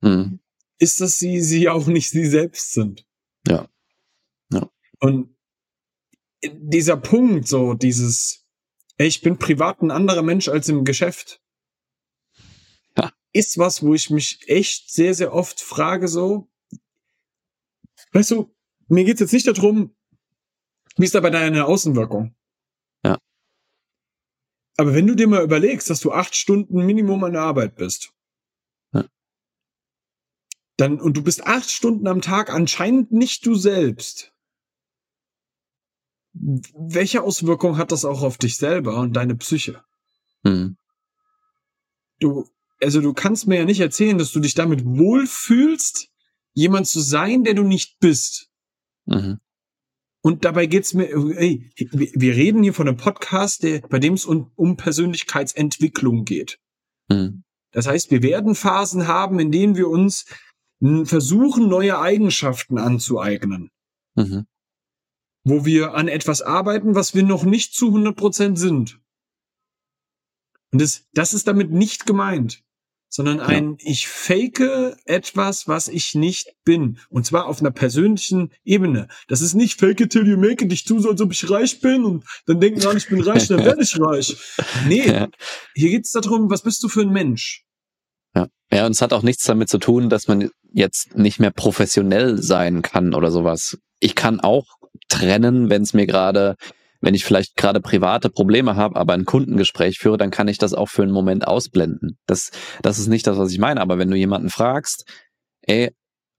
mhm. 0.01 0.39
ist, 0.79 1.01
dass 1.01 1.19
sie, 1.19 1.41
sie 1.41 1.69
auch 1.69 1.87
nicht 1.87 2.09
sie 2.09 2.25
selbst 2.25 2.73
sind. 2.73 3.05
Ja. 3.47 3.67
ja. 4.51 4.69
Und 4.99 5.35
dieser 6.43 6.97
Punkt, 6.97 7.47
so 7.47 7.73
dieses, 7.73 8.45
ey, 8.97 9.07
ich 9.07 9.21
bin 9.21 9.37
privat 9.37 9.81
ein 9.81 9.91
anderer 9.91 10.23
Mensch 10.23 10.47
als 10.47 10.69
im 10.69 10.85
Geschäft 10.85 11.40
ist 13.33 13.57
was, 13.57 13.83
wo 13.83 13.93
ich 13.93 14.09
mich 14.09 14.47
echt 14.47 14.91
sehr, 14.91 15.13
sehr 15.13 15.33
oft 15.33 15.61
frage, 15.61 16.07
so, 16.07 16.49
weißt 18.13 18.31
du, 18.31 18.53
mir 18.87 19.05
geht's 19.05 19.21
jetzt 19.21 19.33
nicht 19.33 19.47
darum, 19.47 19.95
wie 20.97 21.05
ist 21.05 21.15
da 21.15 21.21
bei 21.21 21.29
deiner 21.29 21.67
Außenwirkung? 21.67 22.35
Ja. 23.03 23.17
Aber 24.77 24.93
wenn 24.93 25.07
du 25.07 25.15
dir 25.15 25.27
mal 25.27 25.43
überlegst, 25.43 25.89
dass 25.89 26.01
du 26.01 26.11
acht 26.11 26.35
Stunden 26.35 26.85
Minimum 26.85 27.23
an 27.23 27.33
der 27.33 27.41
Arbeit 27.43 27.75
bist, 27.75 28.13
ja. 28.93 29.05
dann, 30.77 30.99
und 30.99 31.15
du 31.15 31.23
bist 31.23 31.45
acht 31.45 31.69
Stunden 31.69 32.07
am 32.07 32.21
Tag 32.21 32.49
anscheinend 32.49 33.11
nicht 33.11 33.45
du 33.45 33.55
selbst, 33.55 34.33
welche 36.33 37.23
Auswirkung 37.23 37.77
hat 37.77 37.91
das 37.91 38.05
auch 38.05 38.21
auf 38.21 38.37
dich 38.37 38.57
selber 38.57 38.97
und 38.97 39.13
deine 39.13 39.35
Psyche? 39.35 39.83
Mhm. 40.43 40.77
Du, 42.19 42.49
also 42.81 43.01
du 43.01 43.13
kannst 43.13 43.47
mir 43.47 43.57
ja 43.57 43.65
nicht 43.65 43.79
erzählen, 43.79 44.17
dass 44.17 44.31
du 44.31 44.39
dich 44.39 44.53
damit 44.53 44.85
wohlfühlst, 44.85 46.09
jemand 46.53 46.87
zu 46.87 46.99
sein, 46.99 47.43
der 47.43 47.53
du 47.53 47.63
nicht 47.63 47.99
bist. 47.99 48.49
Mhm. 49.05 49.39
Und 50.23 50.45
dabei 50.45 50.67
geht's 50.67 50.93
mir, 50.93 51.09
ey, 51.09 51.71
wir 51.75 52.35
reden 52.35 52.61
hier 52.61 52.73
von 52.73 52.87
einem 52.87 52.97
Podcast, 52.97 53.63
der, 53.63 53.81
bei 53.81 53.97
dem 53.97 54.13
es 54.13 54.25
um, 54.25 54.51
um 54.55 54.77
Persönlichkeitsentwicklung 54.77 56.25
geht. 56.25 56.59
Mhm. 57.09 57.43
Das 57.71 57.87
heißt, 57.87 58.11
wir 58.11 58.21
werden 58.21 58.53
Phasen 58.53 59.07
haben, 59.07 59.39
in 59.39 59.51
denen 59.51 59.75
wir 59.75 59.87
uns 59.87 60.25
versuchen, 61.03 61.69
neue 61.69 61.99
Eigenschaften 61.99 62.77
anzueignen. 62.77 63.69
Mhm. 64.15 64.45
wo 65.43 65.65
wir 65.65 65.93
an 65.95 66.07
etwas 66.09 66.41
arbeiten, 66.41 66.95
was 66.95 67.15
wir 67.15 67.23
noch 67.23 67.43
nicht 67.43 67.73
zu 67.73 67.87
100% 67.95 68.57
sind. 68.57 68.99
Und 70.71 70.81
das, 70.81 71.07
das 71.13 71.33
ist 71.33 71.47
damit 71.47 71.71
nicht 71.71 72.05
gemeint, 72.05 72.63
sondern 73.11 73.41
ein, 73.41 73.71
ja. 73.71 73.91
ich 73.91 74.07
fake 74.07 74.61
etwas, 75.05 75.67
was 75.67 75.89
ich 75.89 76.15
nicht 76.15 76.55
bin. 76.63 76.97
Und 77.09 77.25
zwar 77.25 77.45
auf 77.45 77.59
einer 77.59 77.69
persönlichen 77.69 78.51
Ebene. 78.63 79.09
Das 79.27 79.41
ist 79.41 79.53
nicht 79.53 79.79
fake 79.79 79.99
it 79.99 80.11
till 80.11 80.25
you 80.25 80.37
make 80.37 80.63
it. 80.63 80.71
Ich 80.71 80.85
tue 80.85 81.01
so, 81.01 81.09
als 81.09 81.19
ob 81.19 81.33
ich 81.33 81.49
reich 81.49 81.81
bin 81.81 82.05
und 82.05 82.23
dann 82.45 82.61
denken 82.61 82.83
alle, 82.87 82.97
ich 82.97 83.09
bin 83.09 83.21
reich, 83.21 83.49
dann 83.49 83.65
werde 83.65 83.83
ich 83.83 83.99
reich. 83.99 84.35
Nee, 84.87 85.05
ja. 85.05 85.27
hier 85.75 85.89
geht 85.89 86.05
es 86.05 86.11
darum, 86.11 86.49
was 86.49 86.63
bist 86.63 86.81
du 86.83 86.87
für 86.87 87.01
ein 87.01 87.11
Mensch? 87.11 87.65
Ja. 88.33 88.47
ja, 88.71 88.85
und 88.85 88.93
es 88.93 89.01
hat 89.01 89.11
auch 89.11 89.23
nichts 89.23 89.43
damit 89.43 89.67
zu 89.69 89.77
tun, 89.77 90.09
dass 90.09 90.27
man 90.27 90.49
jetzt 90.71 91.15
nicht 91.17 91.39
mehr 91.39 91.51
professionell 91.51 92.41
sein 92.41 92.81
kann 92.81 93.13
oder 93.13 93.29
sowas. 93.29 93.77
Ich 93.99 94.15
kann 94.15 94.39
auch 94.39 94.77
trennen, 95.09 95.69
wenn 95.69 95.81
es 95.81 95.93
mir 95.93 96.07
gerade 96.07 96.55
wenn 97.01 97.15
ich 97.15 97.25
vielleicht 97.25 97.55
gerade 97.55 97.81
private 97.81 98.29
Probleme 98.29 98.75
habe, 98.75 98.95
aber 98.95 99.13
ein 99.13 99.25
Kundengespräch 99.25 99.97
führe, 99.97 100.17
dann 100.17 100.31
kann 100.31 100.47
ich 100.47 100.59
das 100.59 100.73
auch 100.73 100.87
für 100.87 101.03
einen 101.03 101.11
Moment 101.11 101.47
ausblenden. 101.47 102.17
Das, 102.27 102.51
das 102.81 102.99
ist 102.99 103.07
nicht 103.07 103.27
das, 103.27 103.37
was 103.37 103.51
ich 103.51 103.59
meine. 103.59 103.81
Aber 103.81 103.97
wenn 103.97 104.09
du 104.09 104.15
jemanden 104.15 104.49
fragst, 104.49 105.05
ey, 105.61 105.91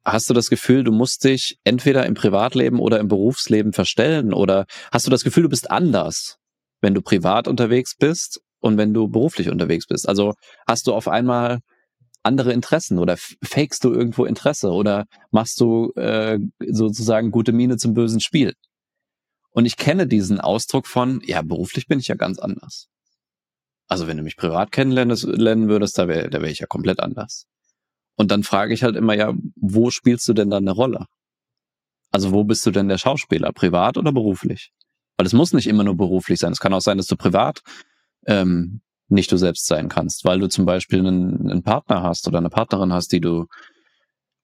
hast 0.04 0.30
du 0.30 0.34
das 0.34 0.48
Gefühl, 0.48 0.84
du 0.84 0.92
musst 0.92 1.24
dich 1.24 1.58
entweder 1.64 2.06
im 2.06 2.14
Privatleben 2.14 2.78
oder 2.78 3.00
im 3.00 3.08
Berufsleben 3.08 3.72
verstellen? 3.72 4.32
Oder 4.32 4.66
hast 4.92 5.06
du 5.06 5.10
das 5.10 5.24
Gefühl, 5.24 5.44
du 5.44 5.48
bist 5.48 5.70
anders, 5.70 6.38
wenn 6.80 6.94
du 6.94 7.02
privat 7.02 7.48
unterwegs 7.48 7.96
bist 7.96 8.40
und 8.60 8.78
wenn 8.78 8.94
du 8.94 9.08
beruflich 9.08 9.50
unterwegs 9.50 9.86
bist? 9.86 10.08
Also 10.08 10.34
hast 10.66 10.86
du 10.86 10.94
auf 10.94 11.08
einmal 11.08 11.60
andere 12.22 12.52
Interessen 12.52 12.98
oder 12.98 13.16
fakest 13.16 13.82
du 13.84 13.92
irgendwo 13.92 14.24
Interesse 14.24 14.70
oder 14.70 15.06
machst 15.32 15.60
du 15.60 15.92
äh, 15.96 16.38
sozusagen 16.68 17.32
gute 17.32 17.52
Miene 17.52 17.76
zum 17.78 17.94
bösen 17.94 18.20
Spiel? 18.20 18.54
Und 19.52 19.66
ich 19.66 19.76
kenne 19.76 20.06
diesen 20.06 20.40
Ausdruck 20.40 20.86
von, 20.86 21.20
ja, 21.24 21.42
beruflich 21.42 21.86
bin 21.86 21.98
ich 21.98 22.08
ja 22.08 22.14
ganz 22.14 22.38
anders. 22.38 22.88
Also 23.86 24.06
wenn 24.06 24.16
du 24.16 24.22
mich 24.22 24.36
privat 24.36 24.72
kennenlernen 24.72 25.68
würdest, 25.68 25.98
da 25.98 26.08
wäre 26.08 26.30
da 26.30 26.40
wär 26.40 26.50
ich 26.50 26.60
ja 26.60 26.66
komplett 26.66 27.00
anders. 27.00 27.46
Und 28.16 28.30
dann 28.30 28.42
frage 28.42 28.72
ich 28.72 28.82
halt 28.82 28.96
immer, 28.96 29.14
ja, 29.14 29.34
wo 29.56 29.90
spielst 29.90 30.26
du 30.28 30.32
denn 30.32 30.50
dann 30.50 30.64
eine 30.64 30.72
Rolle? 30.72 31.06
Also 32.10 32.32
wo 32.32 32.44
bist 32.44 32.64
du 32.64 32.70
denn 32.70 32.88
der 32.88 32.98
Schauspieler, 32.98 33.52
privat 33.52 33.98
oder 33.98 34.12
beruflich? 34.12 34.72
Weil 35.16 35.26
es 35.26 35.32
muss 35.34 35.52
nicht 35.52 35.66
immer 35.66 35.84
nur 35.84 35.96
beruflich 35.96 36.38
sein. 36.38 36.52
Es 36.52 36.60
kann 36.60 36.72
auch 36.72 36.80
sein, 36.80 36.96
dass 36.96 37.06
du 37.06 37.16
privat 37.16 37.60
ähm, 38.26 38.80
nicht 39.08 39.30
du 39.30 39.36
selbst 39.36 39.66
sein 39.66 39.88
kannst, 39.88 40.24
weil 40.24 40.40
du 40.40 40.48
zum 40.48 40.64
Beispiel 40.64 41.00
einen, 41.00 41.50
einen 41.50 41.62
Partner 41.62 42.02
hast 42.02 42.26
oder 42.26 42.38
eine 42.38 42.50
Partnerin 42.50 42.92
hast, 42.92 43.12
die 43.12 43.20
du, 43.20 43.46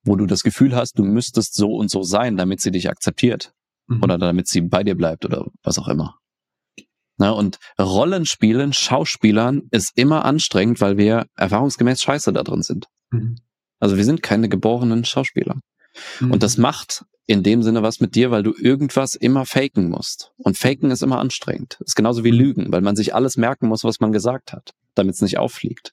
wo 0.02 0.16
du 0.16 0.26
das 0.26 0.42
Gefühl 0.42 0.76
hast, 0.76 0.98
du 0.98 1.04
müsstest 1.04 1.54
so 1.54 1.74
und 1.74 1.90
so 1.90 2.02
sein, 2.02 2.36
damit 2.36 2.60
sie 2.60 2.70
dich 2.70 2.90
akzeptiert 2.90 3.54
mhm. 3.88 4.02
oder 4.02 4.18
damit 4.18 4.48
sie 4.48 4.60
bei 4.60 4.84
dir 4.84 4.94
bleibt 4.94 5.24
oder 5.24 5.46
was 5.62 5.78
auch 5.78 5.88
immer. 5.88 6.16
Na, 7.18 7.30
und 7.30 7.58
Rollenspielen, 7.80 8.72
Schauspielern 8.72 9.62
ist 9.72 9.92
immer 9.96 10.24
anstrengend, 10.24 10.80
weil 10.80 10.96
wir 10.96 11.26
erfahrungsgemäß 11.34 12.00
scheiße 12.00 12.32
da 12.32 12.44
drin 12.44 12.62
sind. 12.62 12.86
Mhm. 13.10 13.36
Also 13.80 13.96
wir 13.96 14.04
sind 14.04 14.22
keine 14.22 14.48
geborenen 14.48 15.04
Schauspieler. 15.04 15.60
Mhm. 16.20 16.30
Und 16.30 16.42
das 16.44 16.58
macht 16.58 17.04
in 17.26 17.42
dem 17.42 17.62
Sinne 17.62 17.82
was 17.82 18.00
mit 18.00 18.14
dir, 18.14 18.30
weil 18.30 18.42
du 18.42 18.54
irgendwas 18.54 19.14
immer 19.14 19.46
faken 19.46 19.90
musst. 19.90 20.32
Und 20.38 20.56
faken 20.56 20.90
ist 20.90 21.02
immer 21.02 21.18
anstrengend. 21.18 21.78
Ist 21.84 21.96
genauso 21.96 22.24
wie 22.24 22.32
mhm. 22.32 22.38
Lügen, 22.38 22.72
weil 22.72 22.82
man 22.82 22.96
sich 22.96 23.14
alles 23.14 23.36
merken 23.36 23.68
muss, 23.68 23.82
was 23.82 23.98
man 24.00 24.12
gesagt 24.12 24.52
hat, 24.52 24.74
damit 24.94 25.16
es 25.16 25.20
nicht 25.20 25.38
auffliegt. 25.38 25.92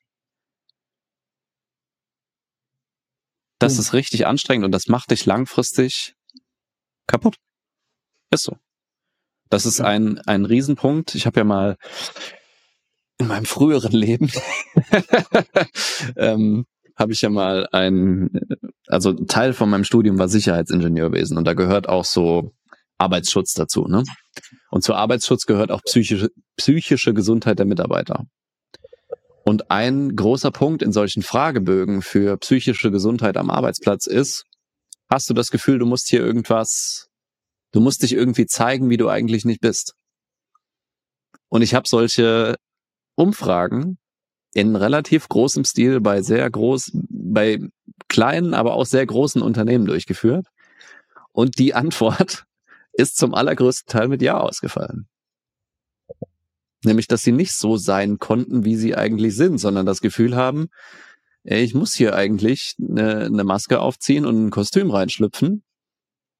Das 3.57 3.79
ist 3.79 3.93
richtig 3.93 4.27
anstrengend 4.27 4.65
und 4.65 4.71
das 4.71 4.87
macht 4.87 5.11
dich 5.11 5.25
langfristig 5.25 6.15
kaputt. 7.07 7.37
Ist 8.31 8.43
so. 8.43 8.57
Das 9.49 9.65
ist 9.65 9.81
ein, 9.81 10.19
ein 10.19 10.45
Riesenpunkt. 10.45 11.15
Ich 11.15 11.25
habe 11.25 11.39
ja 11.39 11.43
mal 11.43 11.77
in 13.17 13.27
meinem 13.27 13.45
früheren 13.45 13.93
Leben 13.93 14.29
ähm, 16.17 16.65
habe 16.97 17.13
ich 17.13 17.21
ja 17.21 17.29
mal 17.29 17.67
ein, 17.71 18.29
also 18.87 19.13
Teil 19.13 19.53
von 19.53 19.69
meinem 19.69 19.83
Studium 19.83 20.17
war 20.17 20.27
Sicherheitsingenieurwesen 20.27 21.37
und 21.37 21.45
da 21.45 21.53
gehört 21.53 21.87
auch 21.87 22.05
so 22.05 22.53
Arbeitsschutz 22.97 23.53
dazu. 23.53 23.87
Ne? 23.87 24.03
Und 24.69 24.83
zu 24.83 24.93
Arbeitsschutz 24.93 25.45
gehört 25.45 25.71
auch 25.71 25.81
psychische, 25.83 26.29
psychische 26.57 27.13
Gesundheit 27.13 27.59
der 27.59 27.65
Mitarbeiter. 27.65 28.25
Und 29.43 29.69
ein 29.69 30.15
großer 30.15 30.51
Punkt 30.51 30.81
in 30.81 30.91
solchen 30.91 31.21
Fragebögen 31.21 32.01
für 32.01 32.37
psychische 32.37 32.91
Gesundheit 32.91 33.37
am 33.37 33.51
Arbeitsplatz 33.51 34.07
ist, 34.07 34.45
hast 35.09 35.29
du 35.29 35.33
das 35.33 35.51
Gefühl, 35.51 35.77
du 35.77 35.85
musst 35.85 36.09
hier 36.09 36.21
irgendwas 36.21 37.09
Du 37.71 37.81
musst 37.81 38.03
dich 38.03 38.13
irgendwie 38.13 38.45
zeigen, 38.45 38.89
wie 38.89 38.97
du 38.97 39.09
eigentlich 39.09 39.45
nicht 39.45 39.61
bist. 39.61 39.95
Und 41.49 41.61
ich 41.61 41.73
habe 41.73 41.87
solche 41.87 42.55
Umfragen 43.15 43.97
in 44.53 44.75
relativ 44.75 45.27
großem 45.27 45.65
Stil 45.65 45.99
bei 45.99 46.21
sehr 46.21 46.49
groß, 46.49 46.91
bei 47.09 47.59
kleinen, 48.07 48.53
aber 48.53 48.75
auch 48.75 48.85
sehr 48.85 49.05
großen 49.05 49.41
Unternehmen 49.41 49.85
durchgeführt. 49.85 50.47
Und 51.33 51.59
die 51.59 51.73
Antwort 51.73 52.45
ist 52.93 53.17
zum 53.17 53.33
allergrößten 53.33 53.91
Teil 53.91 54.07
mit 54.07 54.21
Ja 54.21 54.39
ausgefallen. 54.39 55.07
Nämlich, 56.85 57.07
dass 57.07 57.23
sie 57.23 57.33
nicht 57.33 57.51
so 57.51 57.75
sein 57.75 58.19
konnten, 58.19 58.63
wie 58.63 58.77
sie 58.77 58.95
eigentlich 58.95 59.35
sind, 59.35 59.57
sondern 59.57 59.85
das 59.85 59.99
Gefühl 59.99 60.35
haben, 60.37 60.67
ich 61.43 61.73
muss 61.73 61.93
hier 61.93 62.15
eigentlich 62.15 62.75
eine, 62.79 63.25
eine 63.25 63.43
Maske 63.43 63.81
aufziehen 63.81 64.25
und 64.25 64.45
ein 64.45 64.49
Kostüm 64.51 64.89
reinschlüpfen, 64.89 65.63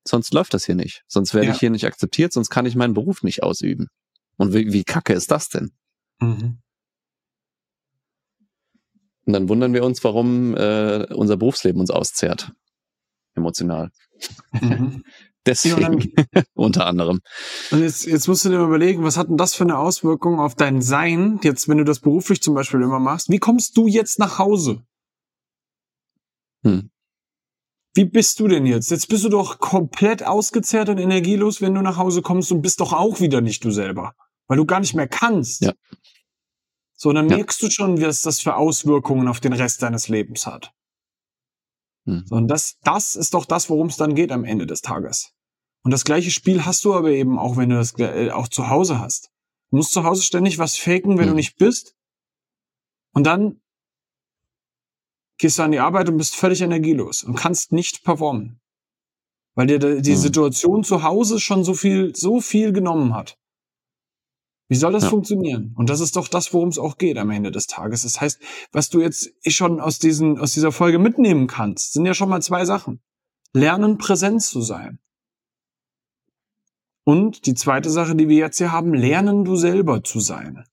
sonst 0.07 0.33
läuft 0.33 0.53
das 0.53 0.65
hier 0.65 0.75
nicht. 0.75 1.03
Sonst 1.07 1.33
werde 1.33 1.47
ja. 1.47 1.53
ich 1.53 1.59
hier 1.59 1.69
nicht 1.69 1.85
akzeptiert, 1.85 2.33
sonst 2.33 2.49
kann 2.49 2.65
ich 2.65 2.75
meinen 2.75 2.93
Beruf 2.93 3.23
nicht 3.23 3.43
ausüben. 3.43 3.87
Und 4.37 4.53
wie, 4.53 4.71
wie 4.71 4.83
kacke 4.83 5.13
ist 5.13 5.31
das 5.31 5.49
denn? 5.49 5.71
Mhm. 6.19 6.59
Und 9.25 9.33
dann 9.33 9.49
wundern 9.49 9.73
wir 9.73 9.83
uns, 9.83 10.03
warum 10.03 10.55
äh, 10.55 11.07
unser 11.13 11.37
Berufsleben 11.37 11.81
uns 11.81 11.89
auszehrt. 11.89 12.51
Emotional. 13.33 13.89
Mhm. 14.51 15.03
Deswegen, 15.45 16.01
ja, 16.01 16.23
dann, 16.31 16.43
unter 16.55 16.87
anderem. 16.87 17.19
Und 17.69 17.81
jetzt, 17.81 18.05
jetzt 18.05 18.27
musst 18.27 18.45
du 18.45 18.49
dir 18.49 18.57
mal 18.57 18.65
überlegen, 18.65 19.03
was 19.03 19.15
hat 19.15 19.29
denn 19.29 19.37
das 19.37 19.53
für 19.53 19.63
eine 19.63 19.77
Auswirkung 19.77 20.39
auf 20.39 20.55
dein 20.55 20.81
Sein, 20.81 21.39
jetzt 21.43 21.67
wenn 21.67 21.77
du 21.77 21.83
das 21.83 21.99
beruflich 21.99 22.41
zum 22.41 22.55
Beispiel 22.55 22.81
immer 22.81 22.99
machst? 22.99 23.29
Wie 23.29 23.37
kommst 23.37 23.77
du 23.77 23.85
jetzt 23.85 24.17
nach 24.17 24.39
Hause? 24.39 24.83
Hm. 26.63 26.89
Wie 27.95 28.03
bist 28.03 28.41
du 28.41 28.49
denn 28.49 28.65
jetzt? 28.65 28.91
Jetzt 28.91 29.07
bist 29.07 29.23
du 29.23 29.29
doch 29.29 29.59
komplett 29.59 30.21
ausgezehrt 30.21 30.89
und 30.89 30.97
energielos, 30.97 31.61
wenn 31.61 31.73
du 31.73 31.81
nach 31.81 31.95
Hause 31.95 32.21
kommst 32.21 32.51
und 32.51 32.61
bist 32.61 32.81
doch 32.81 32.91
auch 32.91 33.21
wieder 33.21 33.39
nicht 33.39 33.63
du 33.63 33.71
selber, 33.71 34.13
weil 34.47 34.57
du 34.57 34.65
gar 34.65 34.81
nicht 34.81 34.95
mehr 34.95 35.07
kannst. 35.07 35.61
Ja. 35.61 35.73
So, 36.93 37.13
dann 37.13 37.29
ja. 37.29 37.37
merkst 37.37 37.61
du 37.61 37.69
schon, 37.69 38.01
was 38.01 38.21
das 38.21 38.41
für 38.41 38.57
Auswirkungen 38.57 39.29
auf 39.29 39.39
den 39.39 39.53
Rest 39.53 39.81
deines 39.81 40.09
Lebens 40.09 40.45
hat. 40.45 40.73
Hm. 42.05 42.25
So, 42.25 42.35
und 42.35 42.49
das, 42.49 42.77
das 42.83 43.15
ist 43.15 43.33
doch 43.33 43.45
das, 43.45 43.69
worum 43.69 43.87
es 43.87 43.95
dann 43.95 44.13
geht 44.13 44.33
am 44.33 44.43
Ende 44.43 44.67
des 44.67 44.81
Tages. 44.81 45.31
Und 45.83 45.91
das 45.91 46.03
gleiche 46.03 46.31
Spiel 46.31 46.65
hast 46.65 46.83
du 46.83 46.95
aber 46.95 47.11
eben 47.11 47.39
auch, 47.39 47.55
wenn 47.55 47.69
du 47.69 47.77
das 47.77 47.97
äh, 47.97 48.29
auch 48.31 48.49
zu 48.49 48.69
Hause 48.69 48.99
hast. 48.99 49.31
Du 49.71 49.77
musst 49.77 49.93
zu 49.93 50.03
Hause 50.03 50.21
ständig 50.21 50.57
was 50.57 50.75
faken, 50.75 51.17
wenn 51.17 51.25
hm. 51.25 51.29
du 51.29 51.35
nicht 51.35 51.55
bist. 51.55 51.95
Und 53.13 53.23
dann 53.25 53.61
gehst 55.37 55.59
du 55.59 55.63
an 55.63 55.71
die 55.71 55.79
Arbeit 55.79 56.09
und 56.09 56.17
bist 56.17 56.35
völlig 56.35 56.61
energielos 56.61 57.23
und 57.23 57.35
kannst 57.35 57.71
nicht 57.71 58.03
performen. 58.03 58.59
Weil 59.55 59.67
dir 59.67 59.79
die 59.79 60.11
mhm. 60.11 60.15
Situation 60.17 60.83
zu 60.83 61.03
Hause 61.03 61.39
schon 61.39 61.63
so 61.63 61.73
viel, 61.73 62.15
so 62.15 62.41
viel 62.41 62.73
genommen 62.73 63.13
hat. 63.13 63.37
Wie 64.67 64.75
soll 64.75 64.93
das 64.93 65.03
ja. 65.03 65.09
funktionieren? 65.09 65.73
Und 65.77 65.89
das 65.89 65.99
ist 65.99 66.15
doch 66.15 66.27
das, 66.27 66.53
worum 66.53 66.69
es 66.69 66.79
auch 66.79 66.97
geht 66.97 67.17
am 67.17 67.29
Ende 67.29 67.51
des 67.51 67.67
Tages. 67.67 68.01
Das 68.01 68.19
heißt, 68.19 68.39
was 68.71 68.89
du 68.89 68.99
jetzt 68.99 69.31
schon 69.47 69.79
aus, 69.79 69.99
diesen, 69.99 70.39
aus 70.39 70.53
dieser 70.53 70.71
Folge 70.71 70.97
mitnehmen 70.97 71.47
kannst, 71.47 71.93
sind 71.93 72.05
ja 72.05 72.15
schon 72.15 72.29
mal 72.29 72.41
zwei 72.41 72.65
Sachen. 72.65 72.99
Lernen, 73.53 73.97
präsent 73.97 74.41
zu 74.41 74.61
sein. 74.61 74.99
Und 77.03 77.45
die 77.45 77.53
zweite 77.53 77.91
Sache, 77.91 78.15
die 78.15 78.27
wir 78.27 78.37
jetzt 78.37 78.57
hier 78.57 78.71
haben, 78.71 78.93
lernen, 78.93 79.45
du 79.45 79.55
selber 79.55 80.03
zu 80.03 80.19
sein. 80.19 80.65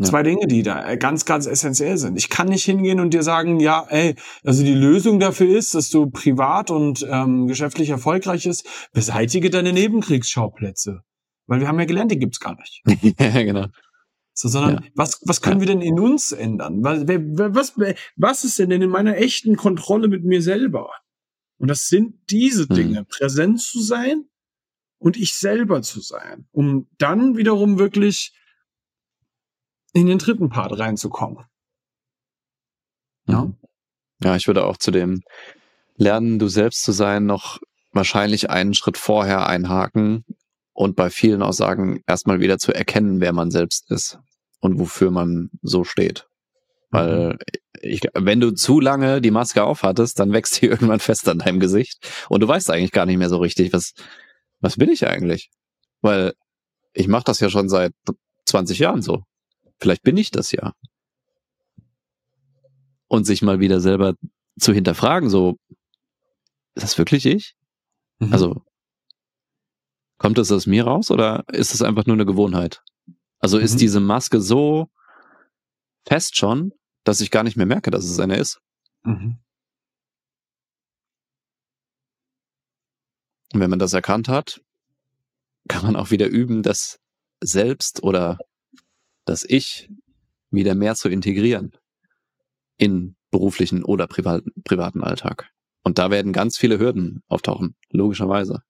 Ja. 0.00 0.06
Zwei 0.06 0.22
Dinge, 0.22 0.46
die 0.46 0.62
da 0.62 0.88
äh, 0.88 0.96
ganz, 0.96 1.26
ganz 1.26 1.44
essentiell 1.44 1.98
sind. 1.98 2.16
Ich 2.16 2.30
kann 2.30 2.48
nicht 2.48 2.64
hingehen 2.64 3.00
und 3.00 3.12
dir 3.12 3.22
sagen, 3.22 3.60
ja, 3.60 3.86
ey, 3.90 4.14
also 4.42 4.64
die 4.64 4.72
Lösung 4.72 5.20
dafür 5.20 5.54
ist, 5.54 5.74
dass 5.74 5.90
du 5.90 6.08
privat 6.08 6.70
und 6.70 7.06
ähm, 7.06 7.46
geschäftlich 7.46 7.90
erfolgreich 7.90 8.46
ist, 8.46 8.66
beseitige 8.94 9.50
deine 9.50 9.74
Nebenkriegsschauplätze. 9.74 11.02
Weil 11.46 11.60
wir 11.60 11.68
haben 11.68 11.78
ja 11.78 11.84
gelernt, 11.84 12.10
die 12.10 12.18
gibt's 12.18 12.40
gar 12.40 12.56
nicht. 12.56 12.82
ja, 13.20 13.42
genau. 13.42 13.66
So, 14.32 14.48
sondern 14.48 14.76
ja. 14.76 14.90
was, 14.94 15.20
was 15.26 15.42
können 15.42 15.60
ja. 15.60 15.66
wir 15.66 15.74
denn 15.74 15.82
in 15.82 16.00
uns 16.00 16.32
ändern? 16.32 16.82
Was, 16.82 17.06
was, 17.06 17.74
was 18.16 18.44
ist 18.44 18.58
denn 18.58 18.70
in 18.70 18.88
meiner 18.88 19.18
echten 19.18 19.56
Kontrolle 19.56 20.08
mit 20.08 20.24
mir 20.24 20.40
selber? 20.40 20.88
Und 21.58 21.68
das 21.68 21.88
sind 21.88 22.14
diese 22.30 22.66
hm. 22.66 22.74
Dinge, 22.74 22.98
hm. 23.00 23.06
präsent 23.06 23.60
zu 23.60 23.82
sein 23.82 24.24
und 24.98 25.18
ich 25.18 25.34
selber 25.34 25.82
zu 25.82 26.00
sein, 26.00 26.46
um 26.52 26.88
dann 26.96 27.36
wiederum 27.36 27.78
wirklich 27.78 28.34
in 29.92 30.06
den 30.06 30.18
dritten 30.18 30.48
Part 30.48 30.78
reinzukommen. 30.78 31.44
Ja. 33.26 33.50
Ja, 34.22 34.36
ich 34.36 34.46
würde 34.46 34.64
auch 34.66 34.76
zu 34.76 34.90
dem 34.90 35.22
Lernen, 35.96 36.38
du 36.38 36.48
selbst 36.48 36.82
zu 36.82 36.92
sein, 36.92 37.26
noch 37.26 37.58
wahrscheinlich 37.92 38.50
einen 38.50 38.74
Schritt 38.74 38.96
vorher 38.96 39.46
einhaken 39.46 40.24
und 40.72 40.96
bei 40.96 41.10
vielen 41.10 41.42
Aussagen 41.42 42.02
erstmal 42.06 42.40
wieder 42.40 42.58
zu 42.58 42.72
erkennen, 42.72 43.20
wer 43.20 43.32
man 43.32 43.50
selbst 43.50 43.90
ist 43.90 44.18
und 44.60 44.78
wofür 44.78 45.10
man 45.10 45.50
so 45.62 45.84
steht. 45.84 46.26
Weil 46.90 47.30
mhm. 47.30 47.38
ich, 47.80 48.02
wenn 48.14 48.40
du 48.40 48.52
zu 48.52 48.80
lange 48.80 49.20
die 49.20 49.30
Maske 49.30 49.64
aufhattest, 49.64 50.18
dann 50.18 50.32
wächst 50.32 50.60
die 50.60 50.66
irgendwann 50.68 51.00
fest 51.00 51.28
an 51.28 51.38
deinem 51.38 51.60
Gesicht 51.60 51.98
und 52.28 52.40
du 52.40 52.48
weißt 52.48 52.70
eigentlich 52.70 52.92
gar 52.92 53.06
nicht 53.06 53.18
mehr 53.18 53.28
so 53.28 53.38
richtig, 53.38 53.72
was, 53.72 53.92
was 54.60 54.76
bin 54.76 54.90
ich 54.90 55.06
eigentlich? 55.06 55.50
Weil 56.00 56.34
ich 56.92 57.08
mache 57.08 57.24
das 57.24 57.40
ja 57.40 57.50
schon 57.50 57.68
seit 57.68 57.92
20 58.46 58.78
Jahren 58.78 59.02
so. 59.02 59.22
Vielleicht 59.80 60.02
bin 60.02 60.16
ich 60.16 60.30
das 60.30 60.52
ja. 60.52 60.74
Und 63.08 63.24
sich 63.24 63.42
mal 63.42 63.60
wieder 63.60 63.80
selber 63.80 64.14
zu 64.58 64.72
hinterfragen, 64.72 65.30
so, 65.30 65.56
ist 66.74 66.82
das 66.84 66.98
wirklich 66.98 67.26
ich? 67.26 67.56
Mhm. 68.18 68.32
Also, 68.32 68.64
kommt 70.18 70.38
das 70.38 70.52
aus 70.52 70.66
mir 70.66 70.84
raus 70.84 71.10
oder 71.10 71.44
ist 71.48 71.74
es 71.74 71.82
einfach 71.82 72.06
nur 72.06 72.14
eine 72.14 72.26
Gewohnheit? 72.26 72.82
Also 73.40 73.56
mhm. 73.56 73.64
ist 73.64 73.80
diese 73.80 74.00
Maske 74.00 74.40
so 74.40 74.90
fest 76.06 76.36
schon, 76.36 76.72
dass 77.04 77.20
ich 77.20 77.30
gar 77.30 77.42
nicht 77.42 77.56
mehr 77.56 77.66
merke, 77.66 77.90
dass 77.90 78.04
es 78.04 78.20
eine 78.20 78.36
ist. 78.36 78.60
Mhm. 79.02 79.38
Und 83.52 83.60
wenn 83.60 83.70
man 83.70 83.78
das 83.78 83.94
erkannt 83.94 84.28
hat, 84.28 84.60
kann 85.68 85.82
man 85.82 85.96
auch 85.96 86.10
wieder 86.10 86.28
üben, 86.28 86.62
das 86.62 87.00
Selbst 87.42 88.02
oder 88.02 88.38
das 89.24 89.44
Ich 89.48 89.90
wieder 90.50 90.74
mehr 90.74 90.94
zu 90.94 91.08
integrieren 91.08 91.72
in 92.76 93.16
beruflichen 93.30 93.84
oder 93.84 94.06
privaten, 94.06 94.50
privaten 94.64 95.02
Alltag. 95.02 95.50
Und 95.82 95.98
da 95.98 96.10
werden 96.10 96.32
ganz 96.32 96.58
viele 96.58 96.78
Hürden 96.78 97.22
auftauchen, 97.28 97.76
logischerweise. 97.90 98.62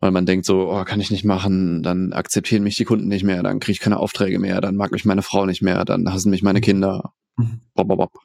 Weil 0.00 0.10
man 0.10 0.26
denkt 0.26 0.46
so, 0.46 0.70
oh, 0.70 0.84
kann 0.84 1.00
ich 1.00 1.10
nicht 1.10 1.24
machen, 1.24 1.82
dann 1.82 2.12
akzeptieren 2.12 2.62
mich 2.62 2.76
die 2.76 2.84
Kunden 2.84 3.08
nicht 3.08 3.24
mehr, 3.24 3.42
dann 3.42 3.60
kriege 3.60 3.72
ich 3.72 3.80
keine 3.80 3.98
Aufträge 3.98 4.38
mehr, 4.38 4.60
dann 4.60 4.76
mag 4.76 4.92
mich 4.92 5.04
meine 5.04 5.22
Frau 5.22 5.46
nicht 5.46 5.62
mehr, 5.62 5.84
dann 5.84 6.12
hassen 6.12 6.30
mich 6.30 6.42
meine 6.42 6.60
Kinder. 6.60 7.14
Mhm. 7.36 7.60
Bob, 7.74 7.88
bob, 7.88 7.98
bob. 7.98 8.18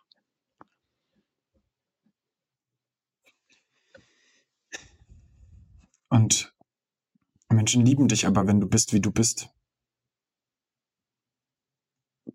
Und 6.09 6.53
Menschen 7.51 7.86
lieben 7.86 8.07
dich 8.07 8.26
aber, 8.28 8.47
wenn 8.47 8.59
du 8.59 8.67
bist, 8.67 8.93
wie 8.93 9.01
du 9.01 9.11
bist. 9.11 9.49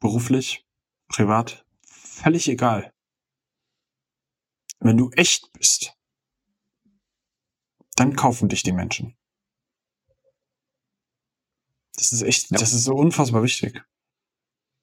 Beruflich, 0.05 0.67
privat, 1.09 1.65
völlig 1.87 2.47
egal. 2.51 2.93
Wenn 4.79 4.99
du 4.99 5.11
echt 5.13 5.51
bist, 5.55 5.97
dann 7.97 8.15
kaufen 8.15 8.51
dich 8.51 8.63
die 8.63 8.73
Menschen. 8.73 9.17
Das 11.95 12.13
ist 12.13 12.21
echt, 12.21 12.51
ja. 12.51 12.59
das 12.59 12.75
ist 12.75 12.85
so 12.85 12.95
unfassbar 12.95 13.43
wichtig. 13.43 13.83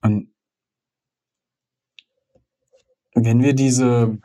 Und 0.02 0.34
wenn 3.14 3.44
wir 3.44 3.54
diese, 3.54 4.18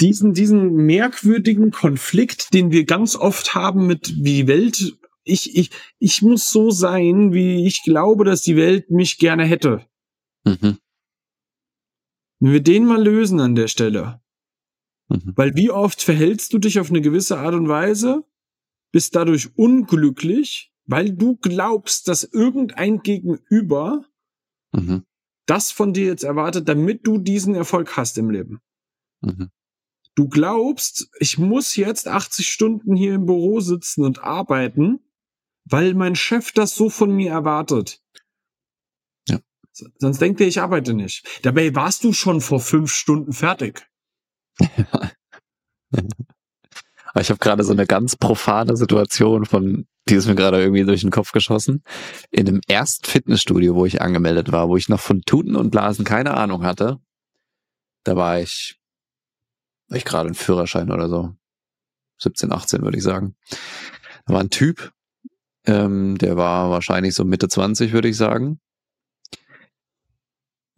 diesen, 0.00 0.34
diesen 0.34 0.74
merkwürdigen 0.84 1.70
Konflikt, 1.70 2.52
den 2.52 2.72
wir 2.72 2.84
ganz 2.84 3.14
oft 3.14 3.54
haben 3.54 3.86
mit 3.86 4.16
wie 4.16 4.34
die 4.34 4.48
Welt, 4.48 4.98
ich, 5.26 5.56
ich, 5.56 5.70
ich 5.98 6.22
muss 6.22 6.50
so 6.50 6.70
sein, 6.70 7.32
wie 7.32 7.66
ich 7.66 7.82
glaube, 7.82 8.24
dass 8.24 8.42
die 8.42 8.56
Welt 8.56 8.90
mich 8.90 9.18
gerne 9.18 9.44
hätte. 9.44 9.84
Mhm. 10.44 10.78
Wenn 12.38 12.52
wir 12.52 12.62
den 12.62 12.84
mal 12.86 13.02
lösen 13.02 13.40
an 13.40 13.54
der 13.54 13.68
Stelle. 13.68 14.20
Mhm. 15.08 15.32
Weil 15.34 15.56
wie 15.56 15.70
oft 15.70 16.00
verhältst 16.00 16.52
du 16.52 16.58
dich 16.58 16.78
auf 16.78 16.90
eine 16.90 17.00
gewisse 17.00 17.38
Art 17.38 17.54
und 17.54 17.68
Weise, 17.68 18.24
bist 18.92 19.16
dadurch 19.16 19.56
unglücklich, 19.56 20.72
weil 20.86 21.12
du 21.12 21.36
glaubst, 21.36 22.08
dass 22.08 22.22
irgendein 22.24 23.02
Gegenüber 23.02 24.04
mhm. 24.72 25.04
das 25.46 25.72
von 25.72 25.92
dir 25.92 26.06
jetzt 26.06 26.24
erwartet, 26.24 26.68
damit 26.68 27.06
du 27.06 27.18
diesen 27.18 27.54
Erfolg 27.54 27.96
hast 27.96 28.16
im 28.16 28.30
Leben. 28.30 28.60
Mhm. 29.22 29.50
Du 30.14 30.28
glaubst, 30.28 31.10
ich 31.18 31.36
muss 31.36 31.76
jetzt 31.76 32.06
80 32.06 32.48
Stunden 32.48 32.94
hier 32.94 33.14
im 33.14 33.26
Büro 33.26 33.60
sitzen 33.60 34.04
und 34.04 34.20
arbeiten, 34.22 35.00
weil 35.68 35.94
mein 35.94 36.16
Chef 36.16 36.52
das 36.52 36.74
so 36.74 36.88
von 36.88 37.14
mir 37.14 37.32
erwartet. 37.32 38.00
Sonst 39.98 40.20
denkt 40.20 40.40
er, 40.40 40.46
ich 40.46 40.60
arbeite 40.60 40.94
nicht. 40.94 41.26
Dabei 41.42 41.74
warst 41.74 42.04
du 42.04 42.14
schon 42.14 42.40
vor 42.40 42.60
fünf 42.60 42.90
Stunden 42.90 43.34
fertig. 43.34 43.86
ich 44.58 44.68
habe 47.30 47.38
gerade 47.38 47.62
so 47.62 47.72
eine 47.72 47.86
ganz 47.86 48.16
profane 48.16 48.76
Situation 48.76 49.44
von, 49.44 49.86
die 50.08 50.14
ist 50.14 50.26
mir 50.26 50.34
gerade 50.34 50.62
irgendwie 50.62 50.84
durch 50.84 51.02
den 51.02 51.10
Kopf 51.10 51.32
geschossen. 51.32 51.82
In 52.30 52.46
dem 52.46 52.62
ersten 52.68 53.06
Fitnessstudio, 53.06 53.74
wo 53.74 53.84
ich 53.84 54.00
angemeldet 54.00 54.50
war, 54.50 54.70
wo 54.70 54.78
ich 54.78 54.88
noch 54.88 55.00
von 55.00 55.20
Tuten 55.22 55.56
und 55.56 55.70
Blasen 55.70 56.06
keine 56.06 56.34
Ahnung 56.34 56.64
hatte, 56.64 56.98
da 58.04 58.16
war 58.16 58.40
ich, 58.40 58.80
war 59.88 59.98
ich 59.98 60.06
gerade 60.06 60.30
ein 60.30 60.34
Führerschein 60.34 60.90
oder 60.90 61.10
so. 61.10 61.34
17, 62.18 62.50
18 62.50 62.80
würde 62.80 62.96
ich 62.96 63.04
sagen. 63.04 63.36
Da 64.24 64.32
war 64.32 64.40
ein 64.40 64.48
Typ, 64.48 64.94
ähm, 65.66 66.18
der 66.18 66.36
war 66.36 66.70
wahrscheinlich 66.70 67.14
so 67.14 67.24
Mitte 67.24 67.48
20, 67.48 67.92
würde 67.92 68.08
ich 68.08 68.16
sagen 68.16 68.60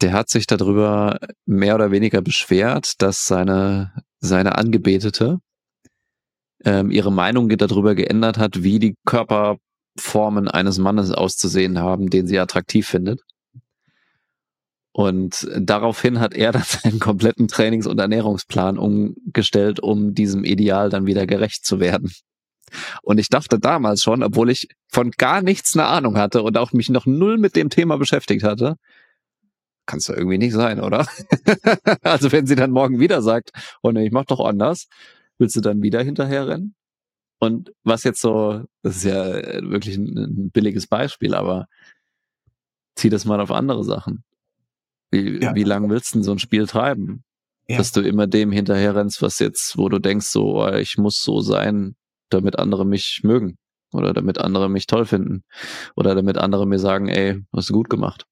der 0.01 0.13
hat 0.13 0.29
sich 0.29 0.47
darüber 0.47 1.19
mehr 1.45 1.75
oder 1.75 1.91
weniger 1.91 2.21
beschwert, 2.21 3.01
dass 3.01 3.25
seine, 3.25 3.93
seine 4.19 4.57
Angebetete 4.57 5.39
ähm, 6.63 6.91
ihre 6.91 7.11
Meinung 7.11 7.49
darüber 7.49 7.95
geändert 7.95 8.37
hat, 8.37 8.63
wie 8.63 8.79
die 8.79 8.95
Körperformen 9.05 10.47
eines 10.47 10.77
Mannes 10.77 11.11
auszusehen 11.11 11.79
haben, 11.79 12.09
den 12.09 12.27
sie 12.27 12.39
attraktiv 12.39 12.87
findet. 12.87 13.21
Und 14.91 15.47
daraufhin 15.57 16.19
hat 16.19 16.33
er 16.33 16.51
dann 16.53 16.63
seinen 16.63 16.99
kompletten 16.99 17.47
Trainings- 17.47 17.87
und 17.87 17.99
Ernährungsplan 17.99 18.77
umgestellt, 18.77 19.79
um 19.81 20.13
diesem 20.13 20.43
Ideal 20.43 20.89
dann 20.89 21.05
wieder 21.05 21.27
gerecht 21.27 21.65
zu 21.65 21.79
werden. 21.79 22.11
Und 23.01 23.19
ich 23.19 23.29
dachte 23.29 23.59
damals 23.59 24.01
schon, 24.01 24.23
obwohl 24.23 24.49
ich 24.49 24.69
von 24.87 25.11
gar 25.11 25.41
nichts 25.41 25.75
eine 25.75 25.87
Ahnung 25.87 26.17
hatte 26.17 26.43
und 26.43 26.57
auch 26.57 26.71
mich 26.71 26.89
noch 26.89 27.05
null 27.05 27.37
mit 27.37 27.55
dem 27.55 27.69
Thema 27.69 27.97
beschäftigt 27.97 28.43
hatte, 28.43 28.75
kann's 29.89 30.05
doch 30.05 30.15
irgendwie 30.15 30.37
nicht 30.37 30.53
sein, 30.53 30.79
oder? 30.79 31.07
also 32.03 32.31
wenn 32.31 32.45
sie 32.45 32.55
dann 32.55 32.71
morgen 32.71 32.99
wieder 32.99 33.21
sagt, 33.21 33.51
oh 33.81 33.91
ne, 33.91 34.05
ich 34.05 34.11
mach 34.11 34.25
doch 34.25 34.39
anders, 34.39 34.87
willst 35.39 35.55
du 35.55 35.61
dann 35.61 35.81
wieder 35.81 36.03
hinterher 36.03 36.47
rennen? 36.47 36.75
Und 37.39 37.73
was 37.83 38.03
jetzt 38.03 38.21
so, 38.21 38.65
das 38.83 38.97
ist 38.97 39.05
ja 39.05 39.33
wirklich 39.69 39.97
ein, 39.97 40.51
billiges 40.51 40.87
Beispiel, 40.87 41.33
aber 41.33 41.67
zieh 42.95 43.09
das 43.09 43.25
mal 43.25 43.39
auf 43.39 43.51
andere 43.51 43.83
Sachen. 43.83 44.23
Wie, 45.09 45.41
ja. 45.41 45.55
wie 45.55 45.63
lang 45.63 45.89
willst 45.89 46.13
du 46.13 46.17
denn 46.17 46.23
so 46.23 46.33
ein 46.33 46.39
Spiel 46.39 46.67
treiben? 46.67 47.23
Ja. 47.67 47.77
Dass 47.77 47.91
du 47.91 48.01
immer 48.01 48.27
dem 48.27 48.51
hinterher 48.51 48.95
rennst, 48.95 49.21
was 49.21 49.39
jetzt, 49.39 49.77
wo 49.77 49.89
du 49.89 49.99
denkst, 49.99 50.27
so, 50.27 50.63
oh, 50.63 50.73
ich 50.73 50.97
muss 50.97 51.21
so 51.21 51.39
sein, 51.39 51.95
damit 52.29 52.57
andere 52.59 52.85
mich 52.85 53.21
mögen. 53.23 53.57
Oder 53.91 54.13
damit 54.13 54.37
andere 54.37 54.69
mich 54.69 54.85
toll 54.85 55.05
finden. 55.05 55.43
Oder 55.95 56.13
damit 56.15 56.37
andere 56.37 56.67
mir 56.67 56.79
sagen, 56.79 57.07
ey, 57.07 57.43
hast 57.53 57.69
du 57.69 57.73
gut 57.73 57.89
gemacht. 57.89 58.25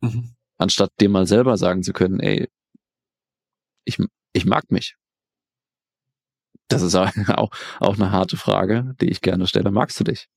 Mhm 0.00 0.34
anstatt 0.58 0.92
dir 1.00 1.08
mal 1.08 1.26
selber 1.26 1.56
sagen 1.56 1.82
zu 1.82 1.92
können, 1.92 2.20
ey, 2.20 2.50
ich, 3.84 3.98
ich 4.32 4.44
mag 4.44 4.70
mich. 4.70 4.96
Das 6.66 6.82
ist 6.82 6.94
auch, 6.94 7.10
auch 7.80 7.94
eine 7.94 8.10
harte 8.10 8.36
Frage, 8.36 8.94
die 9.00 9.08
ich 9.08 9.22
gerne 9.22 9.46
stelle. 9.46 9.70
Magst 9.70 9.98
du 9.98 10.04
dich? 10.04 10.28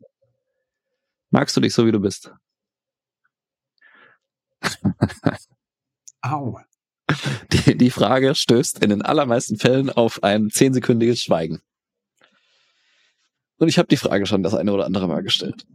Magst 1.31 1.57
du 1.57 1.61
dich 1.61 1.73
so, 1.73 1.85
wie 1.85 1.91
du 1.91 1.99
bist? 1.99 2.33
Au. 6.21 6.59
Die, 7.51 7.77
die 7.77 7.89
Frage 7.89 8.35
stößt 8.35 8.81
in 8.81 8.89
den 8.89 9.01
allermeisten 9.01 9.57
Fällen 9.57 9.89
auf 9.89 10.23
ein 10.23 10.49
zehnsekündiges 10.49 11.21
Schweigen. 11.21 11.61
Und 13.61 13.67
ich 13.67 13.77
habe 13.77 13.87
die 13.87 13.97
Frage 13.97 14.25
schon 14.25 14.41
das 14.41 14.55
eine 14.55 14.73
oder 14.73 14.87
andere 14.87 15.07
Mal 15.07 15.21
gestellt. 15.21 15.67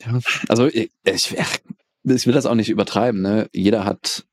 Ja, 0.00 0.20
also 0.48 0.68
ich, 0.68 0.92
ich, 1.04 1.36
ich 2.04 2.26
will 2.26 2.32
das 2.32 2.46
auch 2.46 2.54
nicht 2.54 2.70
übertreiben. 2.70 3.22
Ne? 3.22 3.50
Jeder 3.52 3.84
hat 3.84 4.24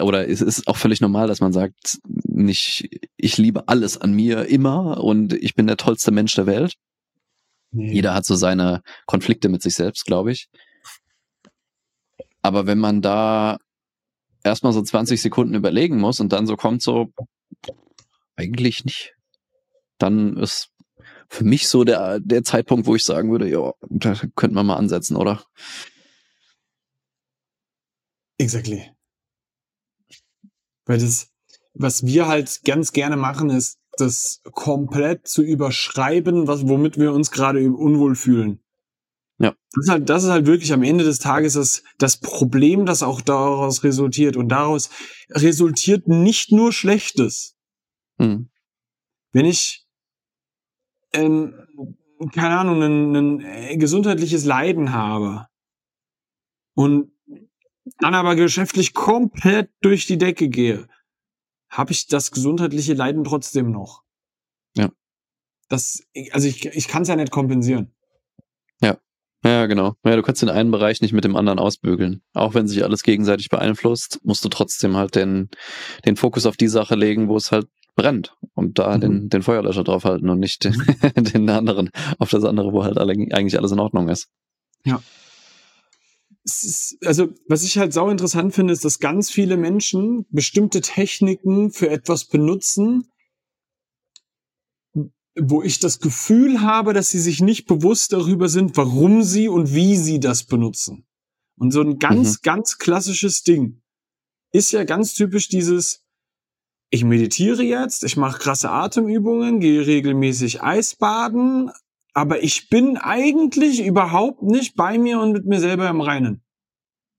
oder 0.00 0.28
es 0.28 0.40
ist 0.42 0.68
auch 0.68 0.76
völlig 0.76 1.00
normal, 1.00 1.26
dass 1.26 1.40
man 1.40 1.52
sagt, 1.52 1.98
nicht 2.06 2.88
ich 3.16 3.36
liebe 3.36 3.66
alles 3.66 3.98
an 3.98 4.12
mir 4.12 4.44
immer 4.44 5.02
und 5.02 5.32
ich 5.32 5.56
bin 5.56 5.66
der 5.66 5.76
tollste 5.76 6.12
Mensch 6.12 6.36
der 6.36 6.46
Welt. 6.46 6.74
Nee. 7.72 7.94
Jeder 7.94 8.14
hat 8.14 8.26
so 8.26 8.36
seine 8.36 8.82
Konflikte 9.06 9.48
mit 9.48 9.62
sich 9.62 9.74
selbst, 9.74 10.04
glaube 10.04 10.30
ich. 10.30 10.48
Aber 12.42 12.68
wenn 12.68 12.78
man 12.78 13.02
da 13.02 13.58
erstmal 14.48 14.72
so 14.72 14.82
20 14.82 15.20
Sekunden 15.20 15.54
überlegen 15.54 15.98
muss 15.98 16.20
und 16.20 16.32
dann 16.32 16.46
so 16.46 16.56
kommt 16.56 16.82
so, 16.82 17.12
eigentlich 18.36 18.84
nicht, 18.84 19.14
dann 19.98 20.36
ist 20.36 20.70
für 21.28 21.44
mich 21.44 21.68
so 21.68 21.84
der, 21.84 22.20
der 22.20 22.42
Zeitpunkt, 22.42 22.86
wo 22.86 22.94
ich 22.94 23.04
sagen 23.04 23.30
würde, 23.30 23.48
ja, 23.48 23.72
da 23.88 24.14
könnten 24.34 24.56
wir 24.56 24.62
mal 24.62 24.76
ansetzen, 24.76 25.16
oder? 25.16 25.44
Exactly. 28.38 28.90
Weil 30.86 30.98
das, 30.98 31.30
was 31.74 32.06
wir 32.06 32.28
halt 32.28 32.60
ganz 32.64 32.92
gerne 32.92 33.16
machen, 33.16 33.50
ist, 33.50 33.78
das 33.98 34.40
komplett 34.52 35.26
zu 35.26 35.42
überschreiben, 35.42 36.46
was, 36.46 36.68
womit 36.68 36.98
wir 36.98 37.12
uns 37.12 37.30
gerade 37.30 37.68
unwohl 37.70 38.14
fühlen. 38.14 38.60
Ja. 39.38 39.54
Das 39.72 39.84
ist 39.84 39.90
halt, 39.90 40.08
das 40.08 40.24
ist 40.24 40.30
halt 40.30 40.46
wirklich 40.46 40.72
am 40.72 40.82
Ende 40.82 41.04
des 41.04 41.20
Tages 41.20 41.54
das, 41.54 41.84
das 41.98 42.18
Problem, 42.18 42.86
das 42.86 43.02
auch 43.02 43.20
daraus 43.20 43.84
resultiert. 43.84 44.36
Und 44.36 44.48
daraus 44.48 44.90
resultiert 45.30 46.08
nicht 46.08 46.50
nur 46.50 46.72
Schlechtes. 46.72 47.56
Mhm. 48.18 48.50
Wenn 49.32 49.46
ich, 49.46 49.86
ähm, 51.12 51.54
keine 52.34 52.58
Ahnung, 52.58 52.82
ein, 52.82 53.16
ein 53.16 53.40
äh, 53.40 53.76
gesundheitliches 53.76 54.44
Leiden 54.44 54.92
habe 54.92 55.46
und 56.74 57.12
dann 58.00 58.14
aber 58.14 58.34
geschäftlich 58.34 58.92
komplett 58.92 59.70
durch 59.80 60.06
die 60.06 60.18
Decke 60.18 60.48
gehe, 60.48 60.88
habe 61.68 61.92
ich 61.92 62.08
das 62.08 62.32
gesundheitliche 62.32 62.94
Leiden 62.94 63.24
trotzdem 63.24 63.70
noch. 63.70 64.02
Ja. 64.74 64.90
Das, 65.68 66.02
also 66.32 66.48
ich, 66.48 66.66
ich 66.66 66.88
kann 66.88 67.02
es 67.02 67.08
ja 67.08 67.16
nicht 67.16 67.30
kompensieren. 67.30 67.94
Ja. 69.44 69.66
Genau. 69.66 69.94
Ja, 70.04 70.16
du 70.16 70.22
kannst 70.22 70.42
den 70.42 70.48
einen 70.48 70.70
Bereich 70.70 71.00
nicht 71.00 71.12
mit 71.12 71.24
dem 71.24 71.36
anderen 71.36 71.58
ausbügeln. 71.58 72.22
Auch 72.34 72.54
wenn 72.54 72.66
sich 72.66 72.84
alles 72.84 73.02
gegenseitig 73.02 73.48
beeinflusst, 73.48 74.20
musst 74.24 74.44
du 74.44 74.48
trotzdem 74.48 74.96
halt 74.96 75.14
den, 75.14 75.48
den 76.04 76.16
Fokus 76.16 76.46
auf 76.46 76.56
die 76.56 76.68
Sache 76.68 76.94
legen, 76.96 77.28
wo 77.28 77.36
es 77.36 77.52
halt 77.52 77.66
brennt 77.98 78.36
und 78.54 78.78
da 78.78 78.96
mhm. 78.96 79.00
den, 79.00 79.28
den 79.28 79.42
Feuerlöscher 79.42 79.84
draufhalten 79.84 80.30
und 80.30 80.38
nicht 80.38 80.64
den, 80.64 80.74
den 81.16 81.50
anderen 81.50 81.90
auf 82.18 82.30
das 82.30 82.44
andere, 82.44 82.72
wo 82.72 82.84
halt 82.84 82.96
alle, 82.96 83.12
eigentlich 83.12 83.58
alles 83.58 83.72
in 83.72 83.80
Ordnung 83.80 84.08
ist. 84.08 84.28
Ja. 84.84 85.02
Ist, 86.44 86.96
also, 87.04 87.28
was 87.48 87.64
ich 87.64 87.76
halt 87.76 87.92
sau 87.92 88.08
interessant 88.08 88.54
finde, 88.54 88.72
ist, 88.72 88.84
dass 88.84 89.00
ganz 89.00 89.30
viele 89.30 89.56
Menschen 89.56 90.24
bestimmte 90.30 90.80
Techniken 90.80 91.72
für 91.72 91.90
etwas 91.90 92.26
benutzen, 92.26 93.10
wo 95.40 95.62
ich 95.62 95.80
das 95.80 96.00
Gefühl 96.00 96.60
habe, 96.60 96.92
dass 96.92 97.10
sie 97.10 97.20
sich 97.20 97.40
nicht 97.40 97.66
bewusst 97.66 98.12
darüber 98.12 98.48
sind, 98.48 98.76
warum 98.76 99.22
sie 99.22 99.48
und 99.48 99.74
wie 99.74 99.96
sie 99.96 100.20
das 100.20 100.44
benutzen. 100.44 101.06
Und 101.56 101.72
so 101.72 101.80
ein 101.80 101.98
ganz, 101.98 102.38
mhm. 102.38 102.42
ganz 102.42 102.78
klassisches 102.78 103.42
Ding 103.42 103.82
ist 104.52 104.72
ja 104.72 104.84
ganz 104.84 105.14
typisch 105.14 105.48
dieses, 105.48 106.04
ich 106.90 107.04
meditiere 107.04 107.62
jetzt, 107.62 108.04
ich 108.04 108.16
mache 108.16 108.38
krasse 108.38 108.70
Atemübungen, 108.70 109.60
gehe 109.60 109.86
regelmäßig 109.86 110.62
Eisbaden, 110.62 111.70
aber 112.14 112.42
ich 112.42 112.68
bin 112.68 112.96
eigentlich 112.96 113.84
überhaupt 113.84 114.42
nicht 114.42 114.74
bei 114.74 114.98
mir 114.98 115.20
und 115.20 115.32
mit 115.32 115.46
mir 115.46 115.60
selber 115.60 115.88
im 115.88 116.00
Reinen. 116.00 116.42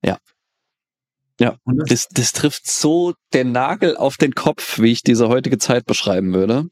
Ja. 0.04 0.18
Ja, 1.38 1.56
das, 1.86 2.08
das 2.08 2.32
trifft 2.32 2.68
so 2.68 3.14
den 3.32 3.52
Nagel 3.52 3.96
auf 3.96 4.18
den 4.18 4.34
Kopf, 4.34 4.78
wie 4.78 4.92
ich 4.92 5.02
diese 5.02 5.28
heutige 5.28 5.56
Zeit 5.56 5.86
beschreiben 5.86 6.34
würde 6.34 6.68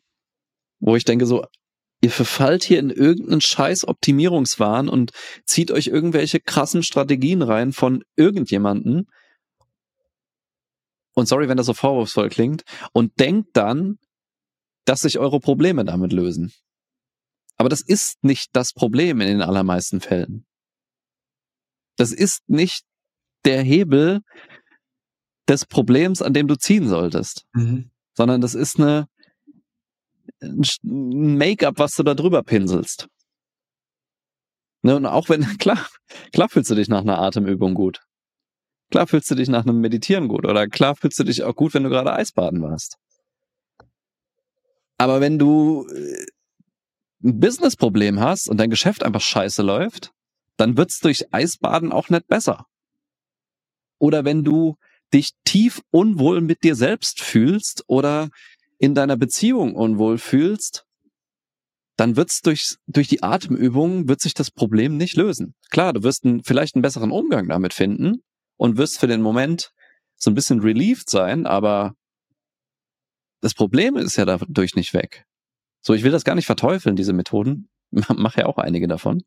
wo 0.80 0.96
ich 0.96 1.04
denke 1.04 1.26
so, 1.26 1.44
ihr 2.00 2.10
verfallt 2.10 2.64
hier 2.64 2.78
in 2.78 2.90
irgendeinen 2.90 3.40
scheiß 3.40 3.86
Optimierungswahn 3.86 4.88
und 4.88 5.12
zieht 5.44 5.70
euch 5.70 5.88
irgendwelche 5.88 6.40
krassen 6.40 6.82
Strategien 6.82 7.42
rein 7.42 7.72
von 7.72 8.04
irgendjemanden. 8.16 9.08
Und 11.14 11.26
sorry, 11.26 11.48
wenn 11.48 11.56
das 11.56 11.66
so 11.66 11.74
vorwurfsvoll 11.74 12.28
klingt. 12.28 12.62
Und 12.92 13.18
denkt 13.18 13.48
dann, 13.54 13.98
dass 14.84 15.00
sich 15.00 15.18
eure 15.18 15.40
Probleme 15.40 15.84
damit 15.84 16.12
lösen. 16.12 16.52
Aber 17.56 17.68
das 17.68 17.80
ist 17.80 18.22
nicht 18.22 18.50
das 18.52 18.72
Problem 18.72 19.20
in 19.20 19.26
den 19.26 19.42
allermeisten 19.42 20.00
Fällen. 20.00 20.46
Das 21.96 22.12
ist 22.12 22.48
nicht 22.48 22.84
der 23.44 23.62
Hebel 23.62 24.20
des 25.48 25.66
Problems, 25.66 26.22
an 26.22 26.32
dem 26.32 26.46
du 26.46 26.54
ziehen 26.54 26.88
solltest. 26.88 27.44
Mhm. 27.52 27.90
Sondern 28.14 28.40
das 28.40 28.54
ist 28.54 28.78
eine 28.78 29.08
ein 30.40 31.36
Make-up, 31.36 31.78
was 31.78 31.92
du 31.94 32.02
da 32.02 32.14
drüber 32.14 32.42
pinselst. 32.42 33.08
Ne, 34.82 34.96
und 34.96 35.06
auch 35.06 35.28
wenn, 35.28 35.42
klar, 35.58 35.88
klar 36.32 36.48
fühlst 36.48 36.70
du 36.70 36.74
dich 36.74 36.88
nach 36.88 37.00
einer 37.00 37.18
Atemübung 37.18 37.74
gut. 37.74 38.00
Klar 38.90 39.06
fühlst 39.06 39.30
du 39.30 39.34
dich 39.34 39.48
nach 39.48 39.64
einem 39.64 39.80
Meditieren 39.80 40.28
gut. 40.28 40.46
Oder 40.46 40.66
klar 40.66 40.96
fühlst 40.96 41.18
du 41.18 41.24
dich 41.24 41.42
auch 41.42 41.54
gut, 41.54 41.74
wenn 41.74 41.82
du 41.82 41.90
gerade 41.90 42.12
Eisbaden 42.12 42.62
warst. 42.62 42.96
Aber 44.96 45.20
wenn 45.20 45.38
du 45.38 45.86
äh, 45.88 46.26
ein 47.22 47.38
Business-Problem 47.38 48.20
hast 48.20 48.48
und 48.48 48.58
dein 48.58 48.70
Geschäft 48.70 49.04
einfach 49.04 49.20
scheiße 49.20 49.62
läuft, 49.62 50.12
dann 50.56 50.76
wird's 50.76 51.00
durch 51.00 51.32
Eisbaden 51.32 51.92
auch 51.92 52.08
nicht 52.08 52.26
besser. 52.26 52.66
Oder 53.98 54.24
wenn 54.24 54.44
du 54.44 54.76
dich 55.12 55.32
tief 55.44 55.80
unwohl 55.90 56.40
mit 56.40 56.62
dir 56.62 56.74
selbst 56.74 57.20
fühlst 57.20 57.84
oder 57.86 58.28
in 58.78 58.94
deiner 58.94 59.16
Beziehung 59.16 59.74
unwohl 59.74 60.18
fühlst, 60.18 60.84
dann 61.96 62.16
wird's 62.16 62.42
durch, 62.42 62.76
durch 62.86 63.08
die 63.08 63.24
Atemübung 63.24 64.08
wird 64.08 64.20
sich 64.20 64.32
das 64.32 64.52
Problem 64.52 64.96
nicht 64.96 65.16
lösen. 65.16 65.54
Klar, 65.70 65.92
du 65.92 66.04
wirst 66.04 66.24
einen, 66.24 66.44
vielleicht 66.44 66.76
einen 66.76 66.82
besseren 66.82 67.10
Umgang 67.10 67.48
damit 67.48 67.74
finden 67.74 68.22
und 68.56 68.76
wirst 68.76 69.00
für 69.00 69.08
den 69.08 69.20
Moment 69.20 69.72
so 70.14 70.30
ein 70.30 70.34
bisschen 70.34 70.60
relieved 70.60 71.10
sein, 71.10 71.44
aber 71.44 71.94
das 73.40 73.54
Problem 73.54 73.96
ist 73.96 74.16
ja 74.16 74.24
dadurch 74.24 74.74
nicht 74.74 74.94
weg. 74.94 75.24
So, 75.80 75.92
ich 75.92 76.04
will 76.04 76.12
das 76.12 76.24
gar 76.24 76.34
nicht 76.34 76.46
verteufeln, 76.46 76.96
diese 76.96 77.12
Methoden. 77.12 77.68
Mache 77.90 78.40
ja 78.40 78.46
auch 78.46 78.58
einige 78.58 78.86
davon. 78.86 79.22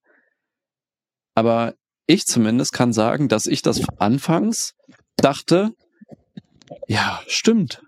Aber 1.35 1.75
ich 2.07 2.25
zumindest 2.25 2.73
kann 2.73 2.93
sagen, 2.93 3.27
dass 3.27 3.47
ich 3.47 3.61
das 3.61 3.81
anfangs 3.99 4.75
dachte, 5.17 5.73
ja, 6.87 7.21
stimmt 7.27 7.81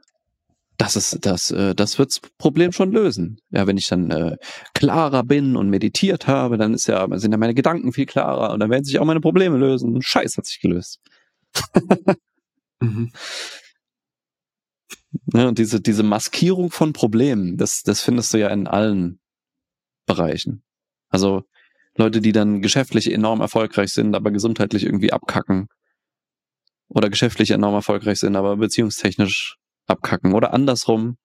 das 0.77 0.95
ist 0.95 1.25
das 1.25 1.51
äh, 1.51 1.75
das 1.75 1.99
wird's 1.99 2.19
Problem 2.37 2.71
schon 2.71 2.91
lösen. 2.91 3.39
Ja, 3.51 3.67
wenn 3.67 3.77
ich 3.77 3.87
dann 3.87 4.09
äh, 4.11 4.37
klarer 4.73 5.23
bin 5.23 5.55
und 5.55 5.69
meditiert 5.69 6.27
habe, 6.27 6.57
dann 6.57 6.73
ist 6.73 6.87
ja 6.87 7.07
sind 7.17 7.31
ja 7.31 7.37
meine 7.37 7.53
Gedanken 7.53 7.93
viel 7.93 8.05
klarer 8.05 8.51
und 8.53 8.59
dann 8.59 8.69
werden 8.69 8.83
sich 8.83 8.99
auch 8.99 9.05
meine 9.05 9.21
Probleme 9.21 9.57
lösen. 9.57 10.01
Scheiß 10.01 10.37
hat 10.37 10.45
sich 10.45 10.59
gelöst. 10.59 10.99
mhm. 12.81 13.11
ja, 15.33 15.47
und 15.47 15.59
diese 15.59 15.81
diese 15.81 16.03
Maskierung 16.03 16.71
von 16.71 16.93
Problemen, 16.93 17.57
das 17.57 17.83
das 17.83 18.01
findest 18.01 18.33
du 18.33 18.39
ja 18.39 18.49
in 18.49 18.67
allen 18.67 19.19
Bereichen. 20.05 20.63
Also 21.09 21.43
Leute, 21.95 22.21
die 22.21 22.31
dann 22.31 22.61
geschäftlich 22.61 23.11
enorm 23.11 23.41
erfolgreich 23.41 23.91
sind, 23.91 24.15
aber 24.15 24.31
gesundheitlich 24.31 24.83
irgendwie 24.83 25.13
abkacken. 25.13 25.67
Oder 26.87 27.09
geschäftlich 27.09 27.51
enorm 27.51 27.75
erfolgreich 27.75 28.19
sind, 28.19 28.35
aber 28.35 28.57
beziehungstechnisch 28.57 29.57
abkacken 29.87 30.33
oder 30.33 30.53
andersrum 30.53 31.17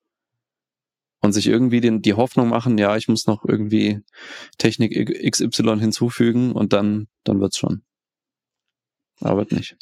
und 1.20 1.32
sich 1.32 1.46
irgendwie 1.46 1.80
den, 1.80 2.02
die 2.02 2.14
Hoffnung 2.14 2.48
machen, 2.48 2.78
ja, 2.78 2.96
ich 2.96 3.08
muss 3.08 3.26
noch 3.26 3.44
irgendwie 3.44 4.00
Technik 4.58 4.94
XY 5.30 5.78
hinzufügen 5.78 6.52
und 6.52 6.72
dann, 6.72 7.08
dann 7.24 7.40
wird's 7.40 7.58
schon. 7.58 7.82
Aber 9.20 9.38
wird 9.38 9.52
nicht. 9.52 9.76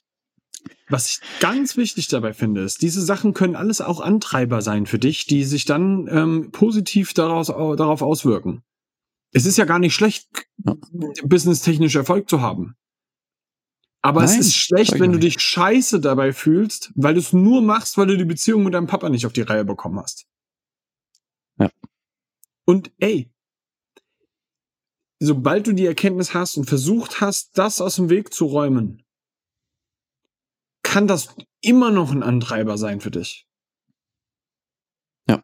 Was 0.89 1.11
ich 1.11 1.41
ganz 1.41 1.77
wichtig 1.77 2.09
dabei 2.09 2.33
finde, 2.33 2.63
ist, 2.63 2.83
diese 2.83 3.03
Sachen 3.03 3.35
können 3.35 3.57
alles 3.57 3.81
auch 3.81 4.01
Antreiber 4.01 4.63
sein 4.63 4.87
für 4.87 4.99
dich, 4.99 5.27
die 5.27 5.45
sich 5.45 5.65
dann 5.65 6.09
ähm, 6.11 6.51
positiv 6.53 7.13
daraus, 7.13 7.49
darauf 7.49 8.03
auswirken. 8.03 8.63
Es 9.33 9.47
ist 9.47 9.59
ja 9.59 9.65
gar 9.65 9.79
nicht 9.79 9.95
schlecht, 9.95 10.29
ja. 10.65 10.75
businesstechnisch 11.25 11.97
Erfolg 11.97 12.29
zu 12.29 12.41
haben. 12.41 12.77
Aber 14.07 14.23
Nein, 14.23 14.39
es 14.39 14.47
ist 14.47 14.55
schlecht, 14.55 15.01
wenn 15.01 15.11
du 15.11 15.19
dich 15.19 15.41
scheiße 15.41 15.99
dabei 15.99 16.33
fühlst, 16.33 16.93
weil 16.95 17.15
du 17.15 17.21
es 17.21 17.33
nur 17.33 17.61
machst, 17.61 17.99
weil 17.99 18.07
du 18.07 18.17
die 18.17 18.25
Beziehung 18.25 18.63
mit 18.63 18.73
deinem 18.73 18.87
Papa 18.87 19.09
nicht 19.09 19.27
auf 19.27 19.33
die 19.33 19.43
Reihe 19.43 19.65
bekommen 19.65 19.99
hast. 19.99 20.29
Ja. 21.59 21.69
Und 22.65 22.93
ey, 22.99 23.35
sobald 25.19 25.67
du 25.67 25.73
die 25.73 25.87
Erkenntnis 25.87 26.35
hast 26.35 26.57
und 26.57 26.67
versucht 26.67 27.21
hast, 27.21 27.59
das 27.59 27.81
aus 27.81 27.97
dem 27.97 28.09
Weg 28.09 28.33
zu 28.33 28.45
räumen, 28.45 29.05
kann 30.85 31.09
das 31.09 31.35
immer 31.61 31.91
noch 31.91 32.13
ein 32.13 32.23
Antreiber 32.23 32.79
sein 32.79 33.01
für 33.01 33.11
dich. 33.11 33.49
Ja. 35.29 35.43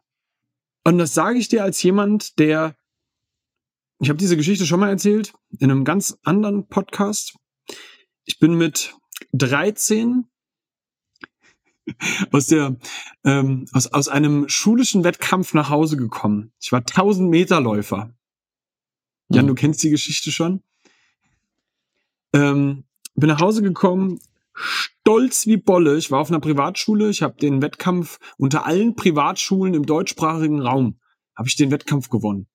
Und 0.85 0.99
das 0.99 1.13
sage 1.13 1.37
ich 1.37 1.49
dir 1.49 1.65
als 1.65 1.83
jemand, 1.83 2.39
der, 2.39 2.77
ich 3.99 4.07
habe 4.07 4.19
diese 4.19 4.37
Geschichte 4.37 4.65
schon 4.65 4.79
mal 4.79 4.89
erzählt, 4.89 5.33
in 5.59 5.69
einem 5.69 5.83
ganz 5.83 6.17
anderen 6.23 6.65
Podcast 6.69 7.37
ich 8.25 8.39
bin 8.39 8.55
mit 8.55 8.95
13 9.33 10.25
aus 12.31 12.47
der 12.47 12.77
ähm, 13.25 13.65
aus, 13.73 13.87
aus 13.87 14.07
einem 14.07 14.47
schulischen 14.47 15.03
Wettkampf 15.03 15.53
nach 15.53 15.69
Hause 15.69 15.97
gekommen. 15.97 16.53
Ich 16.61 16.71
war 16.71 16.79
1000 16.79 17.29
Meter 17.29 17.59
Läufer. 17.59 18.13
Jan, 19.29 19.45
mhm. 19.45 19.49
du 19.49 19.55
kennst 19.55 19.83
die 19.83 19.89
Geschichte 19.89 20.31
schon. 20.31 20.63
Ähm, 22.33 22.85
bin 23.15 23.27
nach 23.27 23.41
Hause 23.41 23.61
gekommen, 23.61 24.19
stolz 24.53 25.45
wie 25.45 25.57
Bolle. 25.57 25.97
Ich 25.97 26.09
war 26.09 26.19
auf 26.19 26.29
einer 26.29 26.39
Privatschule. 26.39 27.09
Ich 27.09 27.21
habe 27.21 27.37
den 27.37 27.61
Wettkampf 27.61 28.19
unter 28.37 28.65
allen 28.65 28.95
Privatschulen 28.95 29.73
im 29.73 29.85
deutschsprachigen 29.85 30.61
Raum 30.61 30.99
habe 31.35 31.47
ich 31.47 31.55
den 31.55 31.71
Wettkampf 31.71 32.09
gewonnen. 32.09 32.47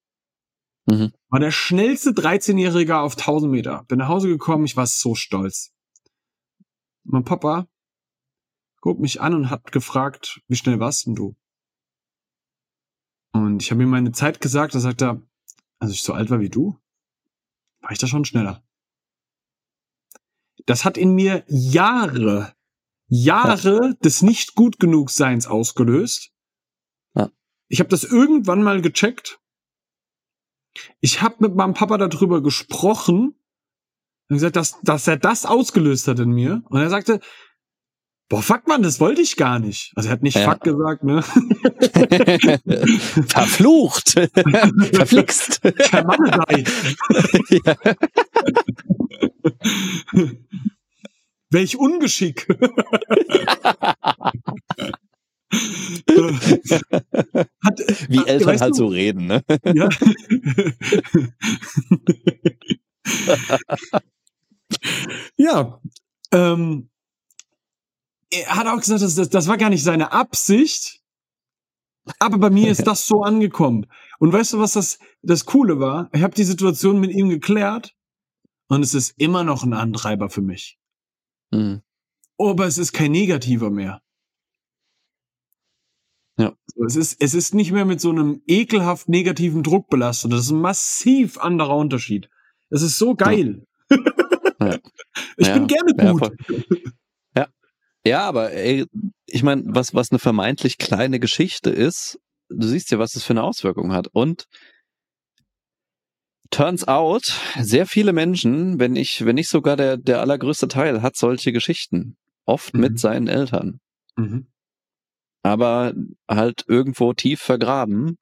Mhm. 0.89 1.13
War 1.29 1.39
der 1.39 1.51
schnellste 1.51 2.11
13-Jährige 2.11 2.99
auf 2.99 3.17
1000 3.17 3.53
Meter. 3.53 3.85
Bin 3.89 3.99
nach 3.99 4.09
Hause 4.09 4.29
gekommen, 4.29 4.65
ich 4.65 4.77
war 4.77 4.87
so 4.87 5.15
stolz. 5.15 5.75
Mein 7.05 7.25
Papa 7.25 7.69
guckt 8.81 9.01
mich 9.01 9.21
an 9.21 9.35
und 9.35 9.51
hat 9.51 9.71
gefragt, 9.71 10.41
wie 10.49 10.57
schnell 10.57 10.81
warst 10.81 11.07
denn 11.07 11.15
du? 11.15 11.37
Und 13.33 13.63
ich 13.63 13.71
habe 13.71 13.83
ihm 13.83 13.91
meine 13.91 14.13
Zeit 14.13 14.41
gesagt, 14.41 14.75
da 14.75 14.81
sagt 14.81 15.03
er, 15.03 15.21
als 15.79 15.93
ich 15.93 16.03
so 16.03 16.15
alt 16.15 16.31
war 16.31 16.41
wie 16.41 16.49
du, 16.49 16.79
war 17.81 17.93
ich 17.93 17.99
da 17.99 18.07
schon 18.07 18.25
schneller. 18.25 18.65
Das 20.65 20.87
hat 20.87 20.97
in 20.97 21.15
mir 21.15 21.45
Jahre, 21.49 22.55
Jahre 23.09 23.89
ja. 23.89 23.93
des 24.03 24.23
nicht 24.23 24.55
gut 24.55 24.81
genug 24.81 25.11
Seins 25.11 25.47
ausgelöst. 25.47 26.33
Ja. 27.15 27.31
Ich 27.69 27.81
habe 27.81 27.91
das 27.91 28.05
irgendwann 28.05 28.63
mal 28.63 28.81
gecheckt. 28.81 29.39
Ich 31.01 31.23
habe 31.23 31.37
mit 31.41 31.55
meinem 31.55 31.75
Papa 31.75 31.99
darüber 31.99 32.43
gesprochen 32.43 33.35
und 34.29 34.37
gesagt, 34.37 34.57
dass, 34.57 34.81
dass 34.83 35.09
er 35.09 35.17
das 35.17 35.47
ausgelöst 35.47 36.09
hat 36.09 36.19
in 36.19 36.31
mir. 36.31 36.63
Und 36.69 36.81
er 36.81 36.91
sagte, 36.91 37.21
Boah, 38.31 38.43
fuck 38.43 38.69
man, 38.69 38.83
das 38.83 39.01
wollte 39.01 39.23
ich 39.23 39.37
gar 39.37 39.59
nicht. 39.59 39.91
Also 39.97 40.11
er 40.11 40.13
hat 40.13 40.23
nicht 40.23 40.37
ja. 40.37 40.51
fuck 40.51 40.61
gesagt, 40.61 41.03
ne? 41.03 41.23
Verflucht. 43.27 44.11
Verflixt. 44.93 45.63
Vermanedei. 45.63 46.65
ja. 47.65 47.75
Welch 51.49 51.79
Ungeschick. 51.79 52.47
hat, 57.65 57.81
Wie 58.09 58.27
Eltern 58.27 58.61
halt 58.61 58.73
du? 58.73 58.77
so 58.77 58.87
reden, 58.87 59.27
ne? 59.27 59.43
Ja. 59.75 59.89
ja. 65.37 65.81
Ähm, 66.33 66.91
er 68.31 68.57
hat 68.57 68.67
auch 68.67 68.77
gesagt, 68.77 69.03
das, 69.03 69.15
das, 69.15 69.31
das 69.31 69.49
war 69.49 69.57
gar 69.57 69.71
nicht 69.71 69.83
seine 69.83 70.13
Absicht. 70.13 71.03
Aber 72.19 72.39
bei 72.39 72.51
mir 72.51 72.71
ist 72.71 72.87
das 72.87 73.07
so 73.07 73.23
angekommen. 73.23 73.87
Und 74.19 74.33
weißt 74.33 74.55
du, 74.55 74.59
was 74.59 74.75
das, 74.75 74.99
das 75.23 75.47
Coole 75.47 75.81
war? 75.81 76.11
Ich 76.13 76.23
habe 76.23 76.35
die 76.35 76.45
Situation 76.45 77.01
mit 77.01 77.11
ihm 77.11 77.29
geklärt 77.29 77.95
und 78.69 78.83
es 78.83 78.95
ist 78.95 79.15
immer 79.17 79.45
noch 79.45 79.65
ein 79.65 79.73
Antreiber 79.73 80.29
für 80.29 80.43
mich. 80.43 80.79
Mhm. 81.51 81.83
Aber 82.39 82.67
es 82.67 82.79
ist 82.79 82.93
kein 82.93 83.13
negativer 83.13 83.71
mehr. 83.71 84.03
Ja. 86.39 86.55
Es 86.87 86.97
ist, 86.97 87.21
es 87.21 87.35
ist 87.35 87.55
nicht 87.55 87.73
mehr 87.73 87.85
mit 87.85 88.01
so 88.01 88.11
einem 88.11 88.43
ekelhaft 88.47 89.09
negativen 89.09 89.63
Druck 89.63 89.89
belastet. 89.91 90.33
Das 90.33 90.41
ist 90.41 90.51
ein 90.51 90.61
massiv 90.61 91.39
anderer 91.39 91.77
Unterschied. 91.77 92.31
Es 92.71 92.83
ist 92.83 92.99
so 92.99 93.15
geil. 93.15 93.65
Ja. 93.91 93.97
Ja. 94.61 94.77
Ich 95.37 95.47
ja. 95.47 95.55
bin 95.55 95.69
gerne 95.69 95.95
gut. 95.95 96.33
Ja, 98.09 98.27
aber 98.27 98.53
ey, 98.53 98.87
ich 99.27 99.43
meine, 99.43 99.65
was, 99.67 99.93
was 99.95 100.11
eine 100.11 100.19
vermeintlich 100.19 100.79
kleine 100.79 101.21
Geschichte 101.21 101.69
ist, 101.69 102.19
du 102.49 102.67
siehst 102.67 102.91
ja, 102.91 102.99
was 102.99 103.13
das 103.13 103.23
für 103.23 103.35
eine 103.35 103.43
Auswirkung 103.43 103.93
hat. 103.93 104.09
Und 104.09 104.47
turns 106.51 106.89
out, 106.89 107.39
sehr 107.61 107.87
viele 107.87 108.15
Menschen, 108.15 108.81
wenn 108.81 108.97
ich, 108.97 109.27
wenn 109.27 109.35
nicht 109.35 109.51
sogar 109.51 109.77
der, 109.77 109.99
der 109.99 110.21
allergrößte 110.21 110.69
Teil, 110.69 111.03
hat 111.03 111.17
solche 111.17 111.53
Geschichten. 111.53 112.17
Oft 112.47 112.73
mhm. 112.73 112.81
mit 112.81 112.99
seinen 112.99 113.29
Eltern. 113.29 113.79
Mhm. 114.17 114.47
Aber 115.43 115.95
halt 116.29 116.65
irgendwo 116.67 117.13
tief 117.13 117.41
vergraben 117.41 118.19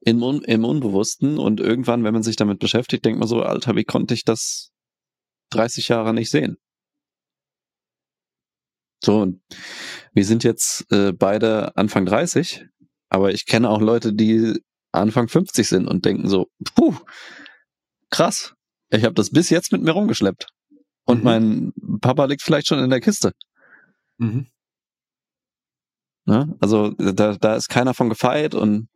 im, 0.00 0.22
im 0.22 0.64
Unbewussten 0.64 1.38
und 1.38 1.60
irgendwann, 1.60 2.04
wenn 2.04 2.14
man 2.14 2.22
sich 2.22 2.36
damit 2.36 2.58
beschäftigt, 2.58 3.04
denkt 3.04 3.18
man 3.18 3.28
so, 3.28 3.42
Alter, 3.42 3.76
wie 3.76 3.84
konnte 3.84 4.14
ich 4.14 4.24
das 4.24 4.70
30 5.50 5.88
Jahre 5.88 6.14
nicht 6.14 6.30
sehen? 6.30 6.56
So, 9.02 9.20
und 9.20 9.40
wir 10.12 10.24
sind 10.24 10.44
jetzt 10.44 10.90
äh, 10.92 11.12
beide 11.12 11.76
Anfang 11.76 12.04
30, 12.04 12.66
aber 13.08 13.32
ich 13.32 13.46
kenne 13.46 13.70
auch 13.70 13.80
Leute, 13.80 14.12
die 14.12 14.60
Anfang 14.92 15.28
50 15.28 15.66
sind 15.66 15.86
und 15.86 16.04
denken 16.04 16.28
so, 16.28 16.48
puh, 16.74 16.94
krass, 18.10 18.54
ich 18.90 19.04
habe 19.04 19.14
das 19.14 19.30
bis 19.30 19.50
jetzt 19.50 19.72
mit 19.72 19.82
mir 19.82 19.92
rumgeschleppt. 19.92 20.46
Und 21.04 21.18
mhm. 21.18 21.24
mein 21.24 21.72
Papa 22.00 22.26
liegt 22.26 22.42
vielleicht 22.42 22.66
schon 22.66 22.78
in 22.78 22.90
der 22.90 23.00
Kiste. 23.00 23.32
Mhm. 24.18 24.46
Ne? 26.26 26.54
Also 26.60 26.90
da, 26.90 27.36
da 27.36 27.56
ist 27.56 27.68
keiner 27.68 27.94
von 27.94 28.08
gefeit 28.08 28.54
und 28.54 28.88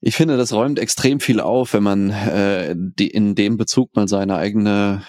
ich 0.00 0.16
finde, 0.16 0.36
das 0.36 0.52
räumt 0.52 0.78
extrem 0.78 1.18
viel 1.18 1.40
auf, 1.40 1.72
wenn 1.72 1.82
man 1.82 2.10
äh, 2.10 2.74
die, 2.76 3.08
in 3.08 3.34
dem 3.34 3.56
Bezug 3.56 3.96
mal 3.96 4.06
seine 4.06 4.36
eigene 4.36 5.02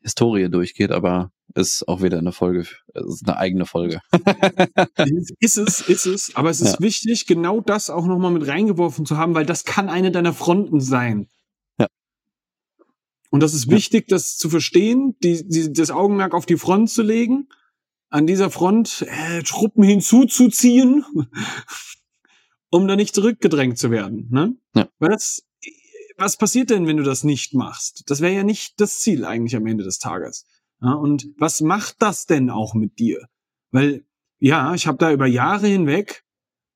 Historie 0.00 0.48
durchgeht, 0.48 0.90
aber 0.90 1.30
ist 1.54 1.86
auch 1.88 2.02
wieder 2.02 2.18
eine 2.18 2.32
Folge, 2.32 2.66
ist 2.94 3.26
eine 3.26 3.36
eigene 3.36 3.66
Folge. 3.66 4.00
ist 5.40 5.56
es, 5.56 5.80
ist 5.80 6.06
es, 6.06 6.36
aber 6.36 6.50
es 6.50 6.60
ist 6.60 6.74
ja. 6.74 6.80
wichtig, 6.80 7.26
genau 7.26 7.60
das 7.60 7.90
auch 7.90 8.06
nochmal 8.06 8.32
mit 8.32 8.46
reingeworfen 8.46 9.06
zu 9.06 9.16
haben, 9.16 9.34
weil 9.34 9.46
das 9.46 9.64
kann 9.64 9.88
eine 9.88 10.10
deiner 10.10 10.32
Fronten 10.32 10.80
sein. 10.80 11.28
Ja. 11.78 11.86
Und 13.30 13.40
das 13.40 13.54
ist 13.54 13.66
ja. 13.66 13.72
wichtig, 13.72 14.08
das 14.08 14.36
zu 14.36 14.50
verstehen, 14.50 15.16
die, 15.22 15.46
die, 15.46 15.72
das 15.72 15.90
Augenmerk 15.90 16.34
auf 16.34 16.46
die 16.46 16.56
Front 16.56 16.90
zu 16.90 17.02
legen, 17.02 17.48
an 18.10 18.26
dieser 18.26 18.50
Front 18.50 19.06
äh, 19.08 19.42
Truppen 19.42 19.84
hinzuzuziehen, 19.84 21.04
um 22.70 22.86
da 22.86 22.96
nicht 22.96 23.14
zurückgedrängt 23.14 23.78
zu 23.78 23.90
werden. 23.90 24.28
Ne? 24.30 24.56
Ja. 24.74 24.88
Weil 24.98 25.10
das, 25.10 25.46
was 26.16 26.36
passiert 26.36 26.70
denn, 26.70 26.86
wenn 26.86 26.96
du 26.96 27.04
das 27.04 27.24
nicht 27.24 27.54
machst? 27.54 28.02
Das 28.08 28.20
wäre 28.20 28.34
ja 28.34 28.42
nicht 28.42 28.80
das 28.80 28.98
Ziel 28.98 29.24
eigentlich 29.24 29.56
am 29.56 29.66
Ende 29.66 29.84
des 29.84 29.98
Tages. 29.98 30.46
Ja, 30.82 30.92
und 30.92 31.28
was 31.38 31.60
macht 31.60 31.96
das 32.00 32.26
denn 32.26 32.50
auch 32.50 32.74
mit 32.74 32.98
dir? 32.98 33.26
Weil, 33.70 34.04
ja, 34.38 34.74
ich 34.74 34.86
habe 34.86 34.98
da 34.98 35.12
über 35.12 35.26
Jahre 35.26 35.66
hinweg 35.66 36.24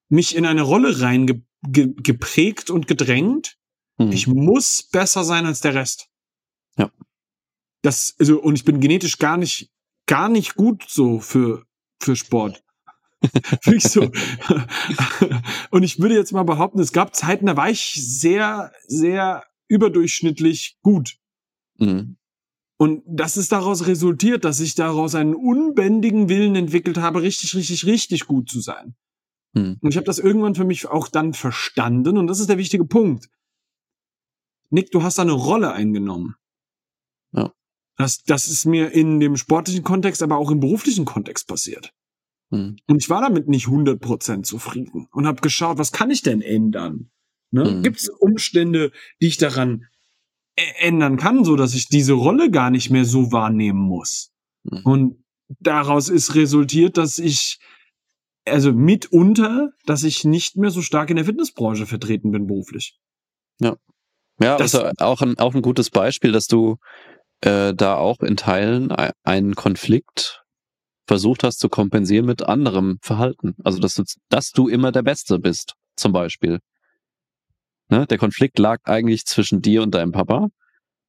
mich 0.09 0.37
in 0.37 0.47
eine 0.47 0.63
Rolle 0.63 1.01
reingeprägt 1.01 2.71
und 2.71 2.87
gedrängt. 2.87 3.57
Mhm. 3.99 4.13
Ich 4.13 4.27
muss 4.27 4.89
besser 4.93 5.25
sein 5.25 5.47
als 5.47 5.61
der 5.61 5.75
Rest. 5.75 6.09
Ja. 6.77 6.91
Das, 7.83 8.15
also, 8.19 8.41
und 8.41 8.55
ich 8.55 8.65
bin 8.65 8.81
genetisch 8.81 9.19
gar 9.19 9.37
nicht, 9.37 9.71
gar 10.07 10.29
nicht 10.29 10.55
gut 10.55 10.85
so 10.89 11.21
für, 11.21 11.65
für 12.01 12.17
Sport. 12.17 12.63
Wirklich 13.65 13.85
so. 13.85 14.11
und 15.71 15.83
ich 15.83 15.99
würde 15.99 16.15
jetzt 16.15 16.33
mal 16.33 16.43
behaupten, 16.43 16.81
es 16.81 16.93
gab 16.93 17.15
Zeiten, 17.15 17.47
da 17.47 17.57
war 17.57 17.71
ich 17.71 17.95
sehr, 17.95 18.73
sehr 18.87 19.45
überdurchschnittlich 19.69 20.79
gut. 20.83 21.17
Mhm. 21.79 22.17
Und 22.77 23.03
das 23.07 23.37
ist 23.37 23.53
daraus 23.53 23.87
resultiert, 23.87 24.45
dass 24.45 24.61
ich 24.61 24.75
daraus 24.75 25.15
einen 25.15 25.35
unbändigen 25.35 26.29
Willen 26.29 26.57
entwickelt 26.57 26.99
habe, 26.99 27.23
richtig, 27.23 27.55
richtig, 27.55 27.87
richtig 27.87 28.27
gut 28.27 28.51
zu 28.51 28.61
sein. 28.61 28.97
Hm. 29.55 29.79
Und 29.81 29.91
ich 29.91 29.97
habe 29.97 30.07
das 30.07 30.19
irgendwann 30.19 30.57
für 30.57 30.65
mich 30.65 30.87
auch 30.87 31.09
dann 31.09 31.33
verstanden 31.33 32.19
und 32.19 32.27
das 32.27 32.41
ist 32.41 32.49
der 32.49 32.59
wichtige 32.59 32.85
Punkt. 32.85 33.31
Nick, 34.71 34.91
du 34.91 35.03
hast 35.03 35.19
da 35.19 35.23
eine 35.23 35.33
Rolle 35.33 35.73
eingenommen. 35.73 36.35
Ja. 37.33 37.53
Das, 37.97 38.23
das 38.25 38.49
ist 38.49 38.65
mir 38.65 38.91
in 38.91 39.21
dem 39.21 39.37
sportlichen 39.37 39.85
Kontext, 39.85 40.23
aber 40.23 40.37
auch 40.37 40.51
im 40.51 40.61
beruflichen 40.61 41.05
Kontext 41.05 41.47
passiert. 41.47 41.93
Hm. 42.51 42.77
Und 42.87 43.03
ich 43.03 43.11
war 43.11 43.21
damit 43.21 43.49
nicht 43.49 43.67
100% 43.67 44.43
zufrieden 44.43 45.07
und 45.13 45.27
habe 45.27 45.41
geschaut, 45.41 45.79
was 45.79 45.93
kann 45.93 46.11
ich 46.11 46.23
denn 46.23 46.41
ändern? 46.41 47.11
Ne? 47.51 47.65
Hm. 47.65 47.83
Gibt 47.83 48.01
es 48.01 48.09
Umstände, 48.09 48.91
die 49.21 49.29
ich 49.29 49.37
daran 49.37 49.87
ändern 50.57 51.17
kann, 51.17 51.45
so 51.45 51.57
dass 51.57 51.75
ich 51.75 51.89
diese 51.89 52.13
Rolle 52.13 52.51
gar 52.51 52.71
nicht 52.71 52.91
mehr 52.91 53.05
so 53.05 53.33
wahrnehmen 53.33 53.81
muss. 53.81 54.33
Mhm. 54.65 54.83
Und 54.85 55.25
daraus 55.61 56.09
ist 56.09 56.35
resultiert, 56.35 56.97
dass 56.97 57.19
ich 57.19 57.59
also 58.47 58.73
mitunter, 58.73 59.71
dass 59.87 60.05
ich 60.05 60.25
nicht 60.25 60.57
mehr 60.57 60.71
so 60.71 60.83
stark 60.83 61.11
in 61.11 61.17
der 61.17 61.25
Fitnessbranche 61.25 61.87
vertreten 61.87 62.31
bin 62.31 62.47
beruflich. 62.47 62.99
Ja. 63.61 63.77
Ja, 64.41 64.57
das, 64.57 64.75
also 64.75 64.91
auch 64.99 65.23
ein, 65.23 65.39
auch 65.39 65.55
ein 65.55 65.63
gutes 65.63 65.91
Beispiel, 65.91 66.33
dass 66.33 66.49
du 66.49 66.77
äh, 67.41 67.75
da 67.75 67.97
auch 67.97 68.21
in 68.21 68.37
Teilen 68.37 68.91
einen 69.25 69.55
Konflikt 69.55 70.45
versucht 71.07 71.45
hast 71.45 71.59
zu 71.59 71.69
kompensieren 71.69 72.27
mit 72.27 72.43
anderem 72.43 72.99
Verhalten. 73.03 73.55
Also 73.63 73.79
dass 73.79 73.95
du, 73.95 74.05
dass 74.29 74.51
du 74.51 74.69
immer 74.69 74.93
der 74.93 75.03
Beste 75.03 75.39
bist, 75.39 75.75
zum 75.97 76.13
Beispiel. 76.13 76.61
Ne? 77.89 78.07
Der 78.07 78.19
Konflikt 78.19 78.59
lag 78.59 78.79
eigentlich 78.85 79.25
zwischen 79.27 79.61
dir 79.61 79.83
und 79.83 79.95
deinem 79.95 80.13
Papa, 80.13 80.49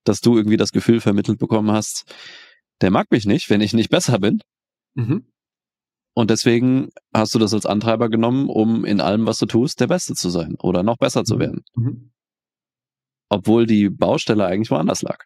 dass 0.04 0.20
du 0.20 0.38
irgendwie 0.38 0.58
das 0.58 0.72
Gefühl 0.72 1.00
vermittelt 1.00 1.40
bekommen 1.40 1.72
hast, 1.72 2.14
der 2.82 2.92
mag 2.92 3.10
mich 3.12 3.26
nicht, 3.26 3.50
wenn 3.50 3.62
ich 3.62 3.74
nicht 3.74 3.90
besser 3.90 4.20
bin. 4.20 4.42
Mhm. 4.96 5.26
Und 6.14 6.30
deswegen 6.30 6.90
hast 7.14 7.36
du 7.36 7.40
das 7.40 7.54
als 7.54 7.66
Antreiber 7.66 8.10
genommen, 8.10 8.50
um 8.50 8.86
in 8.86 9.02
allem, 9.02 9.26
was 9.26 9.38
du 9.38 9.46
tust, 9.46 9.80
der 9.82 9.88
Beste 9.88 10.14
zu 10.14 10.30
sein 10.30 10.56
oder 10.60 10.84
noch 10.84 10.98
besser 10.98 11.24
zu 11.24 11.36
mhm. 11.36 11.40
werden. 11.40 11.64
Mhm. 11.76 12.12
Obwohl 13.30 13.66
die 13.66 13.90
Baustelle 13.90 14.46
eigentlich 14.46 14.72
woanders 14.72 15.02
lag. 15.02 15.24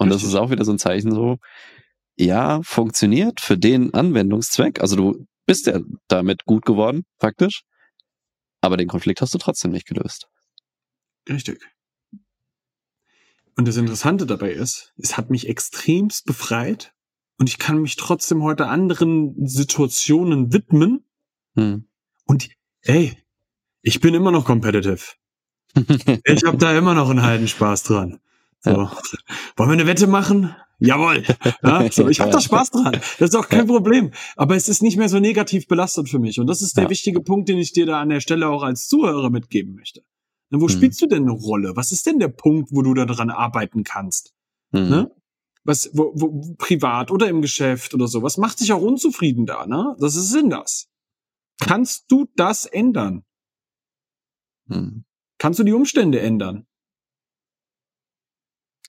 Und 0.00 0.08
Richtig. 0.08 0.22
das 0.22 0.30
ist 0.30 0.34
auch 0.34 0.50
wieder 0.50 0.64
so 0.64 0.72
ein 0.72 0.78
Zeichen 0.78 1.12
so, 1.12 1.36
ja, 2.16 2.62
funktioniert 2.62 3.38
für 3.40 3.58
den 3.58 3.92
Anwendungszweck. 3.92 4.80
Also 4.80 4.96
du 4.96 5.26
bist 5.44 5.66
ja 5.66 5.78
damit 6.08 6.46
gut 6.46 6.64
geworden, 6.64 7.04
faktisch. 7.18 7.64
Aber 8.62 8.78
den 8.78 8.88
Konflikt 8.88 9.20
hast 9.20 9.34
du 9.34 9.38
trotzdem 9.38 9.72
nicht 9.72 9.86
gelöst. 9.86 10.26
Richtig. 11.28 11.60
Und 13.56 13.68
das 13.68 13.76
Interessante 13.76 14.24
dabei 14.24 14.52
ist, 14.52 14.94
es 14.96 15.18
hat 15.18 15.28
mich 15.28 15.46
extremst 15.46 16.24
befreit 16.24 16.94
und 17.36 17.50
ich 17.50 17.58
kann 17.58 17.82
mich 17.82 17.96
trotzdem 17.96 18.42
heute 18.42 18.68
anderen 18.68 19.34
Situationen 19.46 20.50
widmen. 20.50 21.04
Hm. 21.56 21.84
Und 22.24 22.48
ey, 22.80 23.18
ich 23.82 24.00
bin 24.00 24.14
immer 24.14 24.30
noch 24.30 24.46
competitive. 24.46 25.04
Ich 26.24 26.42
habe 26.44 26.56
da 26.56 26.76
immer 26.76 26.94
noch 26.94 27.10
einen 27.10 27.22
heiden 27.22 27.48
Spaß 27.48 27.82
dran. 27.82 28.18
So. 28.62 28.70
Ja. 28.70 28.98
Wollen 29.56 29.70
wir 29.70 29.74
eine 29.74 29.86
Wette 29.86 30.06
machen? 30.06 30.54
Jawohl. 30.78 31.24
Ja, 31.62 31.90
so, 31.92 32.08
ich 32.08 32.20
habe 32.20 32.30
da 32.30 32.40
Spaß 32.40 32.70
dran. 32.70 32.92
Das 33.18 33.30
ist 33.30 33.34
auch 33.36 33.48
kein 33.48 33.66
Problem. 33.66 34.12
Aber 34.36 34.56
es 34.56 34.68
ist 34.68 34.82
nicht 34.82 34.96
mehr 34.96 35.08
so 35.08 35.18
negativ 35.20 35.66
belastet 35.68 36.08
für 36.08 36.18
mich. 36.18 36.40
Und 36.40 36.46
das 36.46 36.62
ist 36.62 36.76
der 36.76 36.84
Ja. 36.84 36.90
wichtige 36.90 37.20
Punkt, 37.20 37.48
den 37.48 37.58
ich 37.58 37.72
dir 37.72 37.86
da 37.86 38.00
an 38.00 38.08
der 38.08 38.20
Stelle 38.20 38.48
auch 38.48 38.62
als 38.62 38.86
Zuhörer 38.88 39.30
mitgeben 39.30 39.74
möchte. 39.74 40.02
Wo 40.50 40.62
Hm. 40.66 40.68
spielst 40.68 41.00
du 41.02 41.06
denn 41.06 41.22
eine 41.24 41.32
Rolle? 41.32 41.72
Was 41.76 41.92
ist 41.92 42.06
denn 42.06 42.18
der 42.18 42.28
Punkt, 42.28 42.70
wo 42.72 42.82
du 42.82 42.92
da 42.94 43.04
dran 43.04 43.30
arbeiten 43.30 43.84
kannst? 43.84 44.34
Hm. 44.72 44.88
Ne? 44.88 45.10
Was, 45.64 45.90
wo, 45.92 46.12
wo, 46.14 46.54
privat 46.56 47.10
oder 47.10 47.28
im 47.28 47.42
Geschäft 47.42 47.92
oder 47.94 48.08
so. 48.08 48.22
Was 48.22 48.38
macht 48.38 48.60
dich 48.60 48.72
auch 48.72 48.80
unzufrieden 48.80 49.44
da, 49.46 49.66
ne? 49.66 49.94
Das 50.00 50.16
ist 50.16 50.30
Sinn 50.30 50.48
das. 50.50 50.88
Kannst 51.60 52.10
du 52.10 52.26
das 52.36 52.64
ändern? 52.66 53.22
Hm. 54.68 55.04
Kannst 55.38 55.58
du 55.58 55.64
die 55.64 55.72
Umstände 55.74 56.20
ändern? 56.20 56.66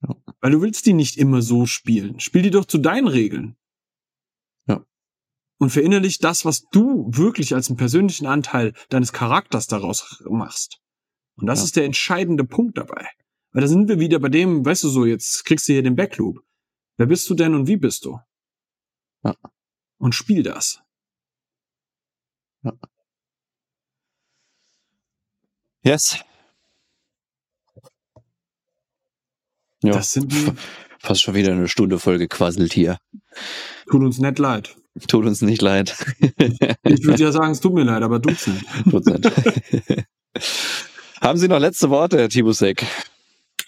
Ja. 0.01 0.15
Weil 0.39 0.51
du 0.51 0.61
willst 0.61 0.85
die 0.85 0.93
nicht 0.93 1.17
immer 1.17 1.41
so 1.41 1.65
spielen. 1.65 2.19
Spiel 2.19 2.41
die 2.41 2.49
doch 2.51 2.65
zu 2.65 2.77
deinen 2.77 3.07
Regeln. 3.07 3.55
Ja. 4.67 4.85
Und 5.59 5.69
verinnerlich 5.69 6.19
das, 6.19 6.45
was 6.45 6.63
du 6.71 7.09
wirklich 7.13 7.53
als 7.53 7.69
einen 7.69 7.77
persönlichen 7.77 8.25
Anteil 8.25 8.73
deines 8.89 9.13
Charakters 9.13 9.67
daraus 9.67 10.23
machst. 10.29 10.81
Und 11.35 11.47
das 11.47 11.59
Ja. 11.59 11.65
ist 11.65 11.75
der 11.75 11.85
entscheidende 11.85 12.43
Punkt 12.43 12.77
dabei. 12.77 13.07
Weil 13.51 13.61
da 13.61 13.67
sind 13.67 13.87
wir 13.89 13.99
wieder 13.99 14.19
bei 14.19 14.29
dem, 14.29 14.65
weißt 14.65 14.83
du 14.85 14.89
so, 14.89 15.05
jetzt 15.05 15.43
kriegst 15.45 15.67
du 15.67 15.73
hier 15.73 15.83
den 15.83 15.95
Backloop. 15.95 16.39
Wer 16.97 17.05
bist 17.07 17.29
du 17.29 17.35
denn 17.35 17.53
und 17.53 17.67
wie 17.67 17.77
bist 17.77 18.05
du? 18.05 18.19
Ja. 19.23 19.35
Und 19.97 20.15
spiel 20.15 20.41
das. 20.43 20.81
Yes. 25.83 26.23
Ja, 29.83 29.93
Das 29.93 30.13
sind 30.13 30.33
fast 30.99 31.21
schon 31.21 31.33
wieder 31.35 31.51
eine 31.51 31.67
Stunde 31.67 31.99
voll 31.99 32.17
gequasselt 32.17 32.73
hier. 32.73 32.97
tut 33.89 34.03
uns 34.03 34.19
nicht 34.19 34.39
leid. 34.39 34.75
Tut 35.07 35.25
uns 35.25 35.41
nicht 35.41 35.61
leid. 35.61 35.95
Ich 36.83 37.03
würde 37.05 37.23
ja 37.23 37.31
sagen, 37.31 37.51
es 37.51 37.61
tut 37.61 37.73
mir 37.73 37.83
leid, 37.83 38.03
aber 38.03 38.21
tut's 38.21 38.47
nicht. 38.47 38.65
Haben 41.21 41.37
Sie 41.37 41.47
noch 41.47 41.59
letzte 41.59 41.89
Worte, 41.89 42.17
Herr 42.17 42.29
Tibusek? 42.29 42.85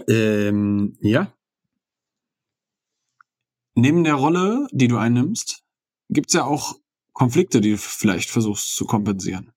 Ähm, 0.07 0.97
ja. 1.01 1.31
Neben 3.75 4.03
der 4.03 4.15
Rolle, 4.15 4.67
die 4.71 4.87
du 4.87 4.97
einnimmst, 4.97 5.63
gibt's 6.09 6.33
ja 6.33 6.43
auch 6.43 6.75
Konflikte, 7.13 7.61
die 7.61 7.71
du 7.71 7.77
vielleicht 7.77 8.29
versuchst 8.29 8.75
zu 8.75 8.85
kompensieren. 8.85 9.51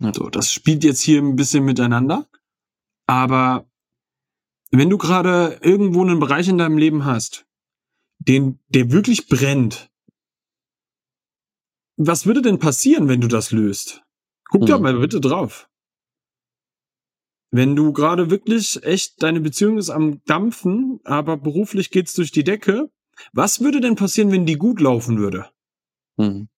Ja. 0.00 0.12
So, 0.14 0.28
das 0.30 0.52
spielt 0.52 0.84
jetzt 0.84 1.00
hier 1.00 1.20
ein 1.20 1.36
bisschen 1.36 1.64
miteinander. 1.64 2.28
Aber 3.06 3.66
wenn 4.70 4.90
du 4.90 4.98
gerade 4.98 5.58
irgendwo 5.62 6.02
einen 6.02 6.20
Bereich 6.20 6.48
in 6.48 6.58
deinem 6.58 6.78
Leben 6.78 7.04
hast, 7.04 7.46
den, 8.18 8.58
der 8.68 8.90
wirklich 8.90 9.28
brennt, 9.28 9.90
was 11.96 12.26
würde 12.26 12.42
denn 12.42 12.58
passieren, 12.58 13.08
wenn 13.08 13.20
du 13.20 13.28
das 13.28 13.52
löst? 13.52 14.02
Guck 14.50 14.66
da 14.66 14.76
Mhm. 14.76 14.82
mal 14.82 14.98
bitte 14.98 15.20
drauf. 15.20 15.68
Wenn 17.50 17.76
du 17.76 17.92
gerade 17.92 18.30
wirklich 18.30 18.82
echt, 18.82 19.22
deine 19.22 19.40
Beziehung 19.40 19.78
ist 19.78 19.90
am 19.90 20.20
Dampfen, 20.24 20.98
aber 21.04 21.36
beruflich 21.36 21.90
geht's 21.90 22.14
durch 22.14 22.32
die 22.32 22.42
Decke, 22.42 22.90
was 23.32 23.60
würde 23.60 23.80
denn 23.80 23.94
passieren, 23.94 24.32
wenn 24.32 24.44
die 24.44 24.56
gut 24.56 24.80
laufen 24.80 25.18
würde? 25.18 25.50
Hm. 26.18 26.48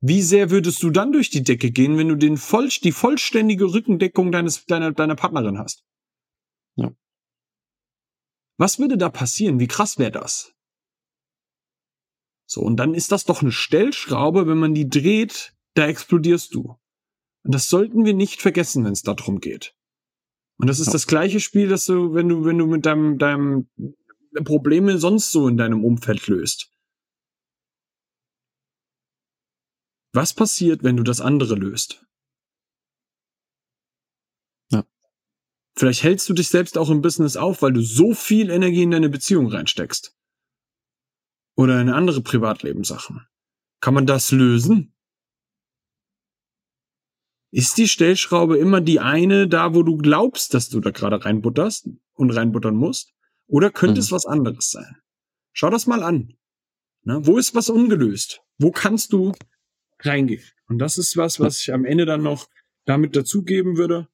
Wie 0.00 0.22
sehr 0.22 0.50
würdest 0.50 0.82
du 0.82 0.90
dann 0.90 1.12
durch 1.12 1.30
die 1.30 1.42
Decke 1.42 1.72
gehen, 1.72 1.98
wenn 1.98 2.08
du 2.08 2.14
den 2.14 2.36
voll, 2.36 2.68
die 2.68 2.92
vollständige 2.92 3.64
Rückendeckung 3.64 4.30
deines, 4.30 4.64
deiner, 4.66 4.92
deiner 4.92 5.16
Partnerin 5.16 5.58
hast? 5.58 5.82
Was 8.60 8.78
würde 8.78 8.98
da 8.98 9.08
passieren? 9.08 9.58
Wie 9.58 9.68
krass 9.68 9.98
wäre 9.98 10.10
das? 10.10 10.54
So, 12.46 12.60
und 12.60 12.76
dann 12.76 12.92
ist 12.92 13.10
das 13.10 13.24
doch 13.24 13.40
eine 13.40 13.52
Stellschraube, 13.52 14.46
wenn 14.46 14.58
man 14.58 14.74
die 14.74 14.86
dreht, 14.86 15.54
da 15.72 15.86
explodierst 15.86 16.54
du. 16.54 16.76
Und 17.42 17.54
das 17.54 17.70
sollten 17.70 18.04
wir 18.04 18.12
nicht 18.12 18.42
vergessen, 18.42 18.84
wenn 18.84 18.92
es 18.92 19.00
darum 19.00 19.40
geht. 19.40 19.74
Und 20.58 20.66
das 20.66 20.78
ist 20.78 20.88
Ja. 20.88 20.92
das 20.92 21.06
gleiche 21.06 21.40
Spiel, 21.40 21.68
das 21.68 21.86
du, 21.86 22.12
wenn 22.12 22.28
du, 22.28 22.44
wenn 22.44 22.58
du 22.58 22.66
mit 22.66 22.84
deinem, 22.84 23.16
deinem 23.16 23.70
Probleme 24.44 24.98
sonst 24.98 25.30
so 25.30 25.48
in 25.48 25.56
deinem 25.56 25.82
Umfeld 25.82 26.26
löst. 26.26 26.70
Was 30.12 30.34
passiert, 30.34 30.82
wenn 30.82 30.98
du 30.98 31.02
das 31.02 31.22
andere 31.22 31.54
löst? 31.54 32.04
Vielleicht 35.80 36.02
hältst 36.02 36.28
du 36.28 36.34
dich 36.34 36.48
selbst 36.48 36.76
auch 36.76 36.90
im 36.90 37.00
Business 37.00 37.38
auf, 37.38 37.62
weil 37.62 37.72
du 37.72 37.80
so 37.80 38.12
viel 38.12 38.50
Energie 38.50 38.82
in 38.82 38.90
deine 38.90 39.08
Beziehung 39.08 39.46
reinsteckst. 39.46 40.14
Oder 41.56 41.80
in 41.80 41.88
andere 41.88 42.20
Privatlebenssachen. 42.20 43.26
Kann 43.80 43.94
man 43.94 44.04
das 44.04 44.30
lösen? 44.30 44.94
Ist 47.50 47.78
die 47.78 47.88
Stellschraube 47.88 48.58
immer 48.58 48.82
die 48.82 49.00
eine 49.00 49.48
da, 49.48 49.74
wo 49.74 49.82
du 49.82 49.96
glaubst, 49.96 50.52
dass 50.52 50.68
du 50.68 50.80
da 50.80 50.90
gerade 50.90 51.24
reinbutterst 51.24 51.88
und 52.12 52.30
reinbuttern 52.30 52.76
musst? 52.76 53.14
Oder 53.46 53.70
könnte 53.70 53.94
Mhm. 53.94 54.00
es 54.00 54.12
was 54.12 54.26
anderes 54.26 54.70
sein? 54.70 54.98
Schau 55.54 55.70
das 55.70 55.86
mal 55.86 56.02
an. 56.02 56.36
Na, 57.04 57.24
wo 57.26 57.38
ist 57.38 57.54
was 57.54 57.70
ungelöst? 57.70 58.42
Wo 58.58 58.70
kannst 58.70 59.14
du 59.14 59.32
reingehen? 60.00 60.44
Und 60.68 60.76
das 60.78 60.98
ist 60.98 61.16
was, 61.16 61.40
was 61.40 61.58
ich 61.60 61.72
am 61.72 61.86
Ende 61.86 62.04
dann 62.04 62.22
noch 62.22 62.50
damit 62.84 63.16
dazugeben 63.16 63.78
würde, 63.78 64.08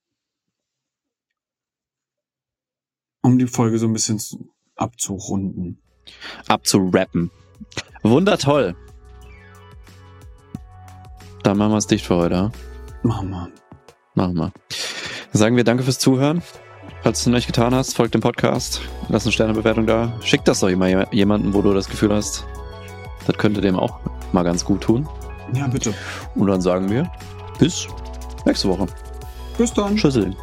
um 3.27 3.39
die 3.39 3.47
Folge 3.49 3.79
so 3.79 3.87
ein 3.87 3.93
bisschen 3.93 4.19
zu- 4.19 4.49
abzurunden. 4.77 5.79
Abzurappen. 6.49 7.31
Wundertoll. 8.03 8.77
Dann 11.43 11.59
machen 11.59 11.73
wir 11.73 11.79
es 11.79 11.87
dicht 11.87 12.05
für 12.07 12.17
heute. 12.17 12.53
Machen 13.03 13.31
wir. 13.31 13.49
Machen 14.15 14.35
wir. 14.37 14.53
Dann 15.33 15.39
sagen 15.41 15.57
wir 15.57 15.65
danke 15.65 15.83
fürs 15.83 15.99
Zuhören. 15.99 16.43
Falls 17.03 17.19
du 17.19 17.23
es 17.23 17.27
noch 17.27 17.35
nicht 17.35 17.47
getan 17.47 17.75
hast, 17.75 17.95
folgt 17.97 18.15
dem 18.15 18.21
Podcast. 18.21 18.81
Lass 19.09 19.25
eine 19.25 19.33
Sternebewertung 19.33 19.87
da. 19.87 20.13
Schick 20.23 20.45
das 20.45 20.61
doch 20.61 20.69
immer 20.69 21.13
jemanden, 21.13 21.53
wo 21.55 21.63
du 21.63 21.73
das 21.73 21.89
Gefühl 21.89 22.13
hast, 22.15 22.45
das 23.27 23.37
könnte 23.39 23.61
dem 23.61 23.77
auch 23.77 23.99
mal 24.33 24.43
ganz 24.45 24.65
gut 24.65 24.83
tun. 24.83 25.09
Ja, 25.53 25.67
bitte. 25.69 25.95
Und 26.35 26.47
dann 26.49 26.61
sagen 26.61 26.91
wir 26.91 27.11
bis 27.59 27.87
nächste 28.45 28.69
Woche. 28.69 28.87
Bis 29.59 29.73
dann. 29.73 29.97
Tschüsseln. 29.97 30.35